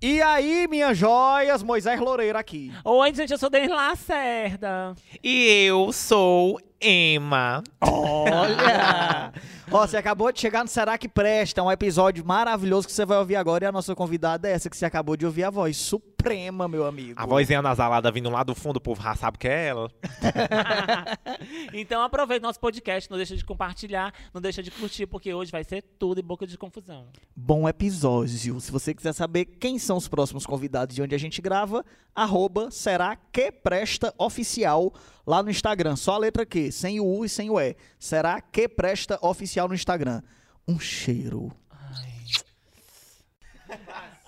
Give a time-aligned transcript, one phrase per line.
[0.00, 2.72] E aí, minhas joias, Moisés Loureiro aqui.
[2.84, 4.94] Oi, gente, eu sou Denis Lacerda.
[5.24, 7.64] E eu sou Emma.
[7.80, 9.32] Olha!
[9.68, 13.18] Ó, você acabou de chegar no Será que Presta, um episódio maravilhoso que você vai
[13.18, 13.64] ouvir agora.
[13.64, 15.76] E a nossa convidada é essa que você acabou de ouvir a voz.
[16.28, 17.14] Suprema, meu amigo.
[17.16, 19.90] A vozinha nasalada vindo lá do fundo, o povo já sabe que é ela.
[21.72, 25.64] então aproveita nosso podcast, não deixa de compartilhar, não deixa de curtir, porque hoje vai
[25.64, 27.06] ser tudo em boca de confusão.
[27.34, 28.60] Bom episódio.
[28.60, 31.82] Se você quiser saber quem são os próximos convidados de onde a gente grava,
[32.14, 34.92] arroba será que presta oficial
[35.26, 35.96] lá no Instagram.
[35.96, 37.74] Só a letra Q, sem o U e sem o E.
[37.98, 40.20] Será que presta oficial no Instagram.
[40.68, 41.50] Um cheiro.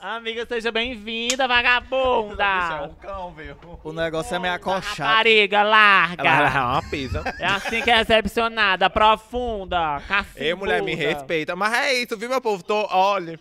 [0.01, 2.85] Amiga, seja bem-vinda, vagabunda!
[2.89, 3.55] um cão, viu?
[3.85, 5.11] O negócio é meio acochado.
[5.11, 6.27] Rapariga, larga!
[6.27, 7.23] Ela é uma pisa.
[7.39, 10.43] É assim que é recepcionada, profunda, cacimbuda.
[10.43, 11.55] Ei, mulher, me respeita.
[11.55, 12.63] Mas é isso, viu, meu povo?
[12.63, 13.39] Tô, olha.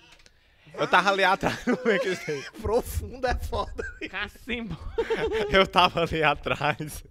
[0.77, 1.64] Eu tava ali atrás.
[1.64, 2.40] Como é que sei?
[2.40, 3.86] É foda.
[4.09, 4.78] Cacimbo.
[5.50, 7.06] Eu tava ali atrás.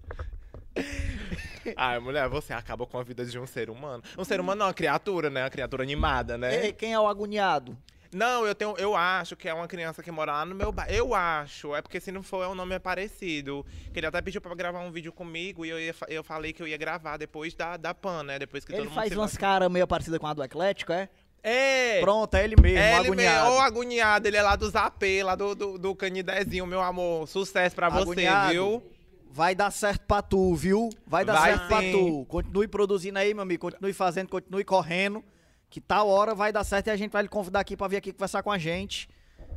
[1.74, 4.02] Ai, mulher, você acaba com a vida de um ser humano.
[4.16, 5.42] Um ser humano não, uma criatura, né?
[5.42, 6.66] Uma criatura animada, né?
[6.66, 7.76] Ei, quem é o agoniado?
[8.12, 10.92] Não, eu tenho, eu acho que é uma criança que mora lá no meu bairro.
[10.92, 13.66] Eu acho, é porque se não for, o nome é parecido.
[13.92, 16.62] Que ele até pediu pra gravar um vídeo comigo e eu, ia, eu falei que
[16.62, 18.38] eu ia gravar depois da, da PAN, né?
[18.38, 21.08] Depois que Ele todo mundo faz umas caras meio parecidas com a do Eclético, é?
[21.42, 22.00] É!
[22.00, 23.44] Pronto, é ele mesmo, É ele agoniado.
[23.44, 27.28] mesmo, ô agoniado, ele é lá do Zapê, lá do, do, do Canidezinho, meu amor.
[27.28, 28.52] Sucesso pra você, Agoniado.
[28.52, 28.82] viu?
[29.30, 30.88] Vai dar certo pra tu, viu?
[31.06, 31.92] Vai dar Vai certo pra sim.
[31.92, 32.24] tu.
[32.26, 33.60] Continue produzindo aí, meu amigo.
[33.60, 35.22] Continue fazendo, continue correndo.
[35.70, 37.96] Que tal hora vai dar certo e a gente vai lhe convidar aqui pra vir
[37.98, 39.08] aqui conversar com a gente.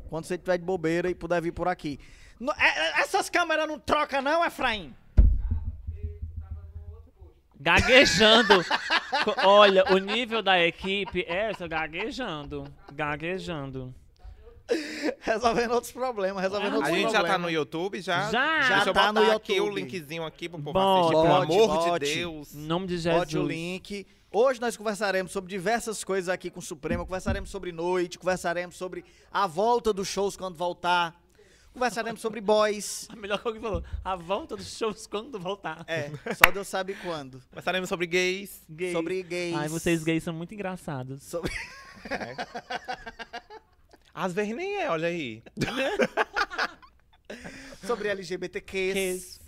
[0.09, 1.99] Quando você tiver de bobeira e puder vir por aqui.
[2.39, 4.93] No- é- é- essas câmeras não trocam, não, Efraim?
[7.59, 8.65] Gaguejando.
[9.45, 12.63] Olha, o nível da equipe é essa, gaguejando.
[12.91, 13.93] Gaguejando.
[15.19, 17.31] Resolvendo outros problemas, resolvendo A A outros gente já problemas.
[17.31, 18.31] tá no YouTube, já?
[18.31, 18.61] Já.
[18.61, 19.81] Já Deixa eu tá botar no aqui o YouTube.
[19.81, 22.05] linkzinho aqui pro povo Bote, assistir, pelo bote, amor bote.
[22.05, 22.55] de Deus.
[22.55, 23.19] Em nome de Jesus.
[23.19, 24.07] Bote o link.
[24.33, 27.05] Hoje nós conversaremos sobre diversas coisas aqui com o Supremo.
[27.05, 31.21] Conversaremos sobre noite, conversaremos sobre a volta dos shows quando voltar.
[31.73, 33.09] Conversaremos sobre boys.
[33.09, 33.83] A melhor coisa que falou.
[34.05, 35.83] A volta dos shows quando voltar.
[35.85, 37.43] É, só Deus sabe quando.
[37.49, 38.61] Conversaremos sobre gays.
[38.69, 38.93] Gays.
[38.93, 39.53] Sobre gays.
[39.53, 41.23] Ai, vocês gays são muito engraçados.
[41.23, 41.51] Sobre...
[44.15, 45.43] Às vezes nem é, olha aí.
[47.85, 48.93] sobre LGBTQs.
[48.93, 49.41] Gays.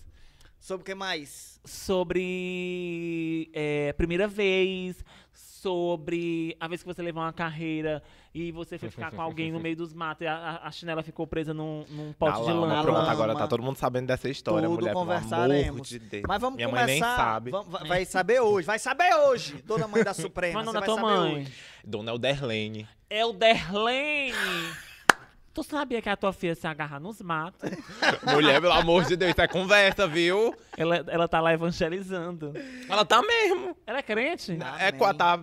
[0.59, 1.52] Sobre o que mais?
[1.65, 5.03] Sobre é, primeira vez,
[5.33, 8.03] sobre a vez que você levou uma carreira
[8.33, 11.25] e você foi ficar com alguém no meio dos matos e a, a- chinela ficou
[11.25, 12.81] presa num, num pote Na de lama, lama.
[12.83, 13.11] Pronto, lama.
[13.11, 14.91] agora tá todo mundo sabendo dessa história, Tudo mulher.
[14.91, 15.87] Pelo amor conversaremos.
[15.87, 16.23] de Deus.
[16.27, 16.85] Mas vamos Minha começar.
[16.85, 17.51] mãe nem sabe.
[17.51, 18.67] Vamos- vai- vai saber hoje.
[18.67, 20.55] Vai saber hoje, dona mãe da Suprema.
[20.55, 21.35] Mas não você da vai tua saber mãe.
[21.43, 21.53] hoje.
[21.85, 22.87] Dona Elderlene.
[23.09, 24.33] É o Derlene.
[25.53, 27.69] Tu sabia que a tua filha se agarra nos matos?
[28.33, 30.55] Mulher, pelo amor de Deus, isso é conversa, viu?
[30.77, 32.53] Ela, ela tá lá evangelizando.
[32.89, 33.75] Ela tá mesmo.
[33.85, 34.55] Ela é crente?
[34.57, 34.77] Tá.
[34.81, 35.37] é qua- tá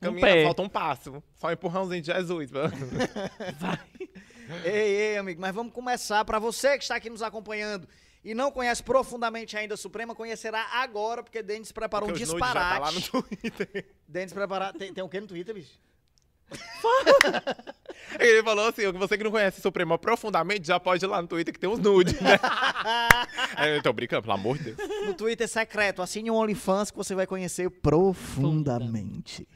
[0.00, 0.44] caminhando, pé.
[0.44, 1.22] falta um passo.
[1.36, 2.50] Só um empurrãozinho de Jesus.
[2.50, 2.72] mano.
[3.58, 3.78] Vai.
[4.64, 4.72] Ei,
[5.12, 6.24] ei, amigo, mas vamos começar.
[6.24, 7.88] Pra você que está aqui nos acompanhando
[8.24, 12.40] e não conhece profundamente ainda a Suprema, conhecerá agora, porque Denis preparou Porque um nudes
[12.46, 13.10] já tá lá disparate.
[13.14, 13.86] no Twitter.
[14.06, 14.72] Denis preparou.
[14.72, 15.72] Tem, tem o que no Twitter, bicho?
[18.18, 21.52] Ele falou assim, você que não conhece Suprema profundamente, já pode ir lá no Twitter
[21.52, 22.38] que tem uns nudes, né?
[23.58, 24.88] É, eu tô brincando, pelo amor de Deus.
[25.06, 26.02] No Twitter secreto.
[26.02, 29.46] Assine um OnlyFans que você vai conhecer profundamente.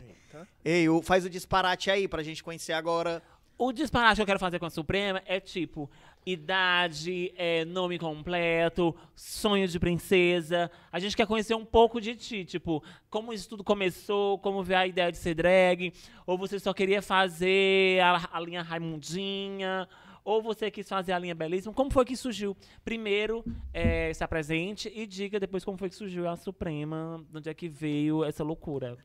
[0.64, 3.22] Ei, o- faz o disparate aí pra gente conhecer agora.
[3.58, 5.90] O disparate que eu quero fazer com a Suprema é tipo
[6.24, 10.70] idade, é, nome completo, sonho de princesa.
[10.92, 14.80] A gente quer conhecer um pouco de ti, tipo, como isso tudo começou, como veio
[14.80, 15.92] a ideia de ser drag,
[16.26, 19.88] ou você só queria fazer a, a linha Raimundinha,
[20.24, 21.72] ou você quis fazer a linha Belíssima.
[21.72, 22.56] Como foi que surgiu?
[22.84, 27.48] Primeiro, é, se apresente e diga depois como foi que surgiu a Suprema, de onde
[27.48, 28.98] é que veio essa loucura.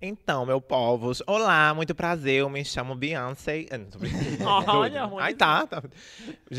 [0.00, 3.66] Então, meu povos, olá, muito prazer, eu me chamo Beyoncé.
[3.98, 4.44] Brincando.
[4.70, 5.20] Olha, ruim.
[5.22, 5.82] Ai, tá, tá.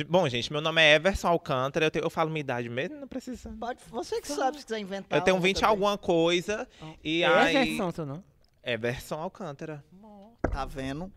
[0.09, 3.07] Bom, gente, meu nome é Everson Alcântara, eu, tenho- eu falo minha idade mesmo, não
[3.07, 3.49] precisa.
[3.57, 5.17] Pode, você que sabe se quiser inventar.
[5.19, 5.69] Eu tenho uma 20 também.
[5.69, 6.67] alguma coisa,
[7.01, 7.53] e é aí...
[7.69, 8.21] versão, seu não?
[8.61, 9.81] Everson Alcântara.
[10.51, 11.09] Tá vendo?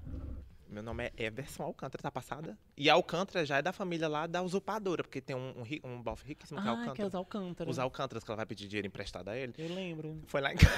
[0.72, 2.56] Meu nome é Everson Alcântara, tá passada?
[2.78, 5.52] E Alcântara já é da família lá da usurpadora, porque tem um,
[5.84, 6.96] um, um bofe riquíssimo que é Ah, Alcântara.
[6.96, 7.70] que é os Alcântara.
[7.70, 9.52] Os Alcântaras que ela vai pedir dinheiro emprestado a ele.
[9.58, 10.22] Eu lembro.
[10.26, 10.72] Foi lá em casa.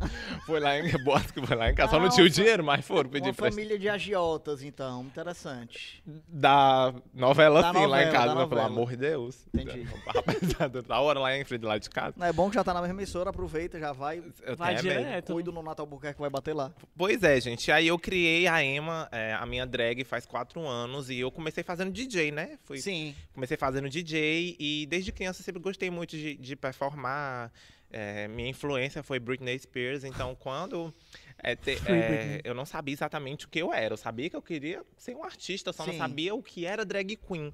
[0.46, 1.90] foi lá em Boas que foi lá em casa.
[1.90, 3.52] Só não Ah, tinha o dinheiro, mas foram pedir Uma emprestado.
[3.54, 5.02] família de agiotas, então.
[5.04, 6.02] Interessante.
[6.26, 9.46] Da novela, Da sim, lá novela, em casa, mas pelo amor de Deus.
[9.52, 9.82] Entendi.
[10.08, 12.14] Rapaziada, da hora lá em frente lá de casa.
[12.16, 14.22] Não é bom que já tá na mesma emissora, aproveita, já vai.
[14.42, 15.34] Eu Vai direto.
[15.34, 16.72] Cuido no Natal Albuquerque que vai bater lá.
[16.96, 17.70] Pois é, gente.
[17.70, 21.62] Aí eu criei a Ema, é, a minha drag faz quatro anos e eu comecei
[21.62, 22.58] fazendo DJ, né?
[22.64, 23.14] Fui, Sim.
[23.32, 27.52] comecei fazendo DJ e desde criança sempre gostei muito de, de performar.
[27.90, 30.92] É, minha influência foi Britney Spears, então quando
[31.38, 33.92] é, te- é, eu não sabia exatamente o que eu era.
[33.94, 35.90] Eu sabia que eu queria ser um artista, só Sim.
[35.92, 37.52] não sabia o que era drag queen.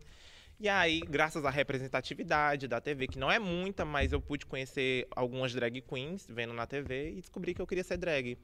[0.59, 5.07] E aí, graças à representatividade da TV, que não é muita, mas eu pude conhecer
[5.17, 8.37] algumas drag queens vendo na TV e descobri que eu queria ser drag.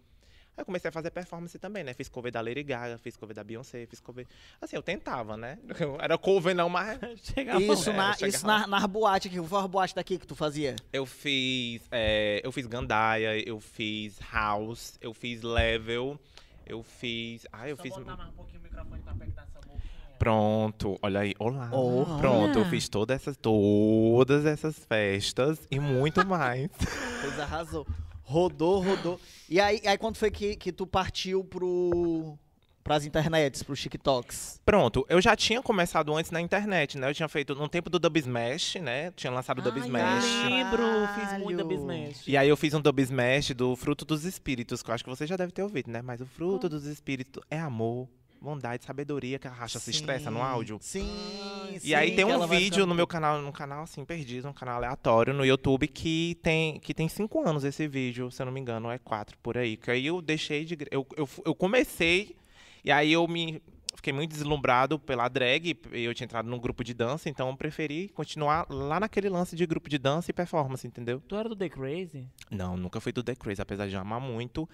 [0.57, 1.93] Aí eu comecei a fazer performance também, né?
[1.93, 4.27] Fiz cover da Lady Gaga, fiz cover da Beyoncé, fiz cover.
[4.61, 5.59] Assim, eu tentava, né?
[5.79, 9.37] Eu era cover não, mas Chega Isso, É, na, chega isso na, nas boates aqui.
[9.39, 10.75] Qual foi a boate daqui que tu fazia?
[10.93, 11.83] eu fiz.
[11.91, 16.19] é, eu fiz Gandaia, eu fiz House, eu fiz Level,
[16.67, 17.47] eu fiz.
[17.53, 17.95] Ah, eu Só fiz.
[17.95, 19.83] botar mais um pouquinho o microfone pra perto dessa boquinha.
[20.19, 21.69] Pronto, olha aí, olá.
[21.71, 22.19] Olha.
[22.19, 26.71] Pronto, eu fiz todas essas, todas essas festas e muito mais.
[27.21, 27.87] Pois arrasou.
[28.29, 29.21] Rodou, rodou.
[29.49, 32.37] E aí, aí quando foi que, que tu partiu pro,
[32.83, 34.61] pras internets, pros TikToks?
[34.65, 37.09] Pronto, eu já tinha começado antes na internet, né?
[37.09, 39.13] Eu tinha feito no tempo do Dub Smash, né?
[39.13, 40.25] Tinha lançado o Dub Smash.
[40.25, 40.51] ai.
[40.51, 40.83] Lembro,
[41.15, 41.73] fiz muito Caralho.
[41.75, 42.27] Smash.
[42.27, 45.11] E aí eu fiz um Dub Smash do Fruto dos Espíritos, que eu acho que
[45.11, 46.03] você já deve ter ouvido, né?
[46.03, 48.09] Mas o fruto dos espíritos é amor,
[48.41, 50.79] bondade, sabedoria, que a racha se estressa no Sim, áudio.
[50.81, 54.77] Sim, E aí tem um vídeo no meu canal, num canal assim, perdido, um canal
[54.77, 58.61] aleatório no YouTube que tem, que tem cinco anos esse vídeo, se eu não me
[58.61, 59.77] engano, é quatro por aí.
[59.77, 60.77] Que aí eu deixei de.
[60.91, 62.37] Eu, eu, eu comecei,
[62.85, 63.63] e aí eu me.
[63.97, 67.57] Fiquei muito deslumbrado pela drag, e eu tinha entrado num grupo de dança, então eu
[67.57, 71.21] preferi continuar lá naquele lance de grupo de dança e performance, entendeu?
[71.27, 72.29] Tu era do The Crazy?
[72.51, 74.69] Não, nunca fui do The Crazy, apesar de amar muito.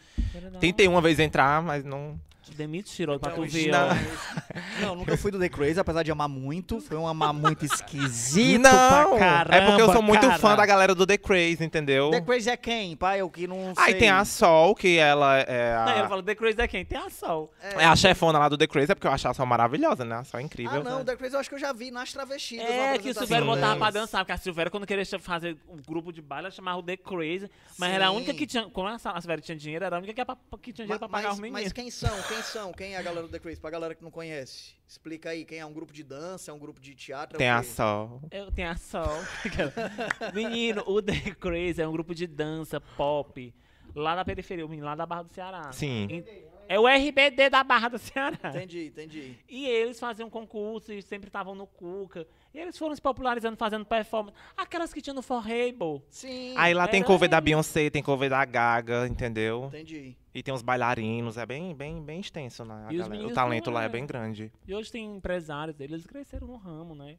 [0.51, 0.61] Não.
[0.61, 2.21] Tentei uma vez entrar, mas não.
[2.43, 3.89] Te demitiram pra tu ver, não.
[4.81, 6.81] Não, nunca fui do The Crazy, apesar de amar muito.
[6.81, 9.11] Foi um amar muito esquisito não!
[9.11, 9.55] pra caramba.
[9.55, 10.57] é porque eu sou muito fã cara.
[10.57, 12.11] da galera do The Crazy, entendeu?
[12.11, 13.21] The Crazy é quem, pai?
[13.21, 13.85] Eu que não sei.
[13.85, 15.85] Aí tem a Sol, que ela é a.
[15.85, 16.85] Não, ele falou The Crazy é quem?
[16.85, 17.53] Tem a Sol.
[17.61, 20.23] É a chefona lá do The Crazy, é porque eu acho a Sol maravilhosa, né?
[20.33, 20.81] É incrível.
[20.81, 22.67] Ah, não, The Crazy eu acho que eu já vi nas travestidas.
[22.69, 23.55] É, que o Silvério Sim.
[23.55, 26.79] botava pra dançar, porque a Silvério, quando queria fazer um grupo de baile, ela chamava
[26.79, 27.51] o The Crazy.
[27.79, 28.39] Mas era a única Sim.
[28.39, 28.69] que tinha.
[28.71, 31.09] Como a Silvério tinha dinheiro, era a única que, era pra- que tinha dinheiro pra
[31.09, 31.73] Ma- pagar mas, os mas meninos.
[31.73, 32.23] quem são?
[32.23, 32.73] Quem são?
[32.73, 33.61] Quem é a galera do The Crazy?
[33.61, 34.75] Pra galera que não conhece.
[34.89, 37.37] Explica aí, quem é um grupo de dança, é um grupo de teatro?
[37.37, 37.63] é Tem o a?
[37.63, 38.21] Sol.
[38.31, 39.09] Eu tenho a Sol.
[40.35, 43.55] Menino, o The Crazy é um grupo de dança pop.
[43.95, 45.71] Lá na periferia, o menino lá da Barra do Ceará.
[45.73, 46.07] Sim.
[46.11, 46.25] Em-
[46.69, 48.51] É o RBD da Barra do Ceará.
[48.51, 49.39] Entendi, entendi.
[49.49, 52.27] E eles faziam concurso e sempre estavam no Cuca.
[52.55, 54.37] E eles foram se popularizando, fazendo performance.
[54.57, 56.03] Aquelas que tinham no Forrable.
[56.09, 56.55] Sim.
[56.57, 57.41] Aí lá tem cover da.
[57.41, 59.67] Beyoncé, tem cover da Gaga, entendeu?
[59.67, 60.17] Entendi.
[60.35, 62.87] E tem os bailarinos, é bem, bem, bem extenso, né?
[62.89, 63.29] a E os galera.
[63.29, 63.89] O talento lá é é.
[63.89, 64.51] bem grande.
[64.67, 67.19] E hoje tem empresários deles, eles cresceram no ramo, né?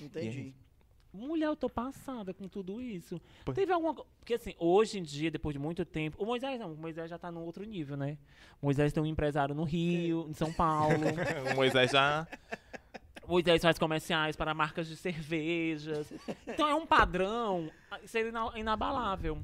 [0.00, 0.54] Entendi.
[1.12, 3.20] Mulher, eu tô passada com tudo isso.
[3.44, 3.52] Pô.
[3.52, 6.22] Teve alguma Porque assim, hoje em dia, depois de muito tempo.
[6.22, 8.18] O Moisés não, o Moisés já tá no outro nível, né?
[8.60, 10.94] O Moisés tem um empresário no Rio, em São Paulo.
[11.52, 12.26] o Moisés já.
[13.22, 16.12] o Moisés faz comerciais para marcas de cervejas.
[16.46, 19.38] Então é um padrão a- ser ina- inabalável.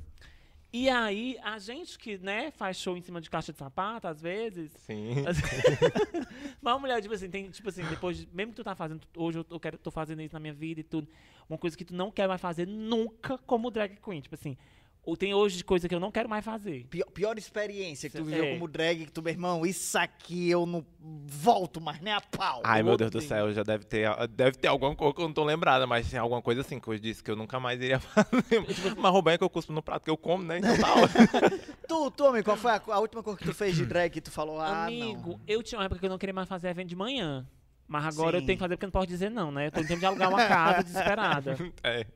[0.76, 4.20] E aí, a gente que, né, faz show em cima de caixa de sapato, às
[4.20, 5.22] vezes, Sim.
[6.60, 9.00] Mas uma mulher, tipo assim, tem, tipo assim, depois, de- mesmo que tu tá fazendo,
[9.16, 11.06] hoje eu tô, quero, tô fazendo isso na minha vida e tudo,
[11.48, 14.56] uma coisa que tu não quer mais fazer nunca como drag queen, tipo assim,
[15.06, 16.86] ou tem hoje coisa que eu não quero mais fazer.
[16.88, 18.24] Pior, pior experiência que tu É.
[18.24, 20.84] viveu como drag, que tu, meu irmão, isso aqui eu não
[21.26, 22.62] volto mais nem a pau.
[22.64, 25.34] Ai, meu Deus do céu, já deve ter, deve ter alguma coisa que eu não
[25.34, 28.00] tô lembrada, mas tem alguma coisa assim que eu disse que eu nunca mais iria
[28.00, 28.64] fazer.
[28.96, 30.58] Mas Roberto que eu cuspo no prato que eu como, né?
[30.58, 31.50] Então tá.
[31.86, 34.20] Tu, tu, amigo, qual foi a, a última coisa que tu fez de drag que
[34.22, 35.40] tu falou, ah, Amigo, não.
[35.46, 37.46] eu tinha uma época que eu não queria mais fazer evento de manhã.
[37.86, 38.42] Mas agora Sim.
[38.42, 39.66] eu tenho que fazer porque eu não posso dizer não, né?
[39.66, 41.56] Eu tô em tempo de alugar uma casa desesperada.
[41.82, 42.06] É.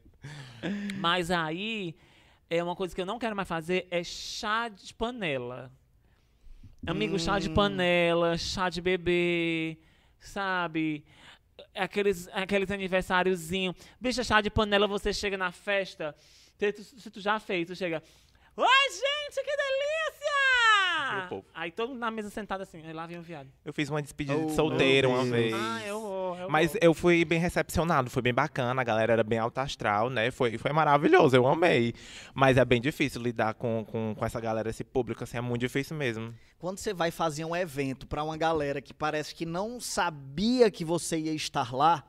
[0.96, 1.94] Mas aí,
[2.50, 5.70] é uma coisa que eu não quero mais fazer é chá de panela.
[6.86, 7.54] Amigo, chá de Hum.
[7.54, 9.78] panela, chá de bebê,
[10.20, 11.04] sabe?
[11.74, 13.76] Aqueles, aqueles aniversáriozinhos.
[14.00, 16.14] Bicha, chá de panela, você chega na festa.
[16.56, 18.02] Se tu, se tu já fez, tu chega.
[18.60, 21.14] Oi, gente, que delícia!
[21.14, 21.44] Meu povo.
[21.54, 23.48] Aí todo mundo na mesa sentado assim, aí lá vem o viado.
[23.64, 25.54] Eu fiz uma despedida Oh, de solteiro uma vez.
[25.54, 26.80] Ah, eu vou, eu Mas vou.
[26.82, 30.32] eu fui bem recepcionado, foi bem bacana, a galera era bem alta astral, né?
[30.32, 31.94] Foi, foi maravilhoso, eu amei.
[32.34, 35.60] Mas é bem difícil lidar com, com, com essa galera, esse público, assim, é muito
[35.60, 36.34] difícil mesmo.
[36.58, 40.84] Quando você vai fazer um evento pra uma galera que parece que não sabia que
[40.84, 42.04] você ia estar lá,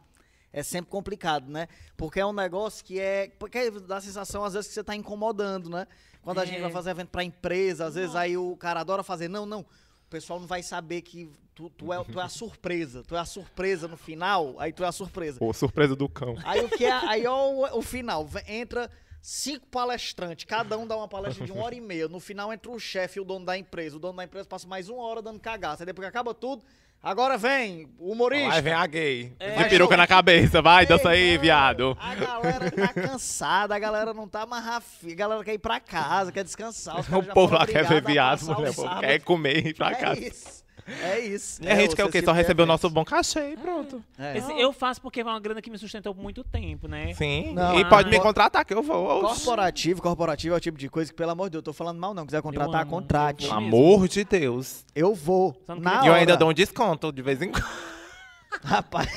[0.51, 1.68] é sempre complicado, né?
[1.96, 3.32] Porque é um negócio que é.
[3.38, 5.86] Porque dá a sensação, às vezes, que você tá incomodando, né?
[6.21, 6.45] Quando a É.
[6.45, 9.27] gente vai fazer evento pra empresa, às vezes aí o cara adora fazer.
[9.27, 9.61] Não, não.
[9.61, 13.03] O pessoal não vai saber que tu, tu, é, tu é a surpresa.
[13.07, 15.39] Tu é a surpresa no final, aí tu é a surpresa.
[15.39, 16.35] Pô, surpresa do cão.
[16.43, 16.91] Aí o que é.
[16.91, 18.27] Aí ó, o, o final.
[18.47, 18.89] Entra
[19.21, 22.07] cinco palestrantes, cada um dá uma palestra de uma hora e meia.
[22.07, 23.97] No final entra o chefe e o dono da empresa.
[23.97, 25.83] O dono da empresa passa mais uma hora dando cagaço.
[25.83, 26.63] Aí depois que acaba tudo,
[27.01, 28.50] agora vem o humorista.
[28.50, 29.34] Vai, vem a gay.
[29.39, 29.63] É.
[29.63, 30.62] De peruca na cabeça.
[30.62, 31.98] Vai, dança aí, Ei, mano, viado.
[32.00, 35.79] A galera tá cansada, a galera não tá mais afim, a galera quer ir pra
[35.79, 36.98] casa, quer descansar.
[37.15, 38.70] O povo lá quer ver viado, mulher.
[38.70, 39.00] O povo sábado.
[39.01, 40.20] quer comer e ir pra É casa.
[40.20, 40.63] isso.
[41.03, 41.63] É isso.
[41.63, 42.22] E a gente quer o quê?
[42.22, 42.67] Só receber o evento.
[42.67, 44.03] nosso bom cachê e pronto.
[44.17, 44.38] É.
[44.38, 47.13] Esse- eu faço porque é uma grana que me sustentou por muito tempo, né?
[47.13, 47.53] Sim.
[47.53, 49.22] Não, e ah, pode me contratar que eu vou.
[49.22, 52.00] Corporativo, corporativo é o tipo de coisa que, pelo amor de Deus, eu tô falando
[52.00, 52.25] mal não.
[52.25, 53.50] Quiser contratar, amo, contrate.
[53.50, 54.86] amor de Deus.
[54.96, 55.55] Eu vou.
[55.67, 57.65] Na E eu ainda dou um desconto de vez em quando.
[58.63, 59.08] Rapaz,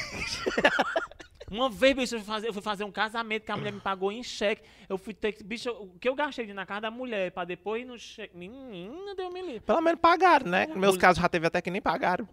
[1.52, 3.80] Uma vez, bicho, eu fui, fazer, eu fui fazer um casamento que a mulher me
[3.80, 4.62] pagou em cheque.
[4.88, 5.44] Eu fui ter que.
[5.44, 8.36] Bicho, o que eu gastei de na casa da mulher pra depois ir no cheque.
[8.36, 9.60] Menina, deu me livre.
[9.60, 10.64] Pelo menos pagaram, né?
[10.64, 12.26] É, Nos meus casos já teve até que nem pagaram.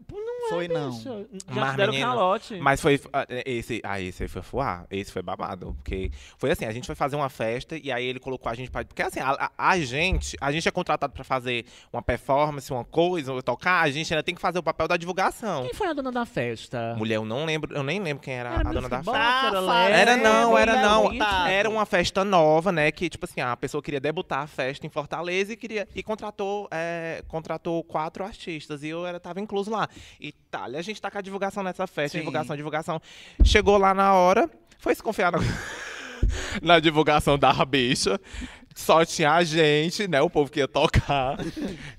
[0.49, 0.91] foi não.
[0.91, 2.55] Bicho, já Mas, deram menina, calote.
[2.59, 2.99] Mas foi.
[3.13, 4.85] ah, Esse, ah, esse aí foi fuar.
[4.89, 5.73] Esse foi babado.
[5.75, 8.71] Porque foi assim: a gente foi fazer uma festa e aí ele colocou a gente
[8.71, 8.83] pra.
[8.85, 10.38] Porque assim, a, a- a gente.
[10.39, 13.81] A gente é contratado pra fazer uma performance, uma coisa, ou tocar.
[13.81, 15.63] A gente ainda tem que fazer o papel da divulgação.
[15.63, 16.95] Quem foi a dona da festa?
[16.97, 19.98] Mulher, eu não lembro, eu nem lembro quem era, Era a dona da Box, era?
[20.12, 21.04] Era não, era não.
[21.10, 21.50] botada.
[21.51, 22.92] Era uma festa nova, né?
[22.92, 25.88] Que, tipo assim, a pessoa queria debutar a festa em Fortaleza e queria.
[25.96, 28.84] E contratou, é, contratou quatro artistas.
[28.84, 29.88] E eu era, tava incluso lá.
[30.20, 32.20] E tá, a gente tá com a divulgação nessa festa, Sim.
[32.20, 33.01] divulgação, divulgação.
[33.44, 34.50] Chegou lá na hora,
[34.80, 35.39] foi se confiar na,
[36.62, 38.20] na divulgação da bicha.
[38.75, 40.22] Só tinha a gente, né?
[40.22, 41.38] O povo que ia tocar.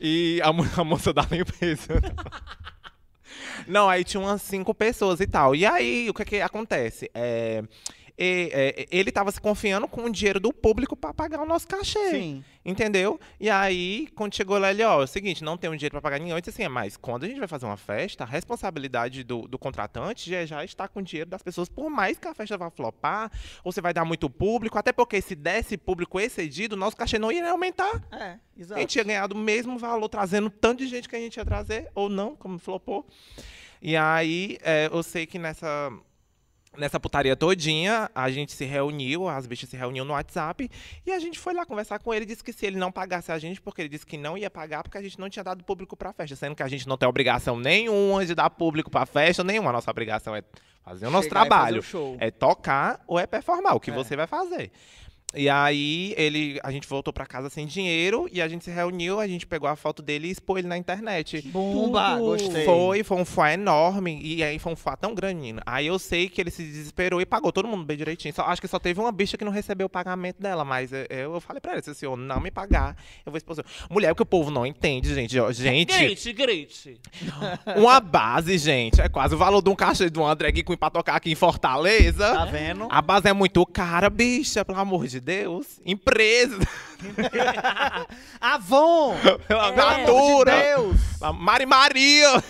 [0.00, 2.00] e a, mo- a moça da limpeza.
[3.66, 5.54] Não, aí tinha umas cinco pessoas e tal.
[5.54, 7.10] E aí, o que que acontece?
[7.14, 7.62] É,
[8.22, 11.66] e- é, ele tava se confiando com o dinheiro do público para pagar o nosso
[11.66, 12.10] cachê.
[12.10, 12.44] Sim.
[12.62, 13.18] Entendeu?
[13.40, 16.02] E aí, quando chegou lá, ele, ó, é o seguinte, não tem um dinheiro para
[16.02, 16.34] pagar ninguém.
[16.34, 19.48] Eu disse assim, é, mas quando a gente vai fazer uma festa, a responsabilidade do,
[19.48, 22.58] do contratante já, já está com o dinheiro das pessoas, por mais que a festa
[22.58, 23.32] vá flopar,
[23.64, 27.32] ou você vai dar muito público, até porque se desse público excedido, nosso cachê não
[27.32, 28.02] ia aumentar.
[28.12, 28.80] É, A exato.
[28.82, 31.88] gente ia ganhar do mesmo valor, trazendo tanto de gente que a gente ia trazer,
[31.94, 33.06] ou não, como flopou.
[33.80, 35.90] E aí, é, eu sei que nessa,
[36.76, 40.70] nessa putaria todinha, a gente se reuniu, as bichas se reuniam no WhatsApp,
[41.04, 43.38] e a gente foi lá conversar com ele, disse que se ele não pagasse a
[43.38, 45.96] gente, porque ele disse que não ia pagar, porque a gente não tinha dado público
[45.96, 49.42] pra festa, sendo que a gente não tem obrigação nenhuma de dar público pra festa,
[49.42, 49.70] nenhuma.
[49.70, 50.42] A nossa obrigação é
[50.82, 51.82] fazer o nosso Chegar trabalho.
[51.94, 52.16] o.
[52.20, 53.94] É tocar ou é performar, o que É.
[53.94, 54.70] você vai fazer.
[55.34, 59.20] E aí ele, a gente voltou pra casa sem dinheiro e a gente se reuniu,
[59.20, 61.40] a gente pegou a foto dele e expôs ele na internet.
[61.42, 62.64] Bomba, gostei.
[62.64, 64.20] Foi, foi um fuá enorme.
[64.22, 65.62] E aí foi um fuá tão grande, menina.
[65.64, 68.34] Aí eu sei que ele se desesperou e pagou todo mundo bem direitinho.
[68.34, 70.64] Só, acho que só teve uma bicha que não recebeu o pagamento dela.
[70.64, 73.52] Mas eu, eu falei pra ele, se o senhor não me pagar, eu vou expor.
[73.52, 75.38] o senhor." Mulher, o que o povo não entende, gente.
[75.38, 77.00] ó, Gente, Grite, grite.
[77.76, 79.00] uma base, gente.
[79.00, 81.34] É quase o valor de um cachê de uma drag queen pra tocar aqui em
[81.36, 82.32] Fortaleza.
[82.32, 82.88] Tá vendo?
[82.90, 85.80] A base é muito cara, bicha, pelo amor de Deus.
[85.84, 86.58] Empresa,
[88.40, 89.14] Avon!
[89.14, 89.38] É.
[89.38, 90.62] Pelo de natura.
[90.62, 91.22] Deus!
[91.22, 92.42] A Mari Maria.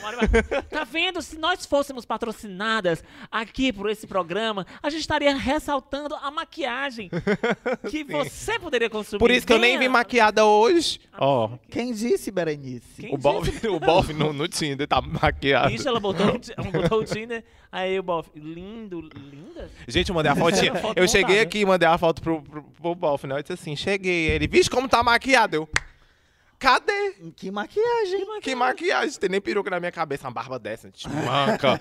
[0.70, 1.20] Tá vendo?
[1.20, 7.10] Se nós fôssemos patrocinadas aqui por esse programa, a gente estaria ressaltando a maquiagem
[7.90, 9.18] que você poderia consumir.
[9.18, 11.00] Por isso que eu nem vim maquiada hoje.
[11.18, 13.02] Ó, Quem disse, Berenice?
[13.02, 15.70] Quem o Bob, o Bob no, no Tinder tá maquiado.
[15.70, 17.44] Bicho, ela botou, ela botou o Tinder.
[17.72, 19.70] Aí o Bob, lindo, linda.
[19.86, 20.72] Gente, eu mandei a fotinha.
[20.96, 23.38] Eu cheguei aqui e mandei a foto pro, pro, pro Bob, né?
[23.38, 24.28] Eu disse assim, cheguei.
[24.40, 25.54] Ele, vixe, como tá maquiado?
[25.54, 25.68] Eu,
[26.58, 27.14] cadê?
[27.36, 28.40] Que maquiagem.
[28.40, 29.20] Que maquiagem?
[29.20, 30.90] Tem nem peruca na minha cabeça, uma barba dessa.
[30.90, 31.78] Te manca.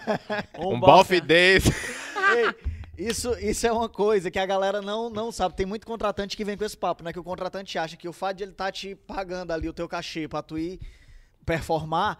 [0.58, 0.92] Um bofe.
[0.92, 1.70] bofe desse.
[2.36, 5.56] Ei, isso, isso é uma coisa que a galera não, não sabe.
[5.56, 7.14] Tem muito contratante que vem com esse papo, né?
[7.14, 9.88] Que o contratante acha que o fato de ele tá te pagando ali o teu
[9.88, 10.82] cachê pra tu ir
[11.46, 12.20] performar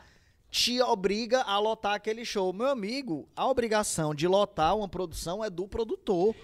[0.52, 2.52] te obriga a lotar aquele show.
[2.52, 6.36] Meu amigo, a obrigação de lotar uma produção é do produtor.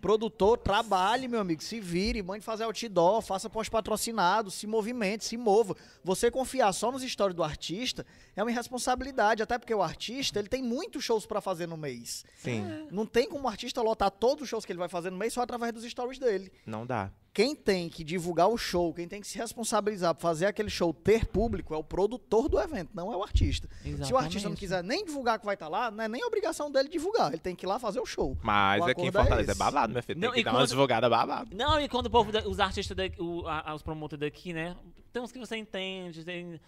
[0.00, 5.74] Produtor, trabalhe, meu amigo, se vire, mande fazer outdoor, faça pós-patrocinado, se movimente, se mova.
[6.02, 8.04] Você confiar só nos stories do artista
[8.36, 12.24] é uma irresponsabilidade, até porque o artista, ele tem muitos shows pra fazer no mês.
[12.36, 15.16] Sim, Não tem como o artista lotar todos os shows que ele vai fazer no
[15.16, 16.52] mês só através dos stories dele.
[16.66, 17.10] não dá.
[17.34, 20.94] Quem tem que divulgar o show, quem tem que se responsabilizar por fazer aquele show
[20.94, 23.68] ter público é o produtor do evento, não é o artista.
[23.82, 24.58] Se o artista não Exatamente.
[24.60, 27.32] quiser nem divulgar que vai estar lá, não é nem obrigação dele divulgar.
[27.32, 28.38] Ele tem que ir lá fazer o show.
[28.40, 29.58] Mas O aqui em é Fortaleza é, esse.
[29.58, 30.14] babado, minha filha.
[30.20, 31.56] Tem Não, que dar uma quando- advogada babado.
[31.56, 34.76] Não, e quando o povo, os artistas, daqui, o- a- os promotores daqui, né?
[35.12, 36.60] Tem uns que você entende, tem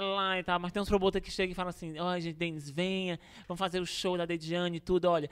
[0.00, 2.70] lá e tal, mas tem uns promotores que chegam e falam assim: ó, gente, Denis,
[2.70, 5.06] venha, vamos fazer o show da Dediane e tudo.
[5.06, 5.28] Olha,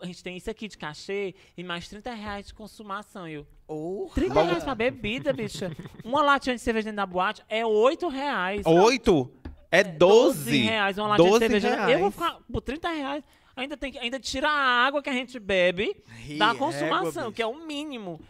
[0.00, 3.28] a gente tem isso aqui de cachê e mais 30 reais de consumação.
[3.28, 5.70] Eu, Ou 30 reais pra bebida, bicha.
[6.04, 8.66] Uma latinha de cerveja dentro da boate é 8 reais.
[8.66, 9.30] Oito?
[9.70, 10.58] É 12.
[10.58, 11.74] reais uma latinha de 12 cerveja.
[11.74, 11.92] reais.
[11.92, 13.24] Eu vou ficar por 30 reais.
[13.56, 15.96] Ainda tem que ainda tira a água que a gente bebe
[16.38, 18.20] da Ih, consumação, égua, que é o mínimo.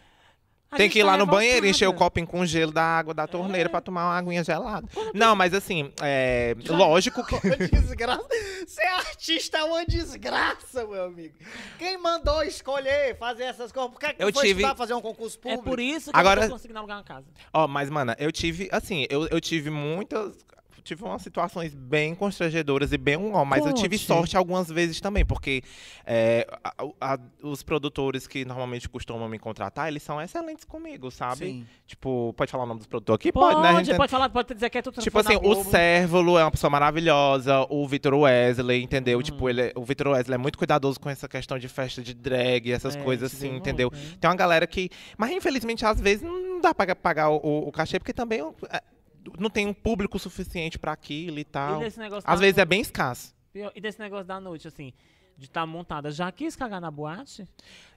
[0.68, 3.14] A Tem que ir tá lá no banheiro, encher o copinho com gelo da água
[3.14, 3.70] da torneira É.
[3.70, 4.86] pra tomar uma aguinha gelada.
[5.14, 7.36] Não, mas assim, é, lógico que.
[7.70, 8.26] desgraça.
[8.66, 11.34] Ser artista é uma desgraça, meu amigo.
[11.78, 13.92] Quem mandou escolher fazer essas coisas?
[13.92, 15.62] Por que, que Eu foi tive- estudar fazer um concurso É público?
[15.64, 17.26] por isso que Agora- eu não tô conseguindo alugar uma casa.
[17.52, 20.44] Ó, mas, mana, eu tive, assim, eu, eu tive muitas.
[20.86, 25.26] Tive umas situações bem constrangedoras e bem ó, mas eu tive sorte algumas vezes também,
[25.26, 25.60] porque
[26.06, 31.38] é, a- a- os produtores que normalmente costumam me contratar, eles são excelentes comigo, sabe?
[31.46, 31.66] Sim.
[31.88, 33.32] Tipo, pode falar o nome dos produtores aqui?
[33.32, 33.70] Pode, né?
[33.70, 36.52] A gente- pode falar, pode dizer que é tudo Tipo assim, o Sérvulo é uma
[36.52, 39.18] pessoa maravilhosa, o Vitor Wesley, entendeu?
[39.18, 39.24] Uhum.
[39.24, 42.14] Tipo, ele, é- o Vitor Wesley é muito cuidadoso com essa questão de festa de
[42.14, 43.90] drag, essas É, coisas assim, dei entendeu?
[43.92, 44.16] hein?
[44.20, 44.88] Tem uma galera que.
[45.18, 48.40] Mas infelizmente, às vezes, não dá pra pagar o, o- o cachê, porque também
[48.70, 48.82] é,
[49.38, 51.80] não tem um público suficiente pra aquilo e E tal.
[51.80, 53.34] negócio Às vezes é noite- bem escasso.
[53.74, 54.92] E desse negócio da noite, assim,
[55.38, 57.46] de estar montada, já quis cagar na boate?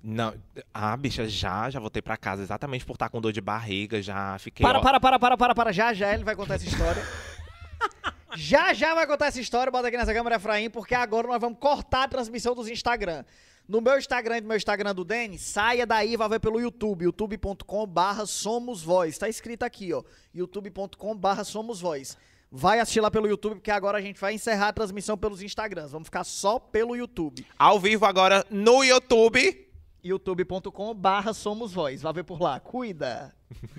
[0.03, 0.33] Não.
[0.73, 4.37] Ah, bicha, já, já voltei pra casa exatamente por estar com dor de barriga, já
[4.39, 4.65] fiquei.
[4.65, 5.71] Para, ó, para, para, para, para, para.
[5.73, 7.01] Já, já ele vai contar essa história.
[8.35, 9.71] já, já vai contar essa história.
[9.71, 13.23] Bota aqui nessa câmera, Efraim, porque agora nós vamos cortar a transmissão dos Instagram.
[13.69, 16.59] No meu Instagram e no meu Instagram do Denis, saia daí e vai ver pelo
[16.59, 19.15] YouTube, youtube.com barra Somos Voz.
[19.15, 20.01] Tá escrito aqui, ó,
[20.33, 22.17] youtube.com barra Somos Voz.
[22.51, 25.91] Vai assistir lá pelo YouTube, porque agora a gente vai encerrar a transmissão pelos Instagrams.
[25.91, 27.45] Vamos ficar só pelo YouTube.
[27.59, 29.69] Ao vivo agora no YouTube.
[30.03, 32.01] youtube.com barra Somos Voz.
[32.01, 32.59] Vai ver por lá.
[32.59, 33.35] Cuida.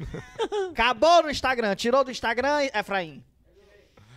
[0.71, 1.75] Acabou no Instagram.
[1.75, 3.25] Tirou do Instagram, Efraim?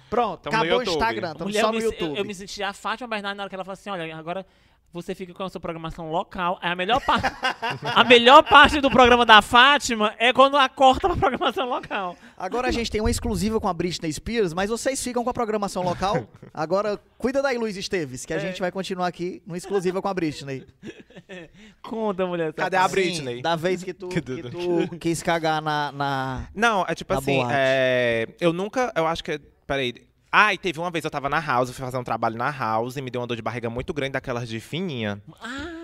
[0.08, 0.84] Pronto, Tamo no acabou o.
[0.84, 1.32] Instagram.
[1.32, 2.10] Estamos Mulher, só eu no me, YouTube.
[2.12, 4.46] Eu, eu me senti a Fátima Bernardo na hora que ela falou assim: olha, agora
[4.94, 6.60] você fica com a sua programação local.
[6.62, 7.26] É a melhor parte.
[7.84, 12.16] a melhor parte do programa da Fátima é quando a corta pra programação local.
[12.38, 15.34] Agora a gente tem uma exclusiva com a Britney Spears, mas vocês ficam com a
[15.34, 16.28] programação local.
[16.54, 18.40] Agora, cuida daí, Luiz Esteves, que a É.
[18.40, 20.64] gente vai continuar aqui no exclusiva com a Britney.
[21.82, 22.54] Conta, mulher.
[22.54, 23.42] Cadê a Sim, Britney?
[23.42, 25.92] Da vez que tu, Que tu quis cagar na...
[25.92, 26.48] na...
[26.54, 29.96] Não, é tipo Na assim, é, eu nunca, eu acho que, peraí.
[30.36, 33.04] Ai, teve uma vez eu tava na house, fui fazer um trabalho na house e
[33.04, 35.22] me deu uma dor de barriga muito grande, daquelas de fininha.
[35.40, 35.83] Ai.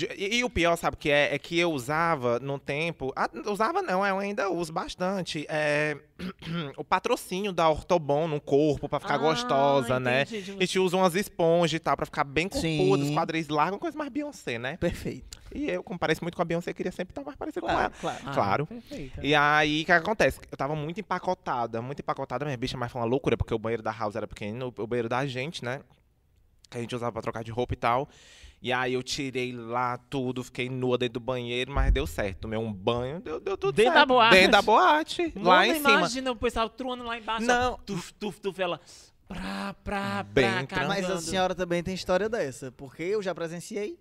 [0.00, 1.34] E, e o pior, sabe o que é?
[1.34, 3.12] É que eu usava no tempo.
[3.16, 5.44] ah, usava não, eu ainda uso bastante.
[5.48, 5.96] É,
[6.76, 10.22] o patrocínio da Ortobon no corpo pra ficar Ah, gostosa, né?
[10.22, 13.48] entendi, de A gente usa umas esponjas e tal pra ficar bem corpuda, os quadris
[13.48, 14.76] largos, uma coisa mais Beyoncé, né?
[14.76, 15.40] Perfeito.
[15.54, 17.90] E eu, como pareço muito com a Beyoncé, queria sempre estar mais parecido com ela.
[18.00, 18.18] claro.
[18.24, 18.68] Ah, Claro.
[19.22, 20.40] E aí, o que acontece?
[20.50, 23.82] Eu tava muito empacotada, muito empacotada, minha bicha, mas foi uma loucura, porque o banheiro
[23.82, 25.80] da house era pequeno, o banheiro da gente, né?
[26.70, 28.08] Que a gente usava pra trocar de roupa e tal.
[28.62, 32.42] E aí eu tirei lá tudo, fiquei nua dentro do banheiro, mas deu certo.
[32.42, 34.06] Tomei um banho, deu, deu tudo Dentro certo.
[34.08, 34.34] da boate?
[34.36, 35.90] Dentro da boate, lá Mano, em cima.
[35.90, 37.44] imagina o pessoal truando lá embaixo.
[37.44, 37.72] Não.
[37.72, 38.80] ó, Tuf, tuf, tuf, ela.
[39.26, 40.88] Pra, pra, Bem pra, tranquilo.
[40.88, 43.98] Mas a senhora também tem história dessa, porque eu já presenciei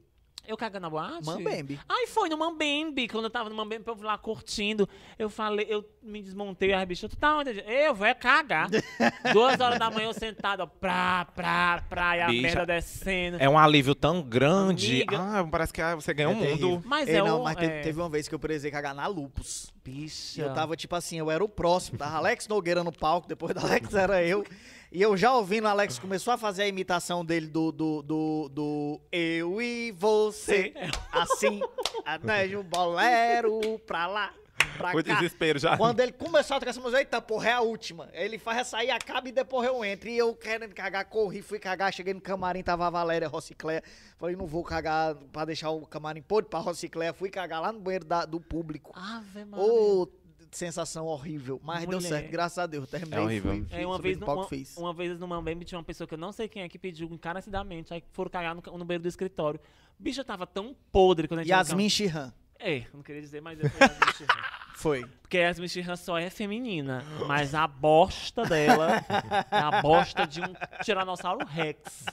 [0.47, 1.25] Eu cagando na boate?
[1.25, 1.79] Mambembe.
[1.87, 3.07] Ai, foi no Mambembe.
[3.07, 4.89] Quando eu tava no Mambembe, eu fui lá curtindo.
[5.17, 7.63] Eu falei, eu me desmontei, a bicha, tu tá onde?
[7.65, 8.67] Eu vou é cagar.
[9.31, 13.37] Duas horas da manhã eu sentado, ó, pra, pra, pra, e a Bicha, merda descendo.
[13.39, 15.03] É um alívio tão grande.
[15.03, 15.17] Amiga.
[15.19, 16.81] Ah, parece que ah, você ganhou É o mundo.
[16.85, 17.81] Mas Ei, é não, o- mas teve, é.
[17.81, 19.71] teve uma vez que eu precisei cagar na Lupus.
[19.83, 20.41] Bicha.
[20.41, 23.59] Eu tava tipo assim, eu era o próximo, tava Alex Nogueira no palco, depois do
[23.61, 24.43] Alex era eu.
[24.91, 28.49] E eu já ouvindo, o Alex começou a fazer a imitação dele do, do, do,
[28.49, 30.73] do Eu e Você.
[31.11, 31.61] Assim,
[32.05, 34.33] até de um bolero pra lá,
[34.77, 35.13] pra O cá.
[35.13, 35.77] desespero já.
[35.77, 38.09] Quando ele começou a tocar essa música, eita, porra, é a última.
[38.11, 40.09] Ele faz essa aí, acaba e depois eu entro.
[40.09, 43.81] E eu querendo cagar, corri, fui cagar, cheguei no camarim, tava a Valéria Rocicléia.
[44.17, 47.13] Falei, não vou cagar pra deixar o camarim podre pra Rocicléia.
[47.13, 48.91] Fui cagar lá no banheiro da- do público.
[48.93, 49.65] Ave Maria.
[49.65, 50.05] Ô,
[50.51, 51.59] sensação horrível.
[51.63, 52.09] Mas deu Mulher.
[52.09, 52.89] certo, graças a Deus.
[52.89, 53.19] Terminei.
[53.19, 53.51] É horrível.
[53.53, 54.77] Fui, fui, É, uma vez, no uma, fiz.
[54.77, 57.07] uma vez no Mambembe tinha uma pessoa que eu não sei quem é que pediu
[57.11, 59.59] encarecidamente, aí foram cagar no, no banheiro do escritório.
[59.97, 62.33] Bicha tava tão podre quando a gente Yasmin Shihan.
[62.59, 64.27] É, não queria dizer, mas depois Yasmin.
[64.75, 65.05] Foi.
[65.21, 69.05] Porque a Yasmin Shirhan só é feminina, mas a bosta dela
[69.51, 72.05] é a bosta de um Tiranossauro Rex.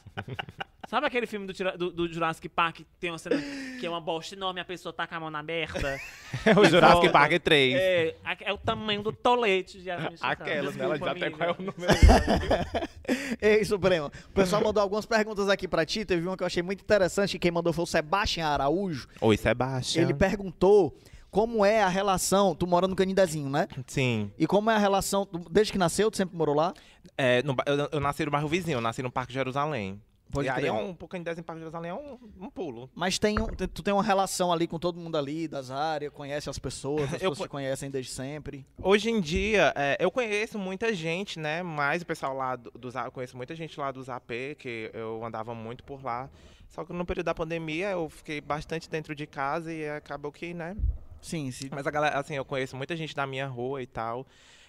[0.89, 3.37] Sabe aquele filme do, do- do Jurassic Park que tem uma cena
[3.79, 5.97] que é uma bosta enorme e a pessoa tá com a mão na aberta?
[6.45, 7.11] É o Jurassic Volta.
[7.11, 7.75] Park 3.
[7.75, 9.91] É, é o tamanho do tolete de.
[9.91, 10.85] Aquelas, né?
[10.85, 11.77] Ela já até qual é o número.
[13.41, 14.07] Ei, Supremo.
[14.29, 16.05] O pessoal mandou algumas perguntas aqui pra ti.
[16.05, 17.33] Teve uma que eu achei muito interessante.
[17.33, 19.09] que Quem mandou foi o Sebastião Araújo.
[19.21, 20.05] Oi, Sebastião.
[20.05, 20.97] Ele perguntou
[21.31, 22.55] como é a relação.
[22.55, 23.67] Tu mora no Canidezinho, né?
[23.87, 24.31] Sim.
[24.39, 25.27] E como é a relação.
[25.51, 26.75] Desde que nasceu, tu sempre morou lá?
[27.17, 30.01] É, no eu, eu nasci no bairro vizinho, eu nasci no Parque Jerusalém.
[30.31, 30.69] Pode e aí crer.
[30.69, 32.91] é um pouquinho de em Parque Jerusalém é um, um pulo.
[32.95, 36.51] Mas tem, um- tu tem uma relação ali com todo mundo ali, das áreas, conhece
[36.51, 38.67] as pessoas, as pessoas te conhecem desde sempre.
[38.83, 41.63] Hoje em dia, é, eu conheço muita gente, né?
[41.63, 45.25] Mais o pessoal lá do- dos eu conheço muita gente lá dos AP, que eu
[45.25, 46.29] andava muito por lá.
[46.69, 50.53] Só que no período da pandemia eu fiquei bastante dentro de casa e acabou que,
[50.53, 50.77] né?
[51.23, 51.69] Sim, sim.
[51.73, 54.27] Mas a galera, assim, eu conheço muita gente da minha rua e tal.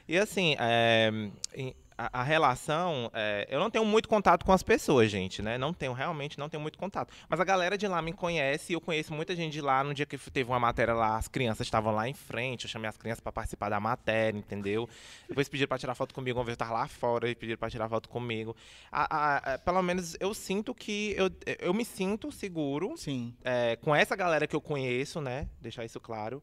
[0.08, 1.12] E assim, é,
[1.54, 5.58] em- a, a relação, é, eu não tenho muito contato com as pessoas, gente, né?
[5.58, 7.14] Não tenho, realmente não tenho muito contato.
[7.28, 9.84] Mas a galera de lá me conhece e eu conheço muita gente de lá.
[9.84, 12.88] No dia que teve uma matéria lá, as crianças estavam lá em frente, eu chamei
[12.88, 14.88] as crianças para participar da matéria, entendeu?
[15.28, 17.70] Depois pediram para tirar foto comigo, uma vez eu tava lá fora e pediram para
[17.70, 18.56] tirar foto comigo.
[18.90, 23.34] A- a- a- pelo menos eu sinto que, eu, eu me sinto seguro Sim.
[23.44, 25.50] é, com essa galera que eu conheço, né?
[25.60, 26.42] Deixar isso claro.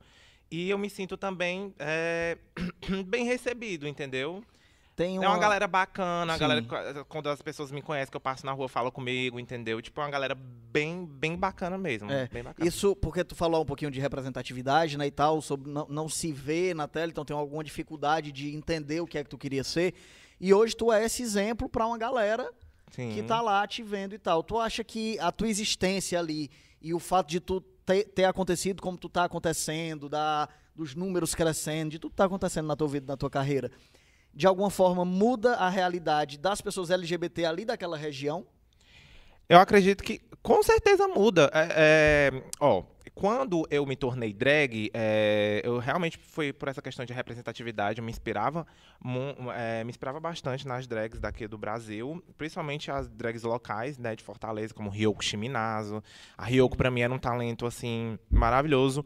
[0.50, 2.36] E eu me sinto também é,
[3.06, 4.44] bem recebido, entendeu?
[4.96, 8.20] Tem É uma galera bacana, a galera, que- quando as pessoas me conhecem, que eu
[8.20, 9.80] passo na rua, fala comigo, entendeu?
[9.82, 12.10] Tipo, é uma galera bem, bem bacana mesmo.
[12.10, 12.66] É, Bem bacana.
[12.66, 16.32] Isso porque tu falou um pouquinho de representatividade, né, e tal, sobre não, não se
[16.32, 19.62] ver na tela, então tem alguma dificuldade de entender o que é que tu queria
[19.62, 19.92] ser.
[20.40, 22.50] E hoje tu é esse exemplo pra uma galera
[22.90, 23.10] Sim.
[23.12, 24.42] que tá lá te vendo e tal.
[24.42, 28.80] Tu acha que a tua existência ali e o fato de tu ter, ter acontecido
[28.80, 32.88] como tu tá acontecendo, da, dos números crescendo, de tudo que tá acontecendo na tua
[32.88, 33.70] vida, na tua carreira,
[34.36, 38.46] de alguma forma muda a realidade das pessoas LGBT ali daquela região?
[39.48, 41.50] Eu acredito que com certeza muda.
[41.54, 42.82] É, é, ó,
[43.16, 48.04] quando eu me tornei drag, é, eu realmente fui por essa questão de representatividade, eu
[48.04, 48.66] me inspirava,
[49.56, 54.22] é, me inspirava bastante nas drags daqui do Brasil, principalmente as drags locais, né, de
[54.22, 56.04] Fortaleza, como Ryoko Shiminazo.
[56.36, 59.02] A Ryoko pra mim era um talento assim maravilhoso.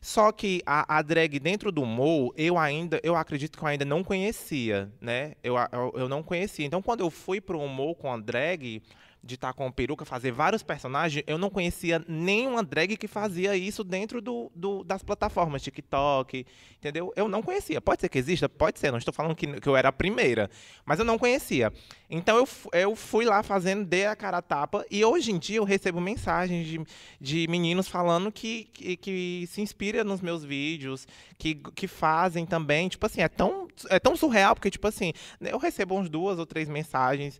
[0.00, 3.84] Só que a, a drag dentro do Mo, eu ainda, eu acredito que eu ainda
[3.84, 5.34] não conhecia, né?
[5.42, 6.64] Eu, eu, eu não conhecia.
[6.64, 8.80] Então, quando eu fui pro Mo com a drag,
[9.22, 13.84] de estar com peruca, fazer vários personagens, eu não conhecia nenhuma drag que fazia isso
[13.84, 16.46] dentro do, do- das plataformas, TikTok,
[16.78, 17.12] entendeu?
[17.14, 17.80] Eu não conhecia.
[17.80, 18.48] Pode ser que exista?
[18.48, 18.90] Pode ser.
[18.90, 20.50] Não estou falando que, que eu era a primeira,
[20.86, 21.70] mas eu não conhecia.
[22.08, 25.58] Então eu, eu fui lá fazendo, dei a cara a tapa, e hoje em dia
[25.58, 26.80] eu recebo mensagens de,
[27.20, 31.06] de meninos falando que, que, que se inspira nos meus vídeos,
[31.38, 32.88] que, que fazem também.
[32.88, 36.46] Tipo assim, é tão, é tão surreal, porque, tipo assim, eu recebo uns duas ou
[36.46, 37.38] três mensagens.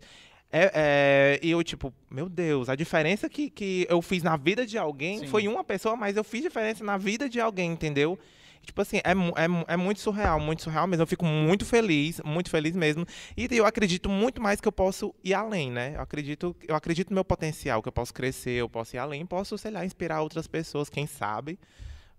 [0.51, 4.65] É, é, e eu, tipo, meu Deus, a diferença que, que eu fiz na vida
[4.65, 5.27] de alguém Sim.
[5.27, 8.19] foi uma pessoa, mas eu fiz diferença na vida de alguém, entendeu?
[8.63, 11.01] Tipo assim, é, é, é muito surreal, muito surreal mesmo.
[11.01, 13.05] Eu fico muito feliz, muito feliz mesmo.
[13.35, 15.95] E eu acredito muito mais que eu posso ir além, né?
[15.95, 19.25] Eu acredito, eu acredito no meu potencial, que eu posso crescer, eu posso ir além,
[19.25, 21.57] posso, sei lá, inspirar outras pessoas, quem sabe.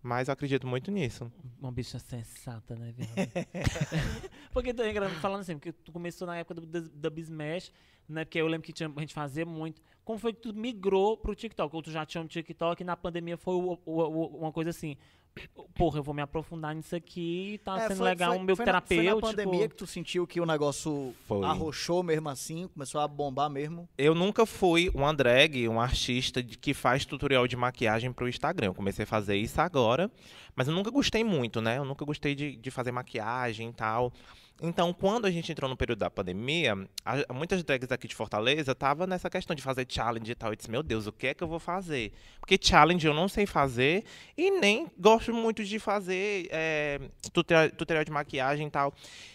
[0.03, 1.31] Mas eu acredito muito nisso.
[1.61, 3.12] Uma bicha sensata, né, viado?
[4.53, 7.73] porque é falando assim, porque tu começou na época do, do, da Bismash,
[8.12, 8.25] né?
[8.25, 9.81] Porque eu lembro que tinha, a gente fazia muito.
[10.05, 11.75] Como foi que tu migrou pro TikTok?
[11.77, 14.70] Ou tu já tinha um TikTok e na pandemia foi o- o- o- uma coisa
[14.70, 14.96] assim.
[15.75, 18.55] Porra, eu vou me aprofundar nisso aqui, tá É, sendo foi- legal, foi- um meu
[18.55, 19.27] foi na, foi na terapêutico.
[19.31, 21.42] pandemia que tu sentiu que o negócio Foi.
[21.42, 23.88] arrochou mesmo assim, começou a bombar mesmo?
[23.96, 28.66] Eu nunca fui uma drag, um artista de- que faz tutorial de maquiagem pro Instagram.
[28.66, 30.11] Eu comecei a fazer isso agora,
[30.55, 31.79] mas eu nunca gostei muito, né?
[31.79, 34.12] Eu nunca gostei de, de fazer maquiagem e tal.
[34.64, 38.70] Então, quando a gente entrou no período da pandemia, a- muitas drags aqui de Fortaleza
[38.72, 40.51] estavam nessa questão de fazer challenge e tal.
[40.53, 42.12] Eu disse, meu Deus, o que é que eu vou fazer?
[42.38, 44.05] Porque challenge eu não sei fazer
[44.38, 47.01] e nem gosto muito de fazer é,
[47.33, 48.94] tutorial, tutorial de maquiagem e tal.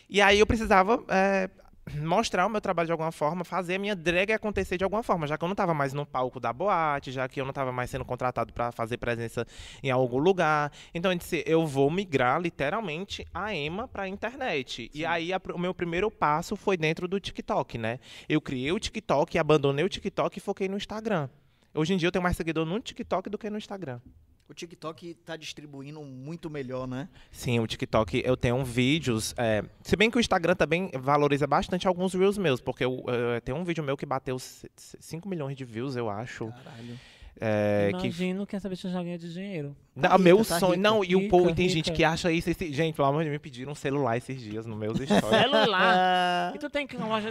[0.09, 1.49] E aí eu precisava é,
[1.95, 5.27] mostrar o meu trabalho de alguma forma, fazer a minha drag acontecer de alguma forma,
[5.27, 7.71] já que eu não estava mais no palco da boate, já que eu não estava
[7.71, 9.45] mais sendo contratado para fazer presença
[9.81, 10.71] em algum lugar.
[10.93, 14.89] Então eu disse, eu vou migrar literalmente a Ema para a internet.
[14.93, 17.99] E aí a o meu primeiro passo foi dentro do TikTok, né?
[18.27, 21.29] Eu criei o TikTok, abandonei o TikTok e foquei no Instagram.
[21.73, 23.99] Hoje em dia eu tenho mais seguidor no TikTok do que no Instagram.
[24.49, 27.09] O TikTok tá distribuindo muito melhor, né?
[27.31, 29.33] Sim, o TikTok eu tenho vídeos.
[29.37, 33.41] é, se bem que o Instagram também valoriza bastante alguns reels meus, porque eu, eh,
[33.41, 36.47] tem um vídeo meu que bateu 5 milhões de views, eu acho.
[36.63, 36.99] Caralho.
[37.41, 39.75] é, que Imagino que essa bicha já ganha de dinheiro.
[39.93, 40.71] Não, rica, meu tá sonho.
[40.75, 40.81] rica.
[40.81, 41.69] Não, e o Rica, povo tem rica.
[41.69, 42.49] gente que acha isso.
[42.49, 45.41] esse- gente, pelo amor de Deus, me pediram um celular esses dias no meus stories.
[45.41, 46.53] Celular.
[46.55, 47.21] e tu tem que uma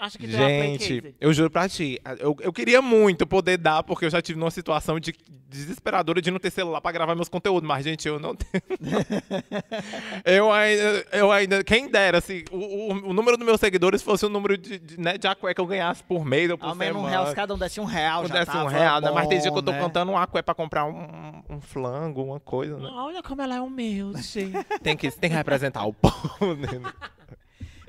[0.00, 4.10] Acha que Gente, eu juro pra ti, eu, eu queria muito poder dar, porque eu
[4.10, 5.12] já tive numa situação de
[5.48, 8.62] desesperadora de não ter celular pra gravar meus conteúdos, mas, gente, eu não tenho.
[10.24, 11.64] eu, ainda, eu ainda.
[11.64, 15.00] Quem dera, se o, o, o número dos meus seguidores fosse o número de, de,
[15.00, 17.10] né, de aqué que eu ganhasse por mês ou por Ao menos um semana.
[17.10, 19.10] real, se cada um desse um real, já desse um real, né?
[19.10, 19.80] Mas tem bom, dia que eu tô né?
[19.80, 22.88] cantando um aqué pra comprar um, um flango, uma coisa, né?
[22.92, 24.22] Olha como ela é humilde.
[24.82, 26.68] Tem que, tem que representar o povo, né?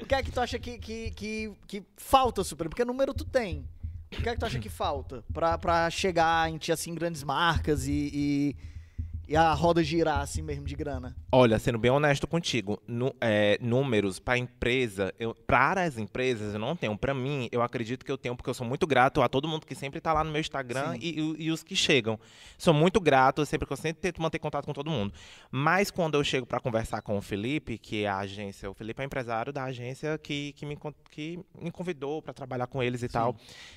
[0.09, 2.67] Que é que tu acha que, que, que, que falta, Super?
[2.67, 3.63] Porque número tu tem.
[4.11, 7.23] O que é que tu acha que falta pra, pra chegar em ti, assim, grandes
[7.23, 8.55] marcas e, e,
[9.29, 11.15] e a roda girar assim mesmo de grana?
[11.31, 16.59] Olha, sendo bem honesto contigo, nu- é, números para empresa, eu, para as empresas eu
[16.59, 16.97] não tenho.
[16.97, 19.67] Para mim, eu acredito que eu tenho, porque eu sou muito grato a todo mundo
[19.67, 20.99] que sempre tá lá no meu Instagram Sim.
[21.01, 22.19] e, e- e os que chegam.
[22.57, 25.13] Sou muito grato, sempre que eu sempre tento manter contato com todo mundo.
[25.51, 29.01] Mas quando eu chego para conversar com o Felipe, que é a agência, o Felipe
[29.01, 30.75] é empresário da agência que, que, me,
[31.11, 33.35] que me convidou para trabalhar com eles e tal,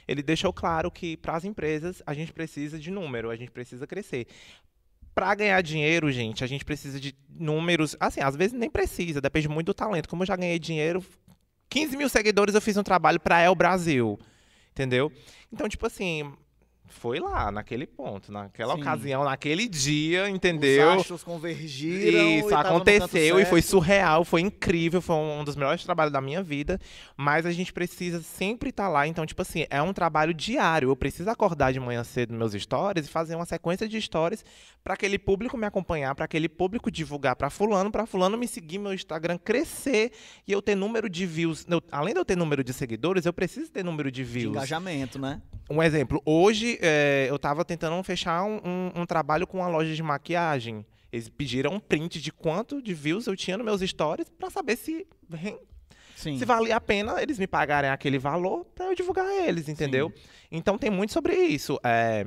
[0.08, 3.86] ele deixou claro que para as empresas a gente precisa de número, a gente precisa
[3.86, 4.26] crescer.
[5.14, 7.96] Pra ganhar dinheiro, gente, a gente precisa de números.
[8.00, 10.08] Assim, às vezes nem precisa, depende muito do talento.
[10.08, 11.04] Como eu já ganhei dinheiro,
[11.68, 14.18] 15 mil seguidores eu fiz um trabalho pra El Brasil.
[14.70, 15.12] Entendeu?
[15.52, 16.32] Então, tipo assim,
[16.92, 18.80] foi lá, naquele ponto, naquela Sim.
[18.82, 20.92] ocasião, naquele dia, entendeu?
[20.92, 22.18] Os astros convergiram.
[22.28, 26.20] e Isso no aconteceu e foi surreal, foi incrível, foi um dos melhores trabalhos da
[26.20, 26.78] minha vida.
[27.16, 29.06] Mas a gente precisa sempre estar lá.
[29.06, 30.90] Então, tipo assim, é um trabalho diário.
[30.90, 34.44] Eu preciso acordar de manhã cedo meus stories e fazer uma sequência de stories
[34.84, 38.78] para aquele público me acompanhar, para aquele público divulgar para fulano, para fulano me seguir,
[38.78, 40.12] meu Instagram crescer
[40.46, 41.64] e eu ter número de views.
[41.68, 44.54] Eu- além de eu ter número de seguidores, eu preciso ter número de De views.
[44.56, 45.40] engajamento, né?
[45.70, 49.94] Um exemplo, hoje é, eu tava tentando fechar um, um- um trabalho com uma loja
[49.94, 50.84] de maquiagem.
[51.12, 54.76] Eles pediram um print de quanto de views eu tinha nos meus stories pra saber
[54.76, 55.06] se,
[56.16, 56.38] Sim.
[56.38, 60.12] se valia a pena eles me pagarem aquele valor pra eu divulgar eles, entendeu?
[60.50, 61.78] Então tem muito sobre isso.
[61.84, 62.26] É,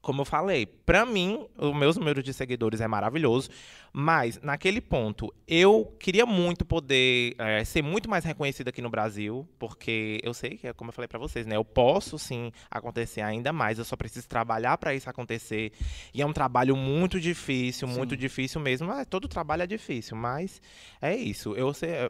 [0.00, 3.50] como eu falei, pra mim, o meus números de seguidores é maravilhoso,
[3.92, 9.46] mas naquele ponto, eu queria muito poder é, ser muito mais reconhecido aqui no Brasil,
[9.58, 13.20] porque eu sei que, é como eu falei pra vocês, né, eu posso sim acontecer
[13.20, 15.72] ainda mais, eu só preciso trabalhar pra isso acontecer,
[16.14, 18.20] e é um trabalho muito difícil, muito Sim.
[18.20, 20.62] difícil mesmo, mas todo trabalho é difícil, mas
[21.02, 22.08] é isso, eu sei,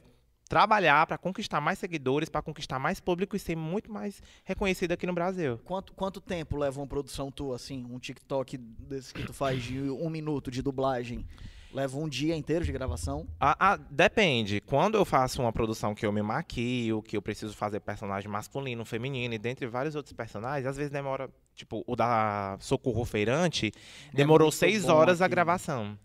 [0.49, 5.07] trabalhar pra conquistar mais seguidores, pra conquistar mais público e ser muito mais reconhecido aqui
[5.07, 5.59] no Brasil.
[5.65, 7.87] Quanto, quanto tempo leva uma produção tua, assim?
[7.91, 11.27] Um TikTok desse que tu faz de um minuto de dublagem?
[11.71, 13.29] Leva um dia inteiro de gravação?
[13.39, 14.59] Ah, ah, depende.
[14.63, 18.87] Quando eu faço uma produção que eu me maquio, que eu preciso fazer personagem masculino,
[18.87, 21.29] feminino e dentre vários outros personagens, às vezes demora.
[21.55, 23.71] Tipo, o da Socorro Feirante
[24.15, 25.35] demorou muito seis horas a aquilo.
[25.35, 25.99] gravação.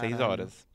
[0.00, 0.65] Seis horas.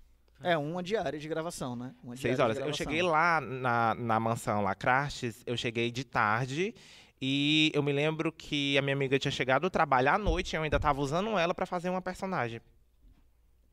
[0.43, 1.93] É, uma diária de gravação, né?
[2.03, 2.57] Uma Seis horas.
[2.57, 6.73] Eu cheguei lá na, na mansão lá, Crastes, eu cheguei de tarde.
[7.21, 10.55] E eu me lembro que a minha amiga tinha chegado do trabalho à noite e
[10.57, 12.59] eu ainda tava usando ela pra fazer uma personagem.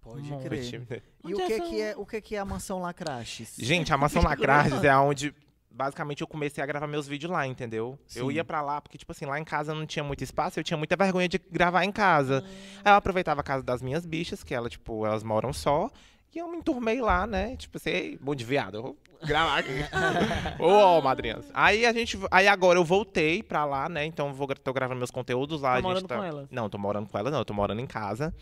[0.02, 1.02] Pode crer.
[1.24, 3.56] E o é que, essa- que é, o que, que é a mansão Lacraches?
[3.58, 5.34] Gente, a Mansão Lacrages é onde
[5.70, 7.98] basicamente eu comecei a gravar meus vídeos lá, entendeu?
[8.14, 8.32] Eu Sim.
[8.32, 10.76] ia pra lá porque, tipo assim, lá em casa não tinha muito espaço, eu tinha
[10.76, 12.42] muita vergonha de gravar em casa.
[12.84, 15.90] Aí eu aproveitava a casa das minhas bichas, que elas, tipo, elas moram só,
[16.34, 17.56] e eu me enturmei lá, né?
[17.56, 19.70] Tipo assim, "Ei, bom de viado, eu vou gravar aqui.
[20.62, 21.50] Ô, ó, madrinhas.
[21.52, 22.18] Aí a gente.
[22.30, 24.04] Aí agora eu voltei pra lá, né?
[24.04, 25.76] Então vou, gra- tô gravando meus conteúdos lá.
[25.76, 26.16] Tá morando tá...
[26.16, 26.48] com elas?
[26.50, 28.34] Não, tô morando com ela, não, eu tô morando em casa.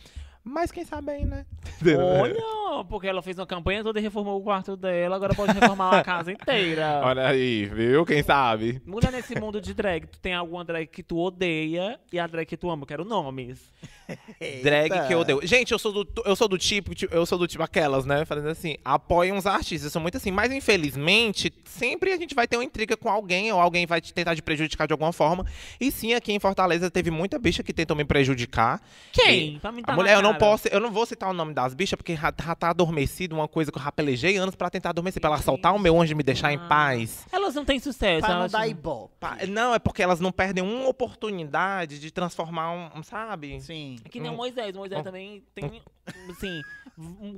[0.49, 1.45] Mas quem sabe aí, né?
[1.99, 5.99] Olha, porque ela fez uma campanha toda e reformou o quarto dela, agora pode reformar
[5.99, 7.01] a casa inteira.
[7.05, 8.07] Olha aí, viu?
[8.07, 8.81] Quem sabe?
[8.87, 12.47] Mulher nesse mundo de drag, tu tem alguma drag que tu odeia e a drag
[12.47, 12.85] que tu ama?
[12.85, 13.73] Eu quero nomes.
[14.63, 15.41] Drag que eu odeio.
[15.45, 18.25] Gente, eu sou do, eu sou do tipo, tipo, eu sou do tipo aquelas, né?
[18.25, 19.87] Fazendo assim, apoiam os artistas.
[19.87, 20.31] Eu sou muito assim.
[20.31, 24.13] Mas infelizmente, sempre a gente vai ter uma intriga com alguém, ou alguém vai te
[24.13, 25.45] tentar te prejudicar de alguma forma.
[25.81, 28.81] E sim, aqui em Fortaleza teve muita bicha que tentou me prejudicar.
[29.13, 29.59] Quem?
[29.59, 31.53] Pra mim tá A na mulher, eu não posso, eu não vou citar o nome
[31.55, 34.71] das bichas, porque já, já tá adormecido, uma coisa que eu já pelejei anos pra
[34.71, 36.67] tentar adormecer, pra ela soltar o meu anjo e me deixar em Ah.
[36.69, 37.27] paz.
[37.31, 38.21] Elas não têm sucesso.
[38.21, 39.15] Pra não elas- dar ibope.
[39.49, 43.61] Não, é porque elas não perdem uma oportunidade de transformar um, um, sabe?
[43.61, 43.97] Sim.
[44.05, 44.75] É que nem o Moisés.
[44.75, 45.83] O Moisés um- também tem,
[46.31, 46.63] assim,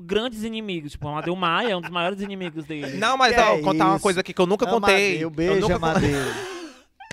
[0.04, 0.92] grandes inimigos.
[0.92, 2.96] Tipo, o Amadeu Maia é um dos maiores inimigos dele.
[2.96, 4.02] Não, mas Que ó, é contar uma isso?
[4.02, 4.94] coisa aqui que eu nunca contei.
[4.94, 6.20] Amadeu, Eu beijo, nunca Amadeu.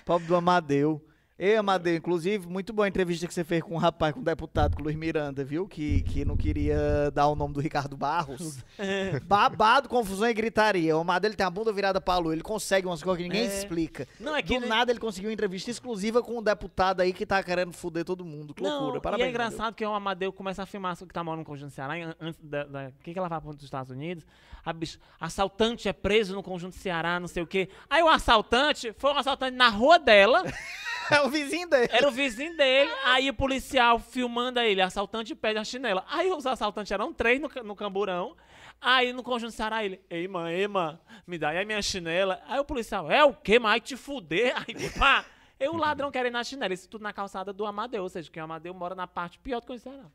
[0.05, 1.01] Pobre do Amadeu.
[1.37, 4.23] Ei, Amadeu, inclusive, muito boa a entrevista que você fez com um rapaz, com o
[4.23, 5.67] deputado, com o Luiz Miranda, viu?
[5.67, 8.59] Que, que não queria dar o nome do Ricardo Barros.
[9.27, 10.95] Babado, confusão e gritaria.
[10.95, 12.31] O Amadeu ele tem a bunda virada pra lua.
[12.31, 13.53] Ele consegue umas coisas que ninguém É.
[13.57, 14.07] explica.
[14.17, 14.57] Não, é que.
[14.57, 18.05] Do nada ele conseguiu uma entrevista exclusiva com um deputado aí que tá querendo foder
[18.05, 18.53] todo mundo.
[18.53, 18.97] Que Não, loucura.
[18.99, 19.27] e Parabéns.
[19.27, 22.03] é engraçado que o Amadeu começa a filmar que tá morando no Conjunto Ceará, e
[22.03, 22.63] an- antes da...
[22.63, 24.25] da- O que, que ela vai para os Estados Unidos?
[24.63, 27.67] A bicha, assaltante é preso no Conjunto Ceará, não sei o quê.
[27.89, 30.53] Aí o assaltante foi um assaltante na rua dela, Amadeu.
[31.11, 31.87] É o vizinho dele.
[31.91, 36.05] era o vizinho dele, aí o policial filmando ele, assaltante pede a chinela.
[36.07, 38.35] Aí os assaltantes eram três no, no camburão,
[38.79, 42.41] aí no Conjunto Ceará ele, ei, mãe, ei, mãe, me dá aí a minha chinela.
[42.47, 44.53] Aí o policial, é o quê, mas te fuder?
[44.67, 45.25] Aí, pá,
[45.59, 48.39] e o ladrão querendo a chinela, isso tudo na calçada do Amadeu, ou seja, que
[48.39, 50.05] o Amadeu mora na parte pior do Conjunto Ceará.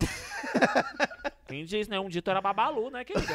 [1.48, 2.00] Quem disse, né?
[2.00, 3.34] Um dito era babalu, né, querida?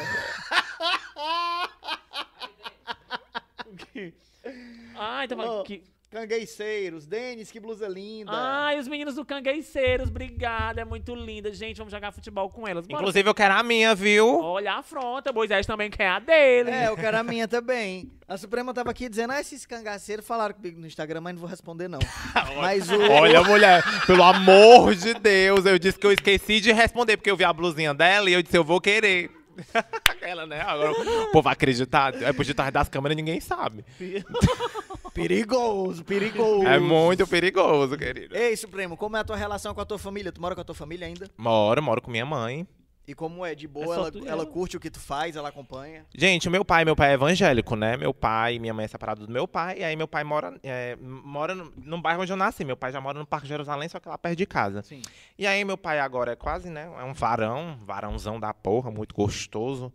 [4.96, 5.62] ah, então Oh.
[5.62, 8.32] que Cangueiceiros, Denis, que blusa linda.
[8.34, 11.52] Ai, os meninos do Cangueiceiros, obrigada, é muito linda.
[11.54, 12.84] Gente, vamos jogar futebol com elas.
[12.84, 13.00] Bora.
[13.00, 14.40] Inclusive, eu quero a minha, viu?
[14.40, 16.68] Olha a afronta, Moisés também quer a dele.
[16.68, 18.10] É, eu quero a minha também.
[18.26, 21.48] A Suprema tava aqui dizendo, ah, esses cangaceiros falaram comigo no Instagram, mas não vou
[21.48, 22.00] responder não.
[22.60, 23.00] mas o...
[23.00, 27.36] Olha, mulher, pelo amor de Deus, eu disse que eu esqueci de responder, porque eu
[27.36, 29.30] vi a blusinha dela e eu disse, eu vou querer.
[30.08, 30.60] Aquela, né?
[30.60, 32.20] Agora o povo vai acreditar.
[32.22, 33.84] É por detrás das câmeras ninguém sabe.
[35.12, 36.66] perigoso, perigoso.
[36.66, 38.36] É muito perigoso, querido.
[38.36, 40.32] Ei, Supremo, como é a tua relação com a tua família?
[40.32, 41.28] Tu mora com a tua família ainda?
[41.36, 42.66] Moro, moro com minha mãe.
[43.08, 43.56] E como é?
[43.56, 44.08] De É boa?
[44.14, 44.46] e ela ela.
[44.46, 45.34] curte o que tu faz?
[45.34, 46.06] Ela acompanha?
[46.14, 47.96] Gente, o meu pai, meu pai é evangélico, né?
[47.96, 50.96] Meu pai, minha mãe é separada do meu pai, e aí meu pai mora, é,
[51.00, 52.64] mora no, no bairro onde eu nasci.
[52.64, 54.82] Meu pai já mora no Parque Jerusalém, só que lá perto de casa.
[54.82, 55.02] Sim.
[55.36, 56.88] E aí meu pai agora é quase, né?
[57.00, 59.92] É um varão, varãozão da porra, muito gostoso.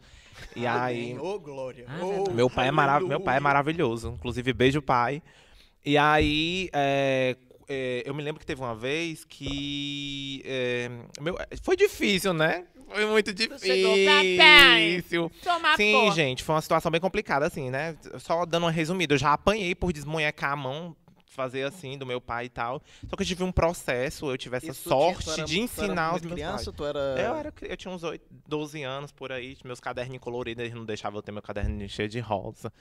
[0.56, 1.18] E aí.
[1.20, 1.86] Ô, Glória.
[1.88, 2.34] Ah, Ô, verdade.
[2.36, 4.14] Meu pai, é marav meu pai é maravilhoso.
[4.18, 5.22] Inclusive, beijo, pai.
[5.86, 7.36] E aí, é,
[7.68, 10.42] é, eu me lembro que teve uma vez que.
[10.46, 10.90] é,
[11.22, 12.66] meu- foi difícil, né?
[12.88, 15.32] Foi muito difícil.
[15.44, 16.16] Toma Sim, porra.
[16.16, 17.96] gente, foi uma situação bem complicada, assim, né?
[18.20, 20.96] Só dando uma resumida, eu já apanhei por desmonhecar a mão,
[21.36, 22.82] fazer assim, do meu pai e tal.
[23.10, 25.60] Só que eu tive um processo, eu tive essa Isso tu tinha- sorte era- de
[25.60, 26.76] ensinar os meus criança, pais.
[26.78, 27.00] tu era...
[27.00, 30.86] Eu, era, eu tinha uns 8, 12 anos por aí, meus caderninhos coloridos, eles não
[30.86, 32.72] deixavam eu ter meu caderninho cheio de rosa.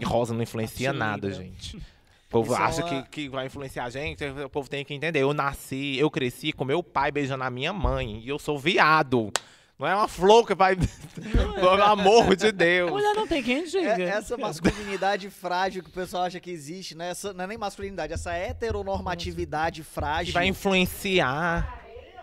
[0.00, 1.80] E rosa não influencia nada, gente.
[2.26, 4.84] O povo Isso é acha uma- que, que vai influenciar a gente, o povo tem
[4.84, 5.18] que entender.
[5.18, 9.32] Eu nasci, eu cresci com meu pai beijando a minha mãe, e eu sou viado.
[9.80, 10.76] Não é uma flor que vai.
[11.56, 12.90] Pelo amor de Deus.
[12.90, 14.02] Mulher não tem quem diga.
[14.02, 17.10] É- essa masculinidade frágil que o pessoal acha que existe, né?
[17.10, 20.34] Essa, não é nem masculinidade, essa heteronormatividade Que frágil.
[20.34, 21.78] vai influenciar.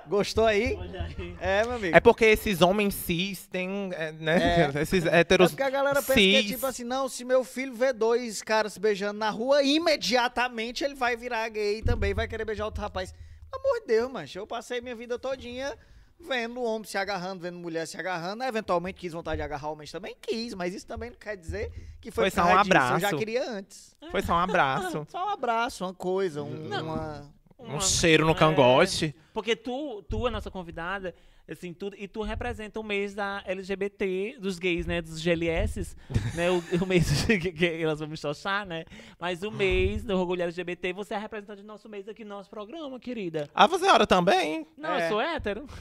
[0.08, 0.76] Gostou aí?
[0.80, 1.36] Olha aí.
[1.42, 1.98] É, meu amigo.
[1.98, 4.72] É porque esses homens cis têm, é, né?
[4.80, 6.52] Esses É héteros porque a galera pensa que é cis.
[6.52, 10.94] tipo assim, não, se meu filho vê dois caras se beijando na rua, imediatamente ele
[10.96, 13.14] vai virar gay também, vai querer beijar outro rapaz.
[13.52, 15.76] Pelo amor de Deus, mancho, eu passei minha vida todinha
[16.20, 20.16] vendo homem se agarrando, vendo mulher se agarrando, eventualmente quis vontade de agarrar homens também,
[20.22, 22.96] quis, mas isso também não quer dizer que foi, Foi só um disso, eu já
[22.96, 23.18] abraço.
[23.18, 23.96] queria antes.
[24.12, 25.06] Foi só um abraço.
[25.10, 27.34] Só um abraço, uma coisa, um, uma...
[27.60, 29.16] um cheiro no cangote.
[29.34, 31.14] Porque tu, tu é nossa convidada,
[31.50, 35.02] assim, tu, e tu representa o mês da LGBT, dos gays, né?
[35.02, 35.96] Dos GLS,
[36.36, 36.50] né?
[36.52, 38.86] O, o mês que, que elas vão me chochar, né?
[39.20, 42.36] Mas o mês do orgulho LGBT, você é a representante do nosso mês aqui no
[42.36, 43.50] nosso programa, querida.
[43.54, 44.68] Ah, você ora também?
[44.78, 45.06] Não, É.
[45.06, 45.66] eu sou hétero.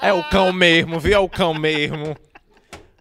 [0.00, 1.12] É o cão mesmo, viu?
[1.14, 2.16] É o cão mesmo.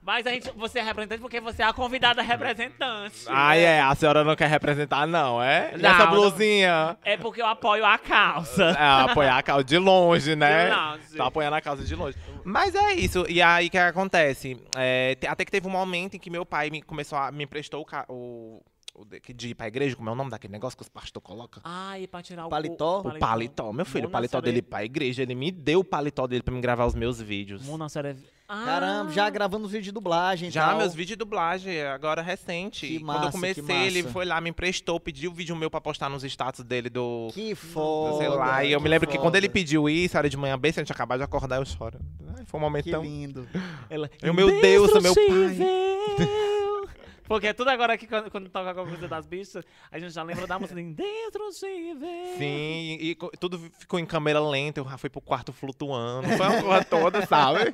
[0.07, 3.25] Mas a gente, você é representante porque você é a convidada representante.
[3.27, 3.81] Ah, é.
[3.81, 5.73] A senhora não quer representar, não, é?
[5.75, 6.11] E Não, essa não.
[6.11, 6.97] blusinha?
[7.03, 8.69] É porque eu apoio a causa.
[8.71, 10.69] É, apoiar a causa de longe, né?
[10.69, 11.17] De longe.
[11.17, 12.17] Tá apoiando a causa de longe.
[12.45, 13.25] Mas é isso.
[13.27, 14.57] E aí, o que acontece?
[14.77, 17.29] É, até que teve um momento em que meu pai me começou a...
[17.29, 18.13] Me emprestou o...
[18.13, 18.63] o
[18.99, 20.89] o de, que de ir pra igreja, como é o nome daquele negócio que os
[20.89, 21.61] pastores colocam?
[21.63, 23.01] Ai, pra tirar o Paletó?
[23.01, 25.83] O paletó, meu filho, o Mona paletó Senhora- dele pra igreja, ele me deu o
[25.83, 27.63] paletó dele pra me gravar os meus vídeos.
[27.63, 28.15] Mona Senhora-
[28.49, 30.77] Ah, Caramba, já gravando vídeo de dublagem Já, tal.
[30.77, 32.87] meus vídeos de dublagem, agora recente.
[32.87, 34.13] Que E Quando massa, eu comecei, ele massa.
[34.13, 37.27] foi lá, me emprestou, pediu o vídeo meu pra postar nos status dele do.
[37.33, 38.17] Que foda.
[38.19, 38.63] sei lá.
[38.63, 39.53] E eu me lembro que quando ele foda.
[39.53, 41.99] pediu isso, era de manhã bem, se a gente acabou de acordar, eu choro.
[42.37, 43.03] Ai, foi um momento Que tão.
[43.03, 43.45] lindo.
[43.89, 46.66] Ela, Eu, meu Deus, meu pai.
[47.27, 50.47] Porque tudo agora aqui, quando, quando toca alguma coisa das bichas, a gente já lembra
[50.47, 52.37] da música Indestrutível.
[52.37, 56.27] Sim, e tudo ficou em câmera lenta, eu já fui pro quarto flutuando.
[56.29, 57.71] Foi uma porra toda, sabe?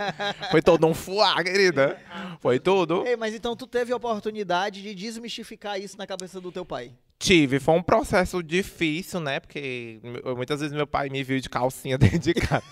[0.49, 1.99] Foi todo um fuá, querida.
[2.39, 3.05] Foi tudo.
[3.05, 6.91] Ei, mas então tu teve a oportunidade de desmistificar isso na cabeça do teu pai.
[7.19, 9.39] Tive, foi um processo difícil, né?
[9.39, 9.99] Porque
[10.35, 12.65] muitas vezes meu pai me viu de calcinha dentro de casa.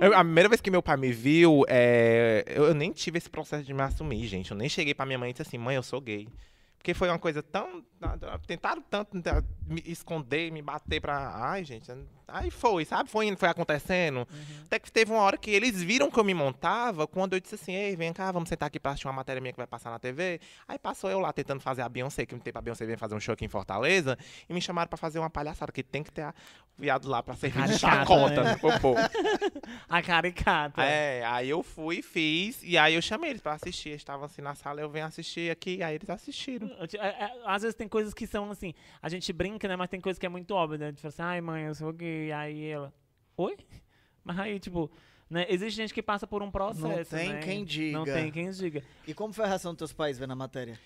[0.00, 3.28] Eu- a primeira vez que meu pai me viu, é, eu, eu nem tive esse
[3.30, 4.50] processo de me assumir, gente.
[4.50, 6.28] Eu nem cheguei pra minha mãe e disse assim, mãe, eu sou gay.
[6.78, 7.82] Porque foi uma coisa tão.
[8.46, 9.16] Tentaram tanto
[9.66, 11.32] me esconder, me bater pra.
[11.34, 11.90] Ai, gente.
[12.26, 13.08] Aí foi, sabe?
[13.10, 14.26] Foi, indo, foi acontecendo.
[14.64, 17.54] Até que teve uma hora que eles viram que eu me montava quando eu disse
[17.54, 19.90] assim: Ei, vem cá, vamos sentar aqui pra assistir uma matéria minha que vai passar
[19.90, 20.40] na TV.
[20.66, 23.14] Aí passou eu lá tentando fazer a Beyoncé, que me tem pra Beyoncé vir fazer
[23.14, 24.16] um show aqui em Fortaleza.
[24.48, 26.34] E me chamaram pra fazer uma palhaçada, que tem que ter a-
[26.76, 28.50] viado lá pra servir de chacota, né?
[28.52, 28.56] né?
[28.56, 28.98] pro povo.
[29.88, 30.82] A caricata.
[30.82, 33.90] É, aí eu fui, fiz, e aí eu chamei eles pra assistir.
[33.90, 36.68] Eles estavam assim na sala, eu venho assistir aqui, aí eles assistiram.
[36.98, 39.76] É- é, Às vezes tem coisas que são assim, a gente brinca, né?
[39.76, 40.86] Mas tem coisa que é muito óbvia, né?
[40.86, 42.13] A gente fala assim, ai mãe, eu sou gay.
[42.32, 42.92] Aí ela,
[43.36, 43.56] oi?
[44.22, 44.90] Mas aí, tipo,
[45.28, 45.46] né?
[45.48, 47.10] Existe gente que passa por um processo.
[47.14, 47.40] tem né?
[47.40, 47.98] quem diga.
[47.98, 48.82] Não tem quem diga.
[49.06, 50.78] E como foi a reação dos teus pais vendo a matéria?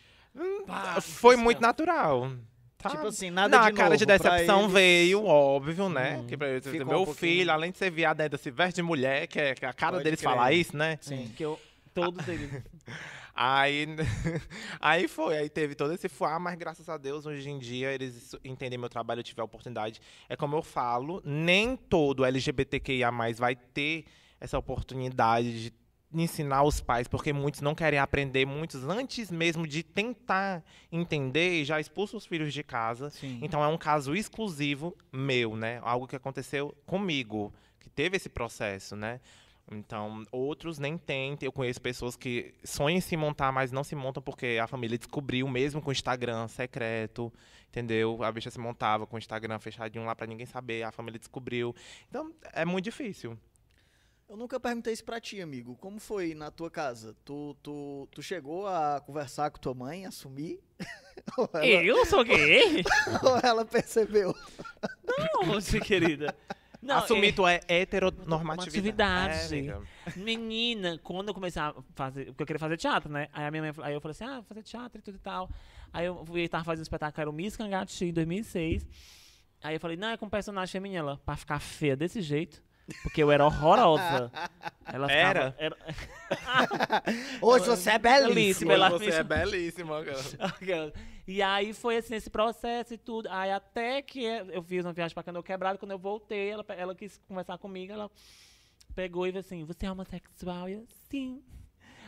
[0.67, 2.31] Pá, Foi isso muito é- natural.
[2.77, 2.91] tá?
[2.91, 4.73] Tipo assim, nada Não, de a cara de decepção eles.
[4.73, 6.19] veio, óbvio, né?
[6.19, 7.15] Hum, que um meu pouquinho.
[7.15, 9.93] filho, além de ser viado, ainda se veste de mulher, que é que a cara
[9.93, 10.31] Pode deles crer.
[10.31, 10.99] falar isso, né?
[11.01, 11.33] Sim.
[11.37, 11.59] Que eu,
[11.93, 12.51] todos eles.
[13.41, 13.87] Aí,
[14.81, 18.35] aí foi, aí teve todo esse fuá, mas graças a Deus, hoje em dia, eles
[18.43, 20.01] entendem meu trabalho, eu tive a oportunidade.
[20.29, 24.07] É como eu falo, nem todo LGBTQIA+, vai ter
[24.41, 25.73] essa oportunidade de
[26.13, 31.79] ensinar os pais, porque muitos não querem aprender, muitos antes mesmo de tentar entender, já
[31.79, 33.09] expulsam os filhos de casa.
[33.11, 33.39] Sim.
[33.41, 35.79] Então é um caso exclusivo meu, né?
[35.85, 39.21] Algo que aconteceu comigo, que teve esse processo, né?
[39.71, 41.37] Então, outros nem têm.
[41.41, 44.97] Eu conheço pessoas que sonham em se montar, mas não se montam porque a família
[44.97, 47.33] descobriu, mesmo com o Instagram secreto,
[47.69, 48.23] entendeu?
[48.23, 51.75] A bicha se montava com o Instagram fechadinho lá pra ninguém saber, a família descobriu.
[52.09, 53.39] Então, é muito difícil.
[54.29, 55.75] Eu nunca perguntei isso pra ti, amigo.
[55.77, 57.17] Como foi na tua casa?
[57.25, 60.61] Tu, tu, tu chegou a conversar com tua mãe, assumir?
[61.55, 62.85] ela, Eu sou gay?
[63.25, 64.35] ou ela percebeu?
[65.07, 66.37] Não, querida.
[66.81, 69.53] Não, Assumir é- tu é heteronormatividade.
[69.53, 69.91] Normatividade.
[70.07, 70.19] É.
[70.19, 72.27] Menina, quando eu comecei a fazer.
[72.27, 73.29] Porque eu queria fazer teatro, né?
[73.33, 75.51] Aí a minha mãe, aí eu falei assim: ah, fazer teatro e tudo e tal.
[75.93, 78.87] Aí eu fui estar fazendo um espetáculo, era o Miss Cangati em 2006.
[79.63, 81.01] Aí eu falei: não, é com personagem feminina.
[81.01, 82.63] Ela, pra ficar feia desse jeito.
[83.03, 84.31] Porque eu era horrorosa.
[84.87, 85.55] Ela ficava- Era?
[85.59, 85.77] era
[87.43, 88.73] Hoje você é belíssima.
[88.73, 90.93] Ela Você é belíssima, cara.
[91.27, 93.29] E aí foi assim, esse processo e tudo.
[93.31, 96.95] Aí até que eu fiz uma viagem pra Canoa Quebrado, quando eu voltei, ela, ela
[96.95, 98.11] quis conversar comigo, ela
[98.95, 100.69] pegou e falou assim, você é homossexual?
[100.69, 101.43] E eu, sim.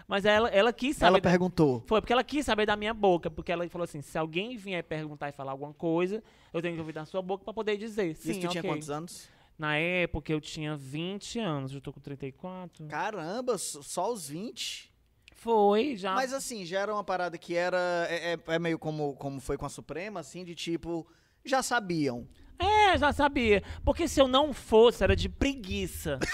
[0.09, 1.09] Mas ela, ela quis saber...
[1.09, 1.85] Ela da- perguntou.
[1.87, 4.83] Foi porque ela quis saber da minha boca, porque ela falou assim, se alguém vier
[4.83, 6.23] perguntar e falar alguma coisa,
[6.53, 8.17] eu tenho que ouvir da sua boca pra poder dizer.
[8.17, 8.71] Sim, Isso tu tinha ok.
[8.71, 9.29] quantos anos?
[9.61, 12.87] Na época eu tinha 20 anos, eu tô com 34.
[12.87, 14.91] Caramba, só os 20?
[15.37, 16.15] Foi, já.
[16.15, 18.07] Mas assim, já era uma parada que era.
[18.09, 21.07] É, é- é meio como, como foi com a Suprema, assim, de tipo.
[21.45, 22.27] Já sabiam.
[22.59, 23.63] É, já sabia.
[23.85, 26.19] Porque se eu não fosse, era de preguiça.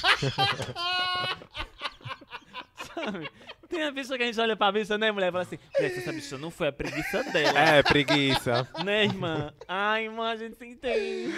[2.94, 3.30] Sabe?
[3.70, 5.28] Tem a bicha que a gente olha pra bicha, né, mulher?
[5.28, 7.58] E fala assim, mulher, essa bicha não foi a preguiça dela.
[7.58, 8.68] É, preguiça.
[8.84, 9.52] Né, irmã?
[9.68, 11.32] Ai, irmã, a gente se entende.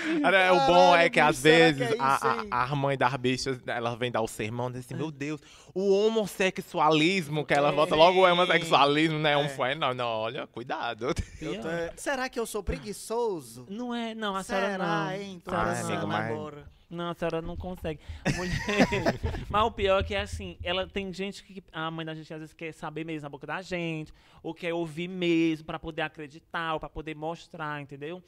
[0.52, 3.58] O bom é que às será que vezes é a, a, a mãe das bichas,
[3.66, 5.40] ela vem dar o sermão e diz assim, meu Deus,
[5.74, 7.72] o homossexualismo, que ela É.
[7.72, 9.36] volta logo o homossexualismo, né?
[9.36, 9.48] Um É.
[9.48, 11.06] foi, não, não, olha, cuidado.
[11.06, 11.14] Eu
[11.60, 13.66] tô- é, Será que eu sou preguiçoso?
[13.68, 15.12] Não é, não, a senhora Será, não.
[15.12, 15.42] hein?
[15.44, 16.64] Tô A senhora Ai, pensando amigo, mas- agora.
[16.92, 17.98] Não, a senhora não consegue.
[18.36, 18.54] Mulher...
[19.48, 22.32] Mas o pior é que é assim, ela tem gente que a mãe da gente
[22.32, 24.12] às vezes quer saber mesmo na boca da gente,
[24.42, 28.22] ou quer ouvir mesmo pra poder acreditar, ou pra poder mostrar, entendeu?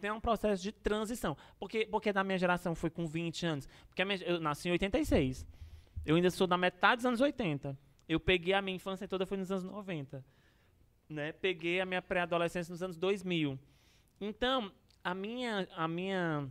[0.00, 1.36] Tem um processo de transição.
[1.58, 3.68] Porque, porque da minha geração foi com 20 anos.
[3.88, 5.46] Porque minha- eu nasci em 86.
[6.04, 7.78] Eu ainda sou da metade dos anos 80.
[8.08, 10.24] Eu peguei a minha infância toda foi nos anos 90.
[11.08, 11.32] Né?
[11.32, 13.58] Peguei a minha pré-adolescência nos anos 2000.
[14.20, 14.70] Então,
[15.02, 16.48] a minha, a minha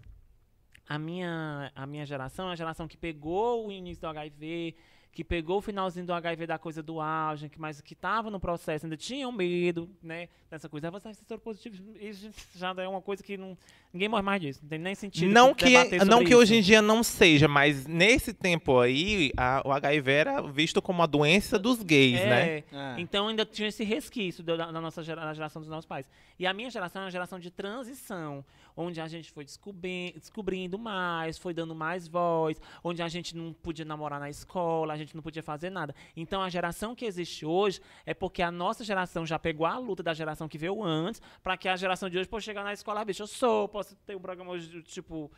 [0.88, 4.76] a minha, a minha geração é a geração que pegou o início do HIV,
[5.12, 8.40] que pegou o finalzinho do HIV da coisa do auge, que, mas que estava no
[8.40, 10.90] processo, ainda tinham medo, né, dessa coisa.
[10.90, 13.58] Ah, você é soro positivo, isso já é uma coisa que não,
[13.96, 15.66] ninguém morre mais disso, não tem nem sentido Não que,
[16.06, 16.38] não que isso.
[16.38, 21.02] hoje em dia não seja, mas nesse tempo aí, a- o HIV era visto como
[21.02, 22.58] a doença dos gays, né?
[22.72, 26.10] É, Então ainda tinha esse resquício da, da nossa gera- da geração dos nossos pais.
[26.38, 28.44] E a minha geração é uma geração de transição,
[28.76, 33.54] onde a gente foi descobri- descobrindo mais, foi dando mais voz, onde a gente não
[33.54, 35.96] podia namorar na escola, a gente não podia fazer nada.
[36.18, 40.04] Então a geração que existe hoje é porque a nossa geração já pegou a luta
[40.04, 43.00] da geração que veio antes, para que a geração de hoje possa chegar na escola,
[43.00, 45.32] ah, bicho, eu sou, posso ter um programa hoje, tipo,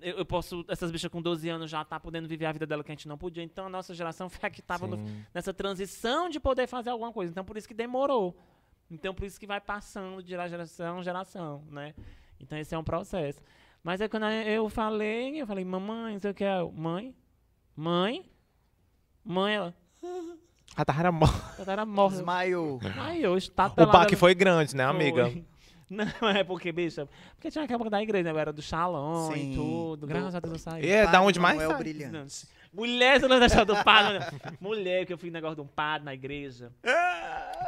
[0.00, 2.84] eu, eu posso, essas bichas com 12 anos já tá podendo viver a vida dela
[2.84, 3.42] que a gente não podia.
[3.42, 5.24] Então a nossa geração foi a que tava no, Sim.
[5.34, 7.30] nessa transição de poder fazer alguma coisa.
[7.30, 8.36] Então por isso que demorou.
[8.90, 11.94] Então por isso que vai passando de geração em geração, né?
[12.38, 13.40] Então esse é um processo.
[13.82, 16.62] Mas aí quando eu falei, eu falei, mamãe, não sei o que é.
[16.62, 17.14] Mãe?
[17.74, 18.30] Mãe?
[19.24, 19.74] Mãe, ela.
[20.76, 21.62] A Tara era morta.
[21.62, 22.16] Ela era morta.
[22.16, 22.78] Desmaio.
[22.96, 25.30] Ai, hoje tá O baque foi grande, né, amiga?
[25.30, 25.44] Foi.
[26.22, 28.30] Não, é porque, bicha, porque tinha aquela época da igreja, né?
[28.30, 29.52] eu era do Shalom Sim.
[29.52, 30.06] e tudo.
[30.06, 30.84] Graças a Deus eu saí.
[30.84, 31.76] E é da onde mais Manuel.
[31.78, 32.46] Brilhante.
[32.72, 34.20] Mulher, você não deixou do padre.
[34.20, 34.56] não.
[34.60, 36.72] Mulher, que eu fui no negócio de um padre na igreja.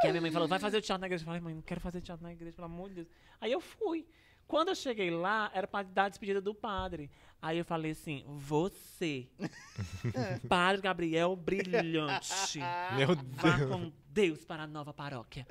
[0.01, 1.23] Que a minha mãe falou, vai fazer o teatro na igreja.
[1.23, 3.09] Eu falei, mãe, não quero fazer teatro na igreja, pelo amor de Deus.
[3.41, 4.07] Aí eu fui.
[4.47, 7.11] Quando eu cheguei lá, era pra dar a despedida do padre.
[7.41, 9.27] Aí eu falei assim, você,
[10.49, 12.61] padre Gabriel Brilhante,
[12.97, 13.71] Meu vá Deus.
[13.71, 15.45] com Deus para a nova paróquia.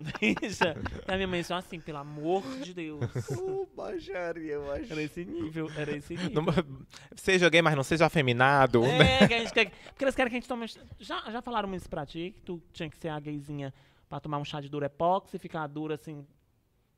[0.00, 0.74] Bicha,
[1.08, 3.00] e a minha mãe só assim, pelo amor de Deus.
[3.30, 4.92] Uh, baixaria, eu acho.
[4.92, 6.42] Era esse nível, era esse nível.
[6.42, 6.54] Não-
[7.16, 8.80] seja gay, mas não seja afeminado.
[8.80, 9.22] né?
[9.22, 9.70] É, que a gente quer.
[9.86, 10.66] Porque eles querem que a gente tome.
[10.98, 13.72] Já, já falaram isso pra ti, que tu tinha que ser a gayzinha
[14.08, 16.26] pra tomar um chá de durepox e ficar dura assim.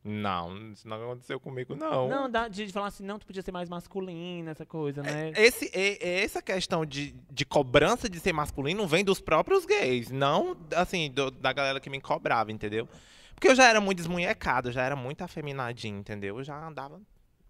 [0.06, 2.06] Não, isso não aconteceu comigo, não.
[2.08, 5.32] Não, dá de falar assim, não, tu podia ser mais masculina, essa coisa, né?
[5.34, 10.54] Esse, e- essa questão de, de cobrança de ser masculino vem dos próprios gays, não,
[10.76, 12.86] assim, do- da galera que me cobrava, entendeu?
[13.34, 16.36] Porque eu já era muito desmunhecado, já era muito afeminadinho, entendeu?
[16.38, 17.00] Eu já andava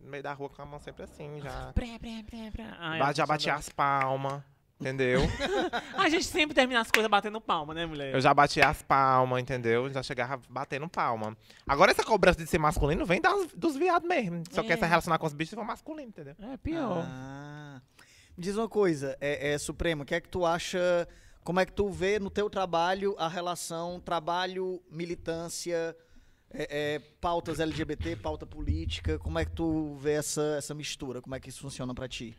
[0.00, 2.66] no meio da rua com a mão sempre assim, já, Pré, pré, pré, pré.
[2.78, 4.42] Ai, já batia as palmas,
[4.84, 5.20] entendeu?
[5.96, 8.14] A gente sempre termina as coisas batendo palma, né, mulher?
[8.14, 9.90] Eu já batia as palmas, entendeu?
[9.90, 11.36] Já chegava batendo palma.
[11.66, 14.42] Agora essa cobrança de ser masculino vem das- dos viados mesmo.
[14.50, 14.64] Só É.
[14.64, 16.34] quer se relacionar com os bichos for masculino, entendeu?
[16.52, 17.04] É pior.
[17.08, 17.80] Ah.
[18.36, 21.08] Me diz uma coisa, é, é, Supremo, o que é que tu acha,
[21.42, 25.96] como é que tu vê no teu trabalho a relação trabalho, militância,
[26.52, 31.34] é, é, pautas LGBT, pauta política, como é que tu vê essa, essa mistura, como
[31.34, 32.36] é que isso funciona pra ti?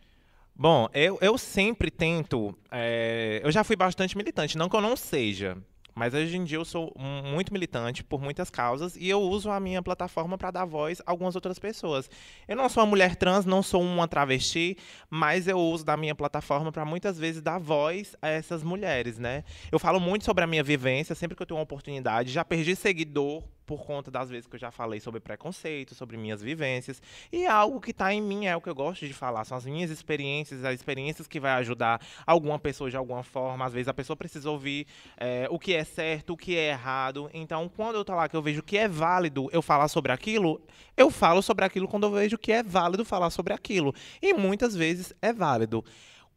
[0.58, 2.58] Bom, eu, eu sempre tento.
[2.72, 5.58] é, eu já fui bastante militante, não que eu não seja.
[5.98, 9.50] Mas hoje em dia eu sou mu- muito militante por muitas causas e eu uso
[9.50, 12.10] a minha plataforma para dar voz a algumas outras pessoas.
[12.50, 14.78] Eu não sou uma mulher trans, não sou uma travesti,
[15.10, 19.46] mas eu uso da minha plataforma para muitas vezes dar voz a essas mulheres, né?
[19.72, 22.30] Eu falo muito sobre a minha vivência, sempre que eu tenho uma oportunidade.
[22.30, 26.42] Já perdi seguidor por conta das vezes que eu já falei sobre preconceito, sobre minhas
[26.42, 27.02] vivências.
[27.32, 29.44] E é algo que está em mim, é o que eu gosto de falar.
[29.46, 33.66] São as minhas experiências, as experiências que vai ajudar alguma pessoa de alguma forma.
[33.66, 34.86] Às vezes a pessoa precisa ouvir
[35.18, 37.30] é, o que é certo, o que é errado.
[37.34, 40.62] Então, quando eu tô lá que eu vejo que é válido eu falar sobre aquilo,
[40.96, 43.94] eu falo sobre aquilo quando eu vejo que é válido falar sobre aquilo.
[44.22, 45.84] E muitas vezes é válido.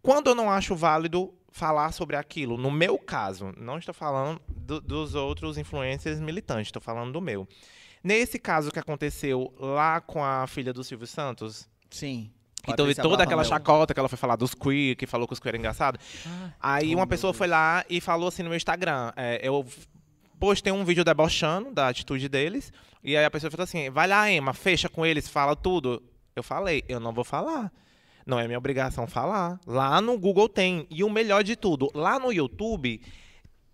[0.00, 4.80] Quando eu não acho válido falar sobre aquilo, no meu caso, não estou falando do-
[4.80, 7.48] dos outros influencers militantes, estou falando do meu.
[8.04, 12.30] Nesse caso que aconteceu lá com a filha do Silvio Santos, Sim.
[12.62, 15.40] que teve toda aquela chacota que ela foi falar dos queer, que falou que os
[15.40, 15.98] queer era engraçado.
[16.26, 17.38] Ah, Aí Oh, uma meu pessoa Deus.
[17.38, 19.66] foi lá e falou assim no meu Instagram, é, eu
[20.38, 22.72] postei um vídeo debochando da atitude deles,
[23.02, 26.00] e aí a pessoa falou assim, vai lá, Emma, fecha com eles, fala tudo.
[26.36, 27.72] Eu falei, eu não vou falar.
[28.28, 29.58] Não é minha obrigação falar.
[29.66, 30.86] Lá no Google tem.
[30.90, 33.00] E o melhor de tudo, lá no YouTube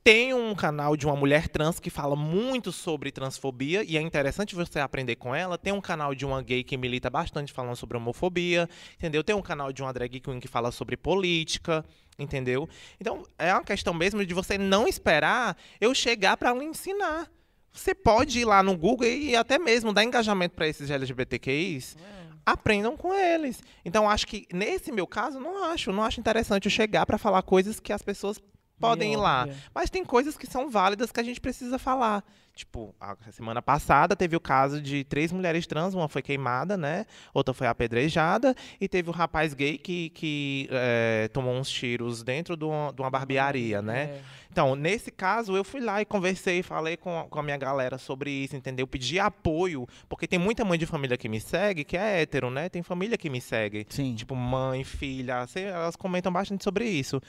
[0.05, 4.55] tem um canal de uma mulher trans que fala muito sobre transfobia e é interessante
[4.55, 5.59] você aprender com ela.
[5.59, 9.25] Tem um canal de uma gay que milita bastante falando sobre homofobia, entendeu?
[9.25, 11.85] Tem um canal de uma drag queen que fala sobre política,
[12.17, 12.69] entendeu?
[13.01, 17.29] Então, é uma questão mesmo de você não esperar eu chegar para lhe ensinar.
[17.73, 21.97] Você pode ir lá no Google e até mesmo dar engajamento para esses LGBTQIs
[22.45, 23.63] aprendam com eles.
[23.85, 27.43] Então, acho que nesse meu caso, não acho, não acho interessante eu chegar para falar
[27.43, 28.41] coisas que as pessoas
[28.79, 29.43] podem ir lá.
[29.43, 29.57] óbvio.
[29.75, 32.25] Mas tem coisas que são válidas que a gente precisa falar.
[32.55, 37.05] Tipo, a semana passada teve o caso de três mulheres trans, uma foi queimada, né?
[37.33, 42.57] Outra foi apedrejada, e teve o rapaz gay que, que eh, tomou uns tiros dentro
[42.57, 44.03] de uma, de uma barbearia, né?
[44.05, 44.21] É.
[44.53, 47.99] Então, nesse caso, eu fui lá e conversei, falei com a, com a minha galera
[47.99, 48.87] sobre isso, entendeu?
[48.87, 52.69] Pedi apoio, porque tem muita mãe de família que me segue, que é hétero, né?
[52.69, 53.85] Tem família que me segue.
[53.89, 54.15] Sim.
[54.15, 57.21] Tipo, mãe, filha, sei, elas comentam bastante sobre isso.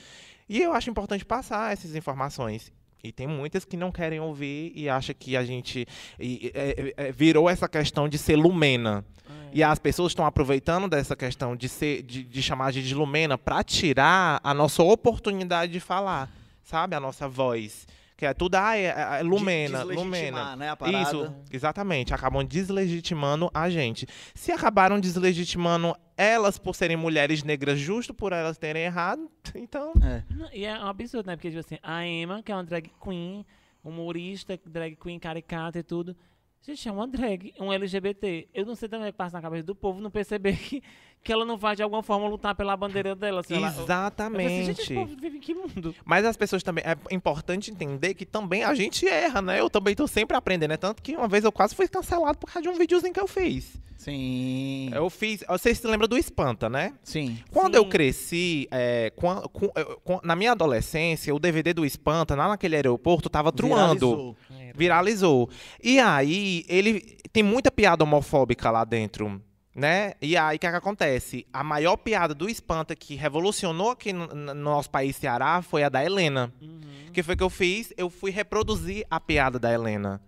[0.48, 2.72] E eu acho importante passar essas informações.
[3.04, 5.88] E tem muitas que não querem ouvir e acham que a gente
[6.20, 9.06] e- e- é- é- virou essa questão de ser lumena.
[9.54, 12.96] E as pessoas estão aproveitando dessa questão de ser de, de chamar a gente de
[12.96, 16.30] lumena para tirar a nossa oportunidade de falar,
[16.64, 16.96] sabe?
[16.96, 17.88] A nossa voz.
[18.18, 20.05] Que é tudo, ah, é, é lumena, De- lumena.
[20.05, 21.01] deslegitimar, Né, a parada.
[21.01, 22.13] Isso, exatamente.
[22.13, 24.07] Acabam deslegitimando a gente.
[24.34, 29.91] Se acabaram deslegitimando elas por serem mulheres negras, justo por elas terem errado, então.
[30.01, 30.24] É.
[30.53, 31.36] E é um absurdo, né?
[31.36, 33.45] Porque, tipo assim, a Emma, que é uma drag queen,
[33.84, 36.16] humorista, drag queen caricata e tudo.
[36.61, 38.47] Gente, é uma drag, um LGBT.
[38.53, 40.82] Eu não sei também o que passa na cabeça do povo não perceber que,
[41.26, 43.39] que ela não vai, de alguma forma, lutar pela bandeira dela.
[43.41, 44.73] Assim, ela- assim, Exatamente.
[45.19, 45.95] vive em que mundo?
[46.05, 46.84] Mas as pessoas também.
[46.86, 49.59] É importante entender que também a gente erra, né?
[49.59, 50.71] Eu também tô sempre aprendendo.
[50.73, 53.19] É tanto que uma vez eu quase fui cancelado por causa de um videozinho que
[53.19, 53.73] eu fiz.
[53.97, 54.91] Sim.
[54.93, 55.43] Eu fiz.
[55.49, 56.93] Vocês se lembram do Espanta, né?
[57.03, 57.39] Sim.
[57.51, 57.80] Quando Sim.
[57.80, 59.41] eu cresci, é, com-
[59.76, 64.36] eu- com- na minha adolescência, o DVD do Espanta, lá naquele aeroporto, tava truando.
[64.45, 64.76] Viralizou.
[64.76, 65.49] Viralizou.
[65.84, 67.01] E aí, ele
[67.34, 69.41] tem muita piada homofóbica lá dentro.
[69.76, 70.13] Né?
[70.21, 71.45] E aí, o que, é que acontece?
[71.51, 75.89] A maior piada do Espanta que revolucionou aqui no, no nosso país, Ceará, foi a
[75.89, 76.53] da Helena.
[76.61, 76.80] Uhum.
[77.09, 77.93] O que foi que eu fiz?
[77.97, 80.21] Eu fui reproduzir a piada da Helena.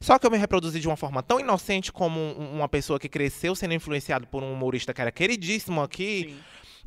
[0.00, 3.08] Só que eu me reproduzi de uma forma tão inocente como um- uma pessoa que
[3.08, 6.30] cresceu sendo influenciado por um humorista que era queridíssimo aqui.
[6.30, 6.38] Sim.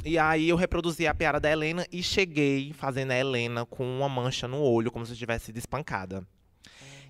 [0.03, 4.09] E aí eu reproduzi a piada da Helena e cheguei fazendo a Helena com uma
[4.09, 6.25] mancha no olho, como se eu tivesse sido espancada.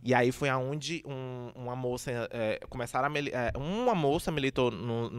[0.04, 5.10] E aí foi aonde um- uma moça é, começaram a é, uma moça militou no,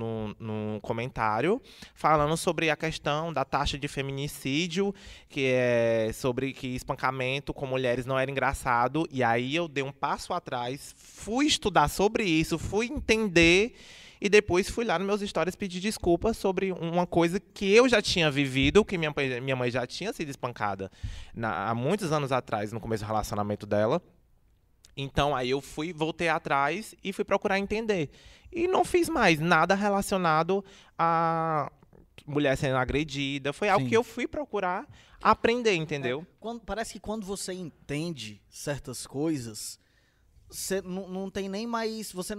[0.81, 1.63] comentário
[1.95, 4.93] falando sobre a questão da taxa de feminicídio,
[5.29, 9.07] que é sobre que espancamento com mulheres não era engraçado.
[9.11, 13.75] E aí eu dei um passo atrás, fui estudar sobre isso, fui entender.
[14.21, 18.01] E depois fui lá nos meus stories pedir desculpas sobre uma coisa que eu já
[18.01, 19.13] tinha vivido, que minha,
[19.43, 20.91] minha mãe já tinha sido espancada
[21.35, 24.01] na- há muitos anos atrás, no começo do relacionamento dela.
[24.97, 28.11] Então aí eu fui, voltei atrás e fui procurar entender.
[28.53, 30.65] E não fiz mais nada relacionado
[30.99, 31.71] a
[32.27, 33.53] mulher sendo agredida.
[33.53, 33.89] Foi algo Sim.
[33.91, 34.87] que eu fui procurar
[35.23, 36.27] aprender, entendeu?
[36.39, 39.79] Quando- parece que quando você entende certas coisas,
[40.49, 42.13] você não, não tem nem mais.
[42.13, 42.35] Você,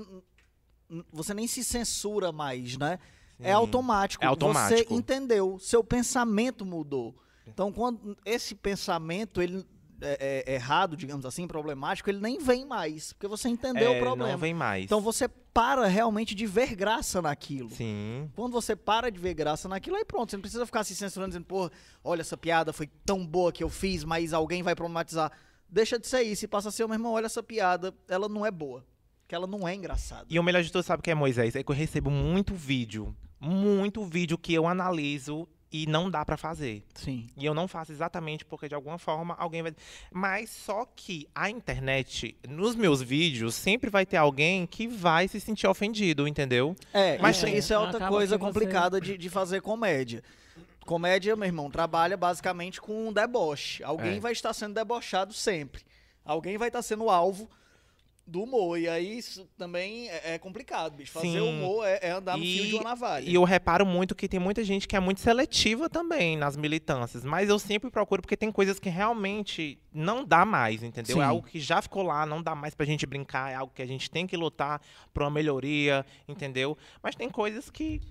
[1.12, 3.00] você nem se censura mais, né?
[3.40, 4.24] É automático.
[4.24, 4.90] É automático.
[4.90, 7.16] Você entendeu, seu pensamento mudou.
[7.48, 9.66] Então, quando esse pensamento ele
[10.04, 14.00] é, é errado, digamos assim, problemático, ele nem vem mais, porque você entendeu É, o
[14.00, 14.32] problema.
[14.32, 14.86] Não vem mais.
[14.86, 17.70] Então você para realmente de ver graça naquilo.
[17.70, 18.30] Sim.
[18.36, 21.30] Quando você para de ver graça naquilo, aí pronto, você não precisa ficar se censurando,
[21.30, 21.70] dizendo, pô,
[22.04, 25.32] olha, essa piada foi tão boa que eu fiz, mas alguém vai problematizar.
[25.70, 28.46] Deixa de ser isso e passa a ser, meu irmão, olha essa piada, ela não
[28.46, 28.86] é boa.
[29.28, 30.26] Que ela não é engraçada.
[30.30, 31.56] E o melhor de tudo, sabe o que é, Moisés?
[31.56, 33.16] É que eu recebo muito vídeo.
[33.40, 36.84] Muito vídeo que eu analiso e não dá pra fazer.
[36.94, 37.28] Sim.
[37.36, 39.74] E eu não faço exatamente porque de alguma forma alguém vai.
[40.12, 45.40] Mas só que a internet, nos meus vídeos, sempre vai ter alguém que vai se
[45.40, 46.76] sentir ofendido, entendeu?
[46.94, 49.62] É, Mas isso, sim, isso é outra acaba coisa que você- complicada de, de fazer
[49.62, 50.24] comédia.
[50.86, 53.84] Comédia, meu irmão, trabalha basicamente com um deboche.
[53.84, 54.20] Alguém É.
[54.20, 55.82] vai estar sendo debochado sempre.
[56.26, 57.50] Alguém vai estar sendo alvo
[58.26, 58.80] do humor.
[58.80, 61.12] E aí isso também é, é complicado, bicho.
[61.12, 61.40] Fazer Sim.
[61.40, 63.30] humor é, é andar no E- fio de uma navalha.
[63.30, 67.24] E eu reparo muito que tem muita gente que é muito seletiva também nas militâncias.
[67.24, 71.16] Mas eu sempre procuro porque tem coisas que realmente não dá mais, entendeu?
[71.18, 71.22] Sim.
[71.22, 73.82] É algo que já ficou lá, não dá mais pra gente brincar, é algo que
[73.82, 74.82] a gente tem que lutar
[75.14, 76.78] pra uma melhoria, entendeu?
[77.02, 78.02] Mas tem coisas que.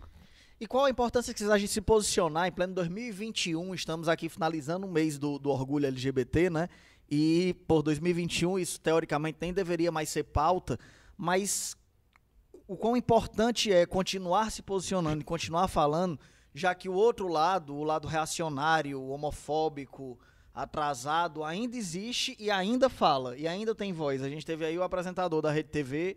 [0.61, 3.75] E qual a importância que a gente se posicionar em pleno 2021?
[3.75, 6.69] Estamos aqui finalizando o mês do, do orgulho LGBT, né?
[7.15, 10.79] E por 2021 isso teoricamente nem deveria mais ser pauta,
[11.15, 11.77] mas
[12.67, 16.19] o quão importante é continuar se posicionando e continuar falando,
[16.55, 20.19] já que o outro lado, o lado reacionário, homofóbico,
[20.55, 24.23] atrasado, ainda existe e ainda fala, e ainda tem voz.
[24.23, 26.17] A gente teve aí o apresentador da Rede TV,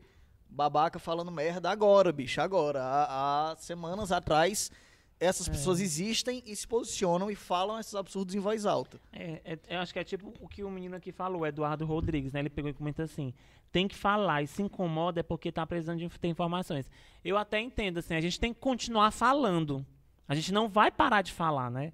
[0.50, 2.82] babaca, falando merda agora, bicho, agora.
[2.82, 4.72] Há, há semanas atrás,
[5.20, 9.00] essas pessoas existem e se posicionam e falam esses absurdos em voz alta.
[9.14, 11.86] É, é- eu acho que é tipo o que o menino aqui falou, o Eduardo
[11.86, 12.40] Rodrigues, né?
[12.42, 13.34] Ele pegou e comentou assim:
[13.72, 16.90] tem que falar e se incomoda é porque tá precisando de ter informações.
[17.24, 19.86] Eu até entendo, assim, a gente tem que continuar falando.
[20.28, 21.94] A gente não vai parar de falar, né?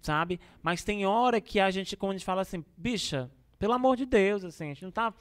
[0.00, 0.40] Sabe?
[0.62, 4.06] Mas tem hora que a gente, como a gente fala assim, bicha, pelo amor de
[4.06, 5.12] Deus, assim, a gente não tá.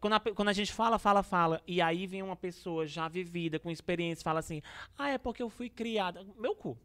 [0.00, 3.58] Quando a, quando a gente fala, fala, fala, e aí vem uma pessoa já vivida,
[3.58, 4.62] com experiência, fala assim,
[4.96, 6.24] ah, é porque eu fui criada.
[6.38, 6.78] Meu cu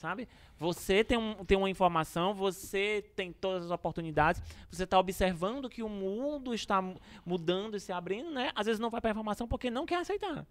[0.00, 0.26] sabe?
[0.56, 5.82] Você tem, um, tem uma informação, você tem todas as oportunidades, você está observando que
[5.82, 8.50] o mundo está mu- mudando e se abrindo, né?
[8.54, 10.46] Às vezes não vai para a informação porque não quer aceitar.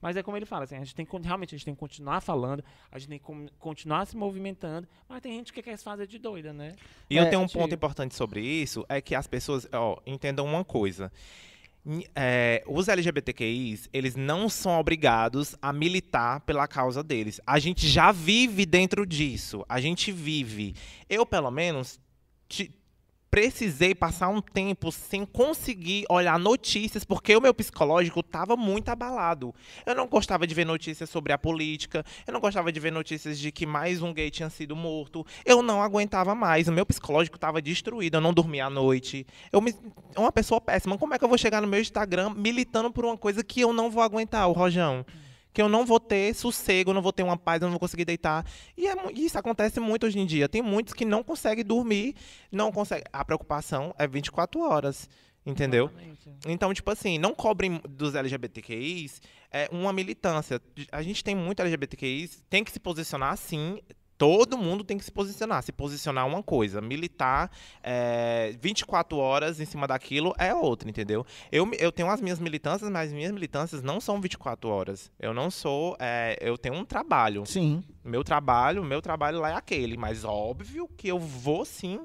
[0.00, 1.80] Mas é como ele fala, assim, a gente tem que, realmente a gente tem que
[1.80, 5.76] continuar falando, a gente tem que com- continuar se movimentando, mas tem gente que quer
[5.76, 6.74] se fazer de doida, né?
[7.08, 9.98] E É, eu tenho um tipo- ponto importante sobre isso, é que as pessoas, ó,
[10.06, 11.10] entendam uma coisa.
[12.16, 17.40] É, os LGBTQIs, eles não são obrigados a militar pela causa deles.
[17.46, 19.64] A gente já vive dentro disso.
[19.68, 20.74] A gente vive.
[21.08, 22.00] Eu, pelo menos,
[23.36, 29.54] precisei passar um tempo sem conseguir olhar notícias, porque o meu psicológico estava muito abalado.
[29.84, 33.38] Eu não gostava de ver notícias sobre a política, eu não gostava de ver notícias
[33.38, 35.22] de que mais um gay tinha sido morto.
[35.44, 39.26] Eu não aguentava mais, o meu psicológico estava destruído, eu não dormia à noite.
[39.52, 39.74] Eu me
[40.16, 40.96] uma pessoa péssima.
[40.96, 43.70] Como é que eu vou chegar no meu Instagram militando por uma coisa que eu
[43.70, 45.04] não vou aguentar, o Rojão?
[45.56, 47.80] Que eu não vou ter sossego, eu não vou ter uma paz, eu não vou
[47.80, 48.44] conseguir deitar.
[48.76, 50.50] E é isso acontece muito hoje em dia.
[50.50, 52.14] Tem muitos que não conseguem dormir,
[52.52, 53.06] não conseguem.
[53.10, 55.08] A preocupação é 24 horas,
[55.46, 55.86] entendeu?
[55.86, 56.30] Exatamente.
[56.46, 60.60] Então, tipo assim, não cobrem dos LGBTQIs é, uma militância.
[60.92, 63.80] A gente tem muito LGBTQIs, tem que se posicionar sim.
[64.18, 65.62] Todo mundo tem que se posicionar.
[65.62, 67.50] Se posicionar é uma coisa, militar
[67.82, 71.24] é, 24 horas em cima daquilo é outra, entendeu?
[71.52, 75.10] Eu, eu tenho as minhas militâncias, mas minhas militâncias não são 24 horas.
[75.20, 75.96] Eu não sou.
[76.00, 77.44] é, eu tenho um trabalho.
[77.44, 77.84] Sim.
[78.04, 82.00] Meu trabalho, meu trabalho lá é aquele, mas óbvio que eu vou sim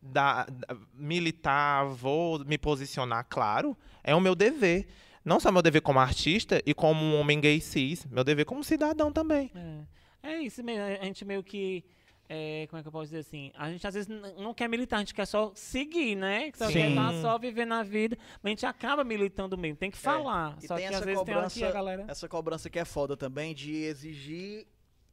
[0.00, 4.86] dar, da- militar, vou me posicionar, claro, é o meu dever.
[5.24, 8.62] Não só meu dever como artista e como um homem gay cis, meu dever como
[8.62, 9.50] cidadão também.
[9.56, 9.78] É,
[10.26, 11.84] é isso mesmo, a gente meio que
[12.28, 13.52] é, como é que eu posso dizer assim?
[13.54, 16.50] A gente às vezes não quer militar, a gente quer só seguir, né?
[16.54, 16.72] Só Sim.
[16.72, 19.76] quer tá só viver na vida, mas a gente acaba militando mesmo.
[19.76, 20.56] Tem que falar.
[20.60, 22.04] E só tem que às essa vezes tem hora que a cobrança- galera.
[22.08, 24.66] Essa cobrança que é foda também de exigir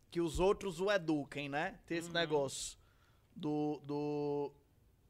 [0.10, 1.76] que os outros o eduquem, né?
[1.86, 2.78] Ter esse negócio
[3.36, 4.52] do, do.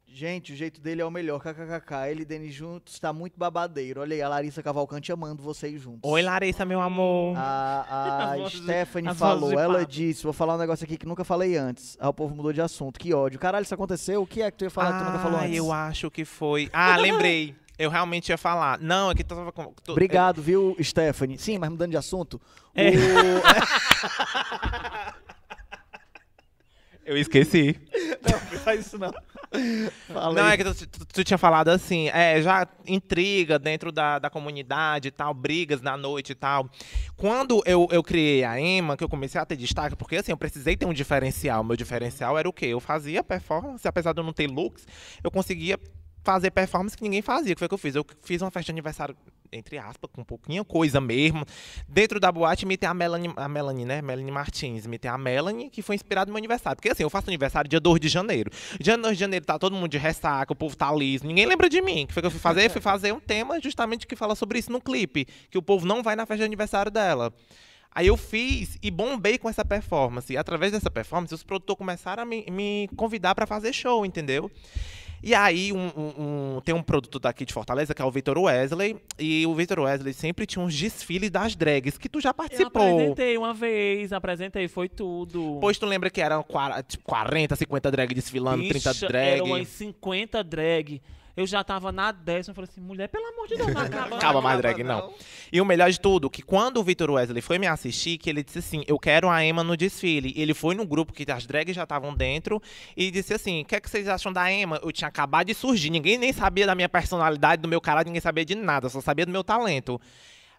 [0.06, 1.40] Gente, o jeito dele é o melhor.
[1.40, 2.08] KKKK.
[2.08, 4.00] Ele e Denis juntos tá muito babadeiro.
[4.00, 6.08] Olha aí, a Larissa Cavalcante amando vocês juntos.
[6.08, 7.36] Oi, Larissa, meu amor.
[7.36, 11.56] A, a Stephanie as falou, ela disse, vou falar um negócio aqui que nunca falei
[11.56, 11.96] antes.
[12.00, 13.40] Ah, o povo mudou de assunto, que ódio.
[13.40, 14.22] Caralho, isso aconteceu?
[14.22, 15.56] O que é que tu ia falar que tu nunca falou Ah, antes?
[15.56, 16.70] eu acho que foi.
[16.72, 17.56] Ah, lembrei.
[17.76, 18.78] Eu realmente ia falar.
[18.78, 19.74] Não, é que tu tava com.
[19.82, 21.36] tu- Obrigado, viu, Stephanie?
[21.38, 22.40] Sim, mas mudando de assunto.
[22.72, 22.90] É.
[22.90, 22.94] O...
[27.04, 27.76] Eu esqueci.
[28.22, 29.12] não, não faz isso não.
[30.12, 30.54] Fala Não, aí.
[30.54, 35.08] é que tu, tu- tu tinha falado assim, é, já intriga dentro da, da comunidade
[35.08, 36.68] e tal, brigas na noite e tal.
[37.16, 40.36] Quando eu, eu criei a EMA, que eu comecei a ter destaque, porque assim, eu
[40.36, 41.62] precisei ter um diferencial.
[41.62, 42.66] Meu diferencial era o quê?
[42.66, 44.86] Eu fazia performance, apesar de eu não ter looks,
[45.22, 45.78] eu conseguia
[46.24, 47.54] fazer performance que ninguém fazia.
[47.54, 47.94] Que foi o que eu fiz?
[47.94, 49.14] Eu fiz uma festa de aniversário,
[49.52, 51.44] entre aspas, com pouquinha coisa mesmo.
[51.86, 54.02] Dentro da boate, me tem a Melanie, a Melanie, né?
[54.02, 54.86] Melanie Martins.
[54.86, 56.76] Me tem a Melanie, que foi inspirada no meu aniversário.
[56.76, 58.50] Porque assim, eu faço aniversário dia 2 de janeiro.
[58.80, 61.26] Dia 2 de janeiro tá todo mundo de ressaca, o povo tá liso.
[61.26, 62.04] Ninguém lembra de mim.
[62.04, 62.70] O que foi que eu fui fazer?
[62.70, 65.26] fui fazer um tema justamente que fala sobre isso no clipe.
[65.50, 67.32] Que o povo não vai na festa de aniversário dela.
[67.94, 70.32] Aí eu fiz e bombei com essa performance.
[70.32, 74.50] E através dessa performance, os produtores começaram a me, me convidar para fazer show, entendeu?
[75.24, 78.36] E aí um- um- um- tem um produtor daqui de Fortaleza, que é o Victor
[78.38, 78.96] Wesley.
[79.18, 82.82] E o Victor Wesley sempre tinha uns desfiles das drags, que tu já Eu participou.
[82.82, 85.58] apresentei uma vez, apresentei, foi tudo.
[85.62, 89.28] Pois tu lembra que eram quara- tipo, 40, 50 drag desfilando, 30 Bicha, drag.
[89.36, 91.00] Eram umas 50 drag.
[91.36, 94.16] Eu já tava na décima, eu falei assim, mulher, pelo amor de Deus, não acaba.
[94.16, 95.12] Acaba mais drag, não.
[95.52, 98.42] E o melhor de tudo, que quando o Victor Wesley foi me assistir, que ele
[98.42, 100.32] disse assim, eu quero a Emma no desfile.
[100.36, 102.62] Ele foi no grupo que as drags já estavam dentro
[102.96, 104.80] e disse assim, o que, é que vocês acham da Emma?
[104.82, 108.20] Eu tinha acabado de surgir, ninguém nem sabia da minha personalidade, do meu caráter, ninguém
[108.20, 110.00] sabia de nada, só sabia do meu talento.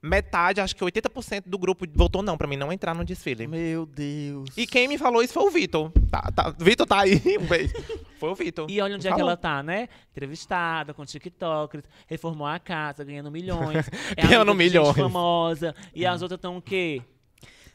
[0.06, 3.48] Metade, acho que 80% do grupo votou não, pra mim não entrar no desfile.
[3.48, 4.50] Meu Deus.
[4.56, 5.92] E quem me falou isso foi o Vitor.
[6.12, 7.74] Tá, tá, Vitor tá aí, um beijo.
[8.20, 8.70] Foi o Vitor.
[8.70, 9.90] E olha onde é que ela tá, né?
[10.12, 13.90] Entrevistada com TikTokers, reformou a casa, ganhando milhões.
[14.16, 14.96] é Ganhando milhões.
[14.96, 15.76] famosa.
[15.94, 17.02] E as outras estão o quê?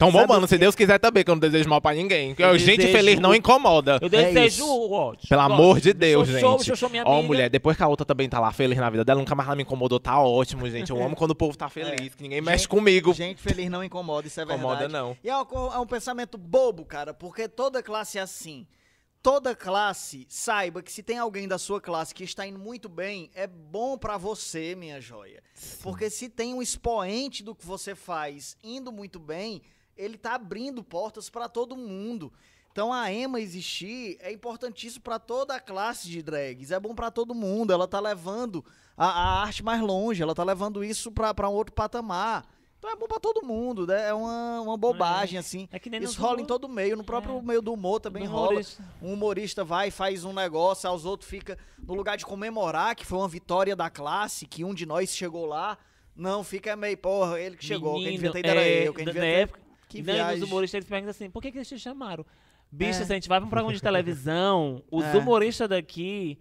[0.01, 2.33] Tão Sabe bombando, o se Deus quiser também, que eu não desejo mal pra ninguém.
[2.35, 3.99] Eu gente feliz não incomoda.
[4.01, 4.65] Eu É desejo isso.
[4.65, 5.29] o ódio.
[5.29, 6.69] Pelo amor de Deus, eu sou, gente.
[6.71, 9.05] Eu sou minha Ó, mulher, depois que a outra também tá lá feliz na vida
[9.05, 10.89] dela, nunca mais ela me incomodou, tá ótimo, gente.
[10.89, 13.13] Eu amo quando o povo tá feliz, que ninguém mexe comigo.
[13.13, 14.59] Gente feliz não incomoda, isso é verdade.
[14.65, 15.15] Incomoda não.
[15.23, 18.65] E é um, é um pensamento bobo, cara, porque toda classe é assim.
[19.21, 23.29] Toda classe, saiba que se tem alguém da sua classe que está indo muito bem,
[23.35, 25.43] é bom pra você, minha joia.
[25.83, 29.61] Porque se tem um expoente do que você faz indo muito bem,
[30.03, 32.31] ele tá abrindo portas pra todo mundo.
[32.71, 37.11] Então a Emma existir é importantíssimo pra toda a classe de drags, é bom pra
[37.11, 38.63] todo mundo, ela tá levando
[38.95, 42.45] a, a arte mais longe, ela tá levando isso pra pra um outro patamar.
[42.79, 44.07] Então é bom pra todo mundo, né?
[44.07, 45.67] É uma, uma bobagem, assim.
[45.71, 47.41] É que nem Isso rola em humor- todo meio, no próprio É.
[47.43, 48.51] meio do humor também do rola.
[48.53, 48.83] humorista.
[49.01, 53.19] Um humorista vai faz um negócio, aos outros fica no lugar de comemorar que foi
[53.19, 55.77] uma vitória da classe, que um de nós chegou lá.
[56.15, 59.05] Não, fica meio, porra, ele que chegou, quem devia ter ido era é, eu, quem
[59.05, 59.27] devia ter...
[59.41, 59.59] época,
[59.91, 60.43] Que e daí viagem.
[60.43, 62.25] os humoristas eles perguntam assim, por que, que eles te chamaram?
[62.71, 63.05] Bicho, É.
[63.05, 65.17] se a gente vai pra um programa de televisão, os É.
[65.17, 66.39] humoristas daqui...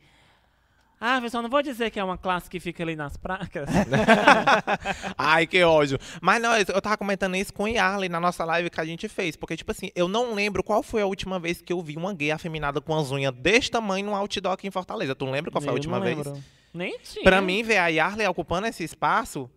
[1.02, 3.66] Ah, pessoal, não vou dizer que é uma classe que fica ali nas pracas.
[5.16, 5.98] Ai, que ódio.
[6.20, 9.08] Mas não, eu tava comentando isso com o Yarley na nossa live que a gente
[9.08, 9.36] fez.
[9.36, 12.12] Porque, tipo assim, eu não lembro qual foi a última vez que eu vi uma
[12.12, 15.14] gay afeminada com as unhas desse tamanho num outdoor aqui em Fortaleza.
[15.14, 16.18] Tu lembra qual foi a Eu última não vez?
[16.18, 16.42] lembro.
[16.72, 17.24] Nem tinha.
[17.24, 19.50] Pra mim, ver a Yarley ocupando esse espaço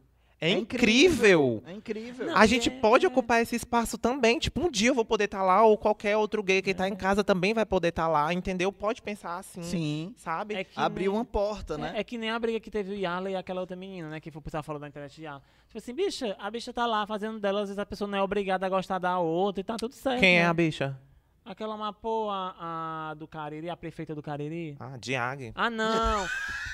[0.48, 1.64] é, incrível.
[1.66, 2.28] É incrível.
[2.28, 4.40] Não, A gente é- pode ocupar esse espaço também.
[4.40, 6.96] Tipo, um dia eu vou poder estar lá, ou qualquer outro gay que tá em
[6.96, 8.72] casa também vai poder estar lá, entendeu?
[8.72, 10.14] Pode pensar assim, Sim.
[10.18, 10.56] sabe?
[10.56, 11.94] É Abriu nem- uma porta, né?
[11.96, 14.20] É, é que nem a briga que teve o Yala e aquela outra menina, né?
[14.20, 15.42] Que foi o pessoal falou da internet de Yala.
[15.68, 18.22] Tipo assim, bicha, a bicha tá lá fazendo dela, às vezes a pessoa não é
[18.22, 20.20] obrigada a gostar da outra e tá tudo certo.
[20.20, 20.48] Quem é né?
[20.48, 20.98] a bicha?
[21.46, 24.78] Aquela mapô, a, a do Cariri, a prefeita do Cariri.
[24.80, 25.52] Ah, Diag.
[25.54, 26.26] Ah, não!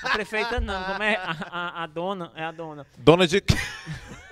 [0.02, 1.16] A prefeita não, como é?
[1.16, 2.86] A, a, a dona, é a dona.
[2.96, 3.42] Dona de.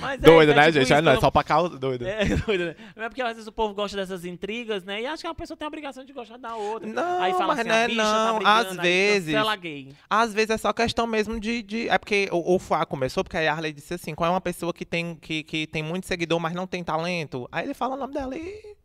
[0.00, 0.82] Mas é, Doida, é né, tipo gente?
[0.84, 2.08] isso, Ah, não, é só pra causa doida.
[2.08, 2.76] É, doida, né?
[2.96, 5.02] Não é porque às vezes o povo gosta dessas intrigas, né?
[5.02, 6.88] E acha que a pessoa tem a obrigação de gostar da outra.
[6.88, 8.12] Não, aí fala mas assim, não é a bicha não.
[8.26, 9.88] tá brigando, Às aí vezes- cancela gay.
[10.08, 11.62] Às vezes é só questão mesmo de.
[11.62, 14.40] de- é porque o, o FUA começou porque a Yarley disse assim: qual é uma
[14.40, 17.48] pessoa que tem, que, que tem muito seguidor, mas não tem talento?
[17.52, 18.76] Aí ele fala o nome dela e.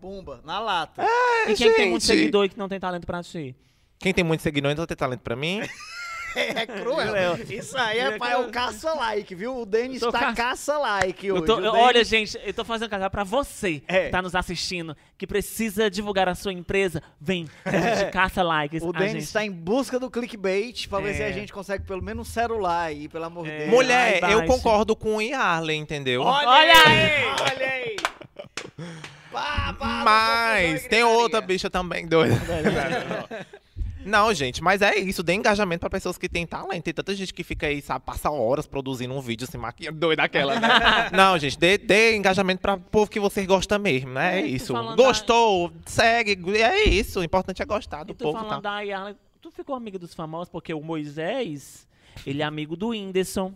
[0.00, 1.04] Bomba, na lata.
[1.46, 2.16] E quem que tem muito gente.
[2.18, 3.54] seguidor e que não tem talento pra ti?
[3.98, 5.60] Quem tem muito seguidor e não tem talento pra mim?
[6.60, 7.36] É cruel.
[7.48, 9.56] Isso aí é, É é o caça-like, viu?
[9.58, 11.46] O Denis tá ca- caça-like Eu hoje.
[11.46, 14.04] tô- Denis- olha, gente, eu tô fazendo casar pra você É.
[14.06, 17.02] que tá nos assistindo, que precisa divulgar a sua empresa.
[17.20, 18.82] Vem, a gente caça likes.
[18.82, 19.32] O Denis gente...
[19.32, 21.14] tá em busca do clickbait pra ver É.
[21.14, 23.58] se a gente consegue pelo menos um celular aí, pelo amor de É.
[23.58, 23.70] Deus.
[23.70, 26.22] Mulher, Ai, eu concordo com o Yarley, entendeu?
[26.22, 27.24] Olha, Olha aí!
[27.40, 27.96] Olha aí!
[29.32, 32.34] Pá, pá, Mas tem outra bicha também doida.
[34.04, 36.84] Não, gente, mas é isso, dê engajamento pra pessoas que têm talento.
[36.84, 40.22] Tem tanta gente que fica aí, sabe, passa horas produzindo um vídeo se maquiando doida
[40.22, 40.68] aquela, né?
[41.12, 44.40] Não, gente, dê, dê engajamento pra povo que vocês gostam mesmo, né?
[44.40, 44.72] É isso.
[44.96, 47.20] Gostou, segue, é isso.
[47.20, 48.76] O importante é gostar do povo, falando tá?
[48.76, 51.86] da Yarla, tu ficou amigo dos famosos porque o Moisés,
[52.26, 53.54] ele é amigo do Whindersson.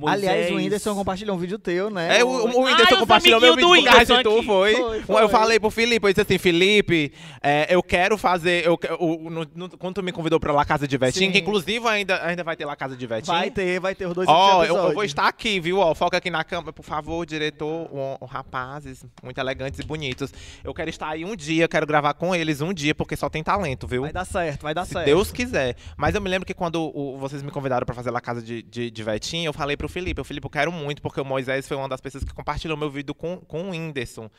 [0.00, 2.18] O Aliás, o Moisés- Whindersson compartilhou um vídeo teu, né?
[2.20, 4.74] É, o, o Ah, Whindersson os compartilhou meu vídeo de Whindersson tu, foi?
[4.74, 5.22] Foi, foi.
[5.22, 7.12] Eu falei pro Felipe, eu disse assim, Felipe,
[7.42, 10.86] é, eu quero fazer, eu, o- no- no- quando tu me convidou pra lá Casa
[10.86, 13.36] de Vetinho, que inclusive ainda, ainda vai ter lá Casa de Vetinho.
[13.36, 15.78] Vai ter, vai ter os dois Ó, últimos eu, eu vou estar aqui, viu?
[15.78, 20.32] Ó, foca aqui na câmera, por favor, diretor, um, um rapazes muito elegantes e bonitos.
[20.62, 23.42] Eu quero estar aí um dia, quero gravar com eles um dia, porque só tem
[23.42, 24.02] talento, viu?
[24.02, 25.06] Vai dar certo, vai dar Se certo.
[25.06, 25.74] Deus quiser.
[25.96, 28.62] Mas eu me lembro que quando o- vocês me convidaram pra fazer lá casa de,
[28.62, 31.66] de, de Vetinho, eu falei pro Felipe, eu Felipe, eu quero muito, porque o Moisés
[31.66, 34.30] foi uma das pessoas que compartilhou meu vídeo com, com o Whindersson.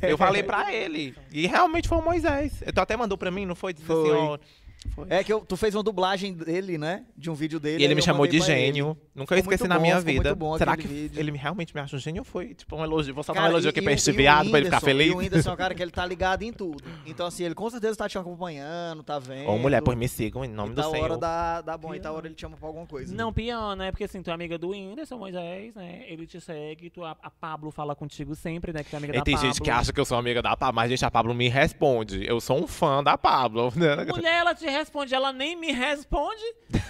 [0.00, 1.14] eu falei pra ele.
[1.30, 2.62] E realmente foi o Moisés.
[2.74, 3.74] Tu até mandou pra mim, não foi?
[3.74, 4.10] Disse Foi.
[4.10, 4.38] assim, ó.
[4.86, 5.06] Foi.
[5.10, 7.04] É que eu- tu fez uma dublagem dele, né?
[7.16, 7.82] De um vídeo dele.
[7.82, 8.60] E ele me chamou de pra ele.
[8.66, 8.96] gênio.
[9.14, 10.28] Nunca Ficou esqueci muito na bom, minha ficou vida.
[10.30, 11.18] muito bom Será que vídeo.
[11.20, 13.14] ele me- realmente me acha um gênio ou foi tipo um elogio?
[13.14, 15.08] Vou soltar um elogio e- aqui e pra este viado, pra ele ficar feliz?
[15.08, 16.82] E o Whindersson é um cara que ele tá ligado em tudo.
[17.06, 19.48] Então, assim, ele com certeza tá te acompanhando, tá vendo.
[19.50, 21.04] Ô, mulher, pois me sigam em nome e do tá Senhor.
[21.04, 23.14] hora da, da bom, e tá hora ele te chama pra alguma coisa.
[23.14, 23.90] Não, pior, né?
[23.90, 26.04] Porque assim, tu é amiga do Whindersson, Moisés, né?
[26.08, 28.82] Ele te segue, tu, a, a Pablo fala contigo sempre, né?
[28.84, 29.48] Que tu é amiga E da tem Pablo.
[29.50, 32.26] gente que acha que eu sou amiga da Pablo, mas gente, a Pablo me responde.
[32.26, 33.72] Eu sou um fã da Pablo.
[33.76, 33.96] né?
[34.08, 36.42] Mulher, ela te responde, ela nem me responde,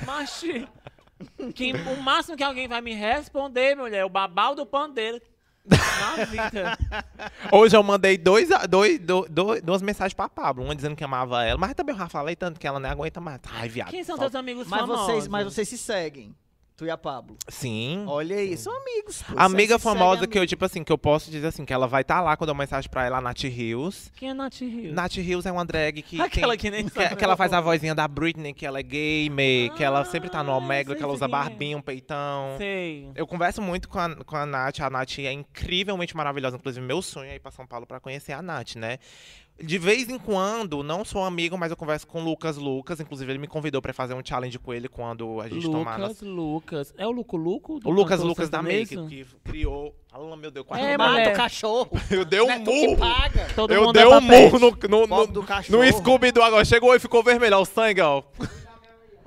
[0.05, 0.43] mas
[1.55, 5.21] quem, o máximo que alguém vai me responder, mulher, é o babau do pandeiro
[5.69, 6.79] na vida.
[7.51, 10.63] Hoje eu mandei dois, dois, dois, dois- duas mensagens pra Pablo.
[10.65, 13.21] Uma dizendo que amava ela, mas também eu já falei tanto que ela nem aguenta
[13.21, 13.41] mais.
[13.53, 13.91] Ai, viado.
[13.91, 15.07] Quem são só- teus amigos Mas famosos?
[15.07, 16.35] vocês, mas vocês se seguem.
[16.77, 17.39] Tu e a Pablo.
[17.49, 18.05] Sim.
[18.07, 19.23] Olha aí, são amigos.
[19.23, 19.33] pô.
[19.39, 22.21] Amiga famosa que eu, tipo assim, que eu posso dizer assim, que ela vai estar
[22.21, 24.11] lá quando eu mensagem pra ela, a Nath Hills.
[24.15, 24.93] Quem é Nath Rio?
[24.93, 26.21] Nath Hills é uma drag que.
[26.21, 28.79] Aquela tem- que nem que, sabe que ela faz a vozinha da Britney, que ela
[28.79, 31.29] é gamer, que ela sempre tá no Ah, Omega, que ela usa é.
[31.29, 32.57] barbinha, um peitão.
[32.59, 33.11] Sei.
[33.15, 34.81] Eu converso muito com a, com a Nath.
[34.81, 36.57] A Nath é incrivelmente maravilhosa.
[36.57, 38.99] Inclusive, meu sonho é ir pra São Paulo pra conhecer a Nath, né?
[39.59, 43.01] De vez em quando, não sou amigo, mas eu converso com o Lucas Lucas.
[43.01, 45.99] Inclusive, ele me convidou pra fazer um challenge com ele quando a gente tomar.
[45.99, 46.95] Lucas, Lucas.
[46.99, 47.81] É o Luco Luco?
[47.81, 49.09] do O Lucas Lucas da Make, sertanejo?
[49.09, 49.95] que criou.
[50.13, 51.33] Ah, meu Deus, quase É, me Mata mulher.
[51.33, 51.91] o cachorro.
[52.11, 52.97] Eu dei um é murro.
[52.99, 53.47] paga.
[53.55, 54.31] Todo Eu mundo dei é um papete.
[54.53, 55.83] murro no, no, do no, cachorro.
[55.85, 56.65] no Scooby-Doo agora.
[56.65, 58.23] Chegou e ficou vermelho, ó, o sangue, ó.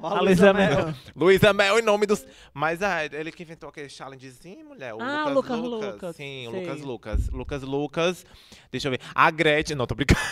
[0.02, 0.94] Ó, A Luísa Mel.
[1.16, 2.26] Luísa Mel em nome dos.
[2.54, 4.94] Mas ah, ele que inventou aquele challengezinho, mulher.
[4.94, 5.94] O Ah, Lucas, Lucas Lucas.
[5.94, 6.52] Lucas, Sim, o.
[6.52, 7.30] Lucas Lucas.
[7.30, 8.26] Lucas Lucas.
[8.72, 9.02] Deixa eu ver.
[9.14, 9.76] A Gretchen.
[9.76, 10.20] Não, tô brincando.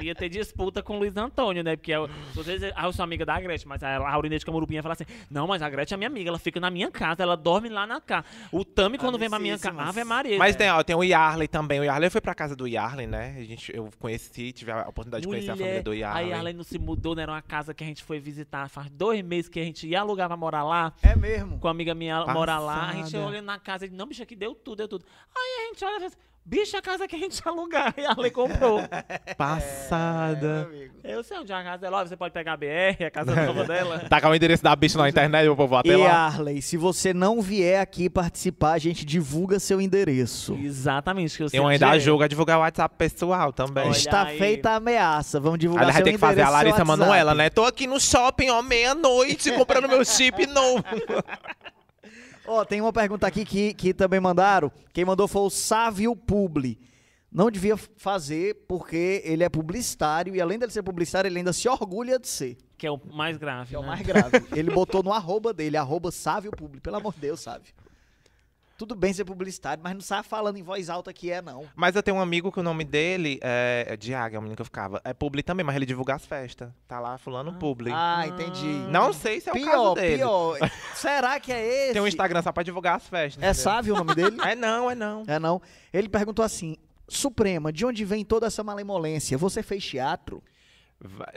[0.00, 1.74] Ia ter disputa com o Luiz Antônio, né?
[1.74, 5.06] Porque eu, vocês, ah, eu sou amiga da Gretchen, mas a Laurinete Camurupinha fala assim:
[5.30, 7.86] Não, mas a Gretchen é minha amiga, ela fica na minha casa, ela dorme lá
[7.86, 8.26] na casa.
[8.52, 9.80] O Tami, quando vem pra minha casa.
[9.80, 10.36] Ave Maria.
[10.38, 11.80] Mas tem, ó, tem o Yarley também.
[11.80, 13.36] O Yarley foi pra casa do Yarley, né?
[13.38, 16.28] A gente, eu conheci, tive a oportunidade de conhecer a família do A Yarley.
[16.30, 17.22] Yarley não se mudou, né?
[17.22, 20.00] Era uma casa que a gente foi visitar faz dois meses que a gente ia
[20.00, 20.92] alugar pra morar lá.
[21.02, 21.58] É mesmo.
[21.58, 22.88] Com a amiga minha mora lá.
[22.88, 23.26] A gente Passada.
[23.26, 25.06] olhando na casa e não, bicho, aqui deu tudo, deu tudo.
[25.34, 26.16] Aí a gente olha e fala assim,
[26.46, 27.92] bicho, a casa que a gente alugar.
[27.96, 28.80] E a Yarley comprou.
[29.26, 30.68] É, Passada.
[30.70, 30.94] meu amigo.
[31.04, 32.00] Eu sei onde é a casa dela.
[32.00, 34.00] Ó, Você pode pegar a BR, a casa nova dela.
[34.08, 36.10] Tá com o endereço da bicha na internet, eu vou até E lá.
[36.26, 40.54] Arley, se você não vier aqui participar, a gente divulga seu endereço.
[40.62, 41.36] Exatamente.
[41.36, 42.00] Que eu sei Eu ainda é.
[42.00, 43.84] jogo a divulgar o WhatsApp pessoal também.
[43.84, 44.38] Olha Está aí.
[44.38, 45.38] feita a ameaça.
[45.40, 46.84] Vamos divulgar Aliás, vai seu ter que fazer a endereço, Larissa.
[46.84, 47.50] Manoela, né?
[47.50, 50.84] Tô aqui no shopping, ó, meia-noite, comprando meu chip novo.
[52.46, 54.70] Ó, tem uma pergunta aqui que, que também mandaram.
[54.92, 56.78] Quem mandou foi o Sávio Publi.
[57.30, 61.68] Não devia fazer porque ele é publicitário e além dele ser publicitário, ele ainda se
[61.68, 62.56] orgulha de ser.
[62.78, 63.88] Que é o mais grave, Que é o né?
[63.88, 64.46] mais grave.
[64.56, 66.80] ele botou no arroba dele, arroba Sávio Publi.
[66.80, 67.74] Pelo amor de Deus, Sávio.
[68.76, 71.66] Tudo bem ser publicitário, mas não sai falando em voz alta que é, não.
[71.74, 74.56] Mas eu tenho um amigo que o nome dele é, é Diago, é o menino
[74.56, 75.00] que eu ficava.
[75.04, 76.70] É Publi também, mas ele divulga as festas.
[76.86, 77.90] Tá lá fulano Publi.
[77.94, 78.66] Ah, entendi.
[78.90, 80.16] Não sei se é o caso pior, dele.
[80.18, 80.58] pior.
[80.94, 81.92] Será que é esse?
[81.94, 83.42] Tem um Instagram só pra divulgar as festas.
[83.42, 83.54] É?
[83.54, 84.36] Sávio o nome dele?
[84.44, 85.24] É não, é não.
[85.26, 85.62] É não.
[85.92, 86.76] Ele perguntou assim:
[87.08, 89.38] Suprema, de onde vem toda essa malemolência?
[89.38, 90.42] Você fez teatro?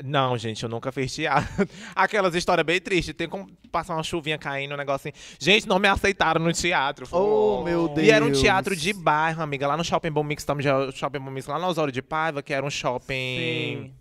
[0.04, 1.68] Não, gente, eu nunca fiz teatro.
[1.96, 3.14] Aquelas histórias bem tristes.
[3.14, 5.36] Tem como passar uma chuvinha caindo, um negócio assim.
[5.40, 7.08] Gente, não me aceitaram no teatro.
[7.12, 8.08] Oh, meu Deus.
[8.08, 9.68] E era um teatro de bairro, amiga.
[9.68, 10.64] Lá no Shopping Bom Mix, estamos
[10.96, 13.14] Shopping Bom Mix, lá na Osório de Paiva, que era um shopping...
[13.14, 13.94] Sim.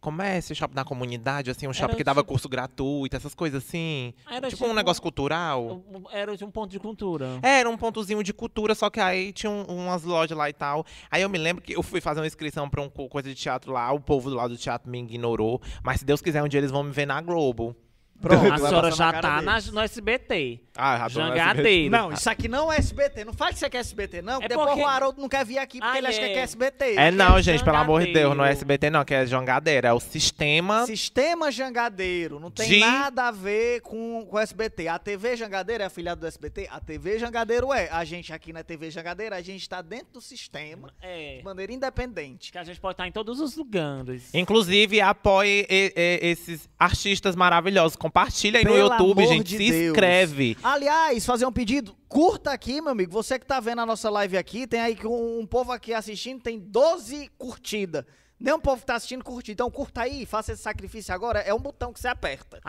[0.00, 3.16] Como é esse shopping da comunidade, assim, um shopping Era que dava tipo- curso gratuito,
[3.16, 4.14] essas coisas assim.
[4.30, 5.82] Era tipo um negócio cultural.
[6.12, 7.40] Era de um ponto de cultura.
[7.42, 10.52] É, Era um pontozinho de cultura, só que aí tinha um- umas lojas lá e
[10.52, 10.86] tal.
[11.10, 13.34] Aí eu me lembro que eu fui fazer uma inscrição pra uma co- coisa de
[13.34, 15.60] teatro lá, o povo do lado do teatro me ignorou.
[15.82, 17.74] Mas se Deus quiser, um dia eles vão me ver na Globo.
[18.20, 20.60] Pronto, A senhora já tá na- no SBT.
[20.78, 21.90] Ah, Jangadeiro.
[21.90, 23.24] Não, isso aqui não é SBT.
[23.24, 24.40] Não fale que você quer SBT, não.
[24.40, 26.38] É depois porque- o Haroldo não quer vir aqui porque Ah, ele acha que é.
[26.38, 26.94] SBT.
[26.96, 28.58] É não, Aquele gente, pelo amor de Deus, não é jangadeiro.
[28.58, 30.86] SBT não, que é jangadeira, é o sistema.
[30.86, 32.38] Sistema Jangadeiro.
[32.38, 34.88] Não tem De- nada a ver com, com o SBT.
[34.88, 36.68] A TV Jangadeiro é afiliada do SBT?
[36.70, 37.88] A TV Jangadeiro é.
[37.90, 41.38] A gente aqui na TV Jangadeiro, a gente tá dentro do sistema É.
[41.38, 42.52] de maneira independente.
[42.52, 44.32] Que a gente pode estar em todos os lugares.
[44.32, 47.96] Inclusive, apoie e- e- esses artistas maravilhosos.
[47.96, 49.48] Compartilha aí no Pelo YouTube, amor gente.
[49.48, 49.92] de se Deus.
[49.92, 50.56] inscreve.
[50.70, 51.96] Aliás, fazer um pedido.
[52.10, 53.10] Curta aqui, meu amigo.
[53.10, 56.42] Você que tá vendo a nossa live aqui, tem aí um, um povo aqui assistindo,
[56.42, 58.04] tem 12 curtidas.
[58.38, 59.52] Nem um povo que tá assistindo curtir.
[59.52, 61.38] Então curta aí, faça esse sacrifício agora.
[61.38, 62.60] É um botão que você aperta.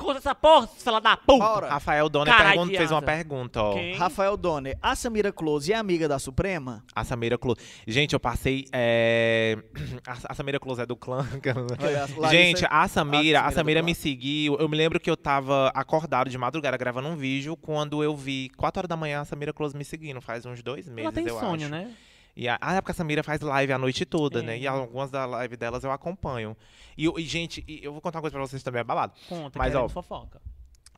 [0.00, 1.44] Conta essa porra, fala da puta.
[1.44, 1.68] Bora.
[1.68, 3.74] Rafael Donner pergun- fez uma pergunta, ó.
[3.74, 3.94] Quem?
[3.94, 6.82] Rafael Donner, a Samira Close é amiga da Suprema?
[6.94, 7.60] A Samira Close.
[7.86, 8.64] Gente, eu passei.
[8.72, 9.58] é,
[10.06, 11.26] A, a Samira Close é do clã.
[11.82, 14.56] Olha, a Gente, a Samira, a a Samira Samira me seguiu.
[14.58, 18.50] Eu me lembro que eu tava acordado de madrugada gravando um vídeo quando eu vi
[18.56, 20.20] 4 horas da manhã a Samira Close me seguindo.
[20.20, 21.68] Faz uns dois meses, Ela tem eu sonho, acho.
[21.68, 21.90] né?
[22.36, 24.42] E a, a época a Samira faz live a noite toda, É.
[24.42, 24.58] né?
[24.58, 26.56] E algumas da live delas eu acompanho.
[26.96, 29.12] E, e, gente, e eu vou contar uma coisa pra vocês também, é babado.
[29.28, 30.40] Conta, Mas, ó, fofoca.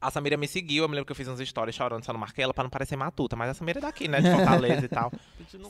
[0.02, 2.18] A Samira me seguiu, eu me lembro que eu fiz uns stories chorando, só não
[2.18, 3.36] marquei ela pra não parecer matuta.
[3.36, 4.20] Mas a Samira é daqui, né?
[4.20, 5.12] De Fortaleza e tal.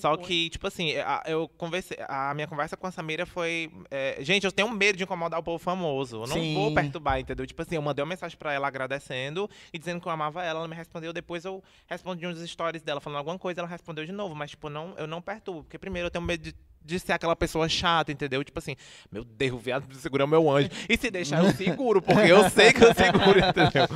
[0.01, 0.26] Só põe.
[0.26, 3.70] que, tipo assim, a, eu conversei, a minha conversa com a Samira foi.
[3.91, 6.16] é, gente, eu tenho medo de incomodar o povo famoso.
[6.22, 6.55] Eu não Sim.
[6.55, 7.47] vou perturbar, entendeu?
[7.47, 10.61] Tipo assim, eu mandei uma mensagem pra ela agradecendo e dizendo que eu amava ela.
[10.61, 11.12] Ela me respondeu.
[11.12, 13.61] Depois eu respondi uns stories dela falando alguma coisa.
[13.61, 14.35] Ela respondeu de novo.
[14.35, 15.62] Mas, tipo, não, eu não perturbo.
[15.64, 16.55] Porque, primeiro, eu tenho medo de.
[16.85, 18.43] De ser aquela pessoa chata, entendeu?
[18.43, 18.76] Tipo assim,
[19.11, 20.68] meu Deus, o viado segura meu anjo.
[20.89, 23.87] E se deixar, eu seguro, porque eu sei que eu seguro, entendeu?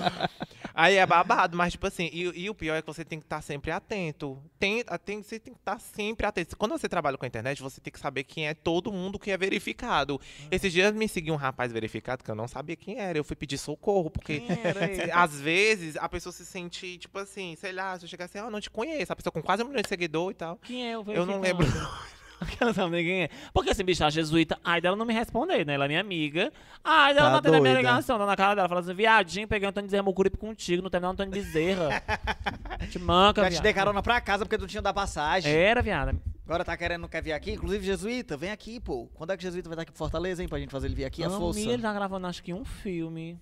[0.79, 3.25] Aí é babado, mas tipo assim, e, e o pior é que você tem que
[3.25, 4.39] estar sempre atento.
[4.59, 6.55] Tem, tem, você tem que estar sempre atento.
[6.55, 9.31] Quando você trabalha com a internet, você tem que saber quem é todo mundo que
[9.31, 10.21] é verificado.
[10.51, 13.17] Esses dias me seguiu um rapaz verificado que eu não sabia quem era.
[13.17, 14.43] Eu fui pedir socorro, porque
[15.15, 18.51] às vezes a pessoa se sente, tipo assim, sei lá, se eu chegar assim, ah,
[18.51, 19.11] não te conheço.
[19.11, 20.57] A pessoa com quase um milhão de seguidor e tal.
[20.59, 21.73] Quem é o Eu não verificado?
[21.73, 22.07] lembro.
[22.61, 23.31] Ela sabe nem quem é.
[23.53, 25.75] Porque esse bicho, a jesuíta, ai dela não me responder, né?
[25.75, 26.53] Ela é minha amiga.
[26.85, 28.69] Ai dela Tá não atendeu a minha ligação, tá na cara dela.
[28.69, 32.03] Fala assim, viadinho, peguei Antônio Bezerra Mucuripe contigo, não terminou Antônio Bezerra.
[32.91, 35.53] te manca, Já te dei carona pra casa porque tu tinha da passagem.
[35.53, 36.15] Era, viada.
[36.45, 37.53] Agora tá querendo, não quer vir aqui?
[37.53, 39.09] Inclusive, Jesuíta, vem aqui, pô.
[39.15, 40.49] Quando é que Jesuíta vai estar aqui pra Fortaleza, hein?
[40.49, 41.59] Pra gente fazer ele vir aqui, a força.
[41.59, 43.41] ele tá gravando, acho que um filme.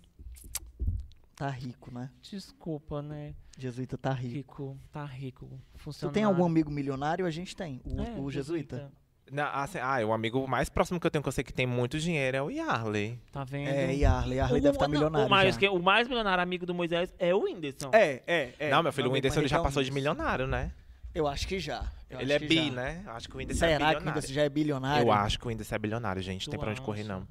[1.36, 2.10] Tá rico, né?
[2.22, 3.34] Desculpa, né?
[3.58, 4.34] Jesuíta tá rico.
[4.34, 5.48] Rico, tá rico.
[5.72, 6.14] Tu Funcionário.
[6.14, 7.26] tem algum amigo milionário?
[7.26, 7.80] A gente tem.
[7.84, 8.92] O, É, o Jesuíta.
[9.32, 11.66] Não, assim, ah, o amigo mais próximo que eu tenho que eu sei que tem
[11.66, 13.18] muito dinheiro é o Yarley.
[13.32, 13.68] Tá vendo?
[13.68, 14.38] É, e Arley.
[14.38, 17.34] Arley deve estar não, milionário O mais, que- o mais milionário amigo do Moisés é
[17.34, 17.90] o Whindersson.
[17.92, 18.70] É, é, é.
[18.70, 20.72] não, meu filho, o amigo Whindersson ele já passou de milionário, né?
[21.14, 21.90] Eu acho que já.
[22.10, 22.72] Eu ele é bi, já.
[22.72, 23.02] né?
[23.06, 24.08] Acho que o Whindersson é Será que o bilionário.
[24.08, 25.06] Whindersson já é bilionário?
[25.06, 26.44] Eu acho que o Whindersson é bilionário, gente.
[26.44, 27.26] Tu tem pra onde correr, não.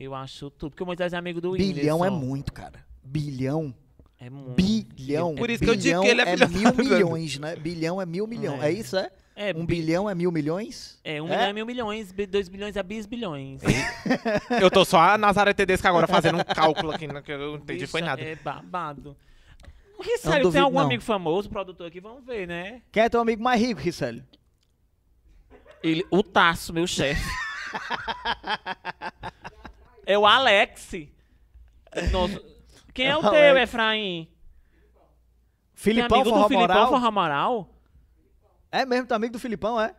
[0.00, 0.70] Eu acho tudo.
[0.70, 1.74] Porque o Moisés é amigo do Whindersson.
[1.74, 2.87] Bilhão é muito, cara.
[3.08, 3.74] Bilhão.
[4.20, 4.56] É muito.
[4.94, 5.34] Bilhão.
[5.36, 6.84] Por isso que eu digo Bilhão que ele é mil bilionário.
[6.84, 7.56] milhões, né?
[7.56, 8.62] Bilhão é mil milhões.
[8.62, 8.72] É, É.
[8.72, 9.10] isso, é?
[9.40, 10.98] É, Um bi- bilhão é mil milhões?
[11.04, 11.28] É, um É?
[11.30, 13.60] milhão é mil milhões, dois bilhões é bis bilhões.
[14.60, 17.54] Eu tô só a Nazaré Tedesco agora fazendo um cálculo aqui, né, que eu não
[17.58, 18.22] entendi foi Bicha, nada.
[18.22, 19.16] É babado.
[19.96, 20.86] O Rissério, tem duvido, algum não.
[20.86, 22.00] amigo famoso, produtor aqui?
[22.00, 22.82] Vamos ver, né?
[22.90, 24.24] Quem é teu amigo mais rico, Risselli?
[25.84, 27.22] Ele, o Tasso, meu chefe.
[30.06, 30.94] é o Alex.
[32.10, 32.42] Nossa,
[32.98, 33.30] quem é o Alex.
[33.42, 34.24] teu, Efraim?
[34.24, 34.34] Tem
[35.74, 36.88] Filipão amigo do Forró Filipão Moral?
[36.88, 37.68] Forró Moral?
[38.70, 39.94] É mesmo, tu é amigo do Filipão, é?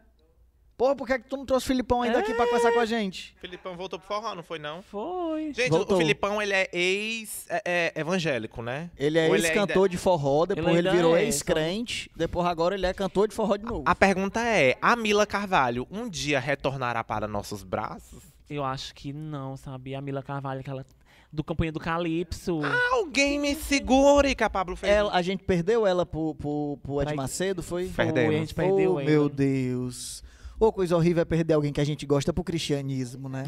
[0.78, 2.86] Porra, por que, que tu não trouxe o Filipão ainda aqui pra conversar com a
[2.86, 3.36] gente?
[3.42, 4.82] Filipão voltou pro forró, não foi não?
[4.82, 5.52] Foi.
[5.54, 5.98] Gente, Voltou.
[5.98, 8.90] o Filipão, ele é ex-evangélico, né?
[8.98, 12.76] Ele é Ou ex-cantor ainda- de forró, depois Ele ainda virou é, ex-crente, depois agora
[12.76, 13.84] ele é cantor de forró de novo.
[13.86, 18.24] A pergunta é, a Mila Carvalho um dia retornará para nossos braços?
[18.50, 19.94] Eu acho que não, sabe?
[19.96, 20.86] A Mila Carvalho, aquela
[21.32, 22.60] do Campanha do Calypso.
[22.92, 24.92] Alguém me segure que a Pablo fez.
[24.92, 27.88] Ela- a gente perdeu ela pro, pro, pro Ed Macedo, foi?
[27.90, 28.36] Foi, Perdemos.
[28.36, 29.10] a gente perdeu oh, ela.
[29.10, 30.24] meu Deus.
[30.60, 33.46] Ô, coisa horrível é perder alguém que a gente gosta pro cristianismo, né?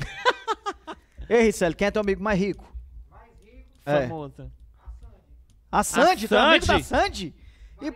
[1.27, 2.71] Ei, Ricelli, quem é teu amigo mais rico?
[3.85, 4.07] É.
[4.07, 4.51] Famosa.
[5.71, 6.83] A Sandy, tu é amigo da Sandy?
[6.83, 7.35] Sandy?
[7.81, 7.91] E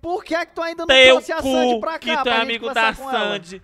[0.00, 1.98] por que é que tu ainda não Teu trouxe a Sandy cu, pra cá?
[1.98, 3.30] que tu pra é gente amigo conversar da com ela?
[3.32, 3.62] Sandy.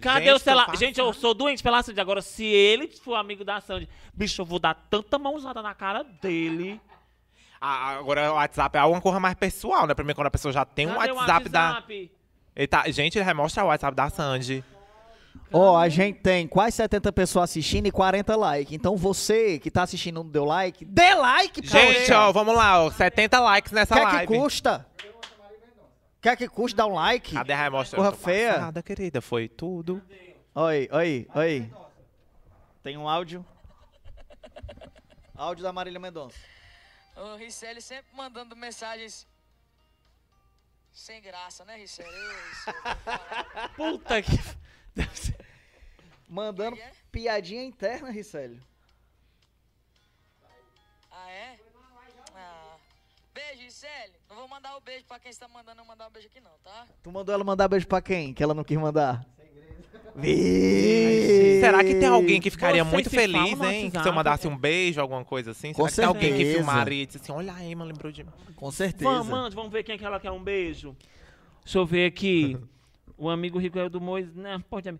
[0.00, 0.76] Cadê Gente, o celular?
[0.76, 2.00] Gente, eu sou doente pela Sandy.
[2.00, 6.02] Agora, se ele for amigo da Sandy, bicho, eu vou dar tanta mãozada na cara
[6.02, 6.80] dele.
[7.60, 9.94] Ah, agora o WhatsApp é uma coisa mais pessoal, né?
[9.94, 11.68] Primeiro quando a pessoa já tem um Cadê o WhatsApp, da...
[11.68, 12.10] WhatsApp?
[12.54, 12.90] Ele tá...
[12.90, 14.64] Gente, ele remostra o WhatsApp da Sandy.
[15.52, 18.72] Ó, a gente tem quase 70 pessoas assistindo e 40 likes.
[18.74, 21.68] Então você que tá assistindo não deu like, dê like, pô!
[21.68, 22.90] Gente, ó, vamos lá, ó.
[22.90, 24.26] 70 likes nessa Quer live.
[24.26, 24.86] que custa?
[26.24, 27.34] Quer que custe dar um like?
[27.34, 28.02] Cadê a Raia mostrando?
[28.02, 28.54] Porra feia.
[28.54, 29.20] passada, querida.
[29.20, 30.02] Foi tudo.
[30.54, 31.70] Oi, oi, oi.
[32.82, 33.44] Tem um áudio.
[35.36, 36.38] Áudio da Marília Mendonça.
[37.14, 39.26] O Ricelli sempre mandando mensagens
[40.90, 42.08] sem graça, né, Ricelli?
[42.08, 42.78] Ricelli,
[43.76, 44.32] Puta que.
[46.26, 46.92] Mandando E é?
[47.12, 48.62] piadinha interna, Ricelli.
[51.10, 51.58] Ah, é?
[53.54, 54.12] Beijo, Ricelli.
[54.28, 56.50] Não vou mandar o beijo pra quem está mandando eu mandar um beijo aqui não,
[56.62, 56.86] tá?
[57.02, 58.34] Tu mandou ela mandar beijo pra quem?
[58.34, 59.24] Que ela não quis mandar.
[61.60, 63.80] Será que tem alguém que ficaria Vocês muito se feliz, falam no hein?
[63.90, 64.16] Se eu WhatsApp?
[64.16, 65.72] mandasse um beijo, alguma coisa assim?
[65.72, 66.64] Com Será que tem alguém que certeza.
[66.64, 68.30] filmaria e disse assim, olha a Emma lembrou de mim?
[68.56, 69.10] Com certeza.
[69.10, 70.96] Vamos, mande, vamos ver quem é que ela quer um beijo.
[71.64, 72.56] Deixa eu ver aqui.
[73.16, 74.34] O amigo rico é o do Moisés.
[74.34, 74.92] Né, pode.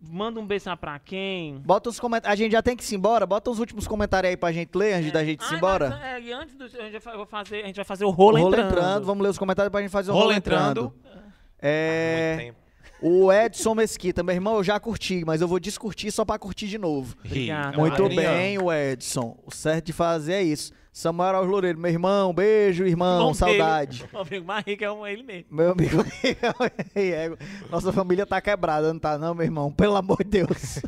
[0.00, 1.58] Manda um beijo lá pra quem?
[1.58, 2.32] Bota os comentários.
[2.32, 3.26] A gente já tem que ir se embora.
[3.26, 5.90] Bota os últimos comentários aí pra gente ler antes da gente ir Ah, embora.
[5.90, 6.64] mas, é, e antes do.
[6.64, 8.70] A gente, vai fazer, a gente vai fazer o rolo, Rolo entrando.
[8.70, 9.04] entrando.
[9.06, 10.94] Vamos ler os comentários pra gente fazer o Rolo rolo, entrando.
[11.04, 11.22] entrando.
[11.60, 12.34] É.
[12.36, 12.67] Muito tempo.
[13.00, 16.66] O Edson Mesquita, meu irmão, eu já curti, mas eu vou descurtir só pra curtir
[16.66, 17.16] de novo.
[17.24, 17.70] Obrigado.
[17.72, 17.76] Ri.
[17.78, 18.36] Muito Adriano.
[18.36, 19.38] bem, o Edson.
[19.46, 20.72] O certo de fazer é isso.
[20.92, 24.04] Samuel Araújo Loureiro, meu irmão, beijo, irmão, Irmão saudade.
[24.12, 25.46] O amigo mais rico é um- ele mesmo.
[25.48, 26.04] Meu amigo,
[26.96, 27.30] é,
[27.70, 29.70] nossa família tá quebrada, não tá não, meu irmão?
[29.70, 30.80] Pelo amor de Deus.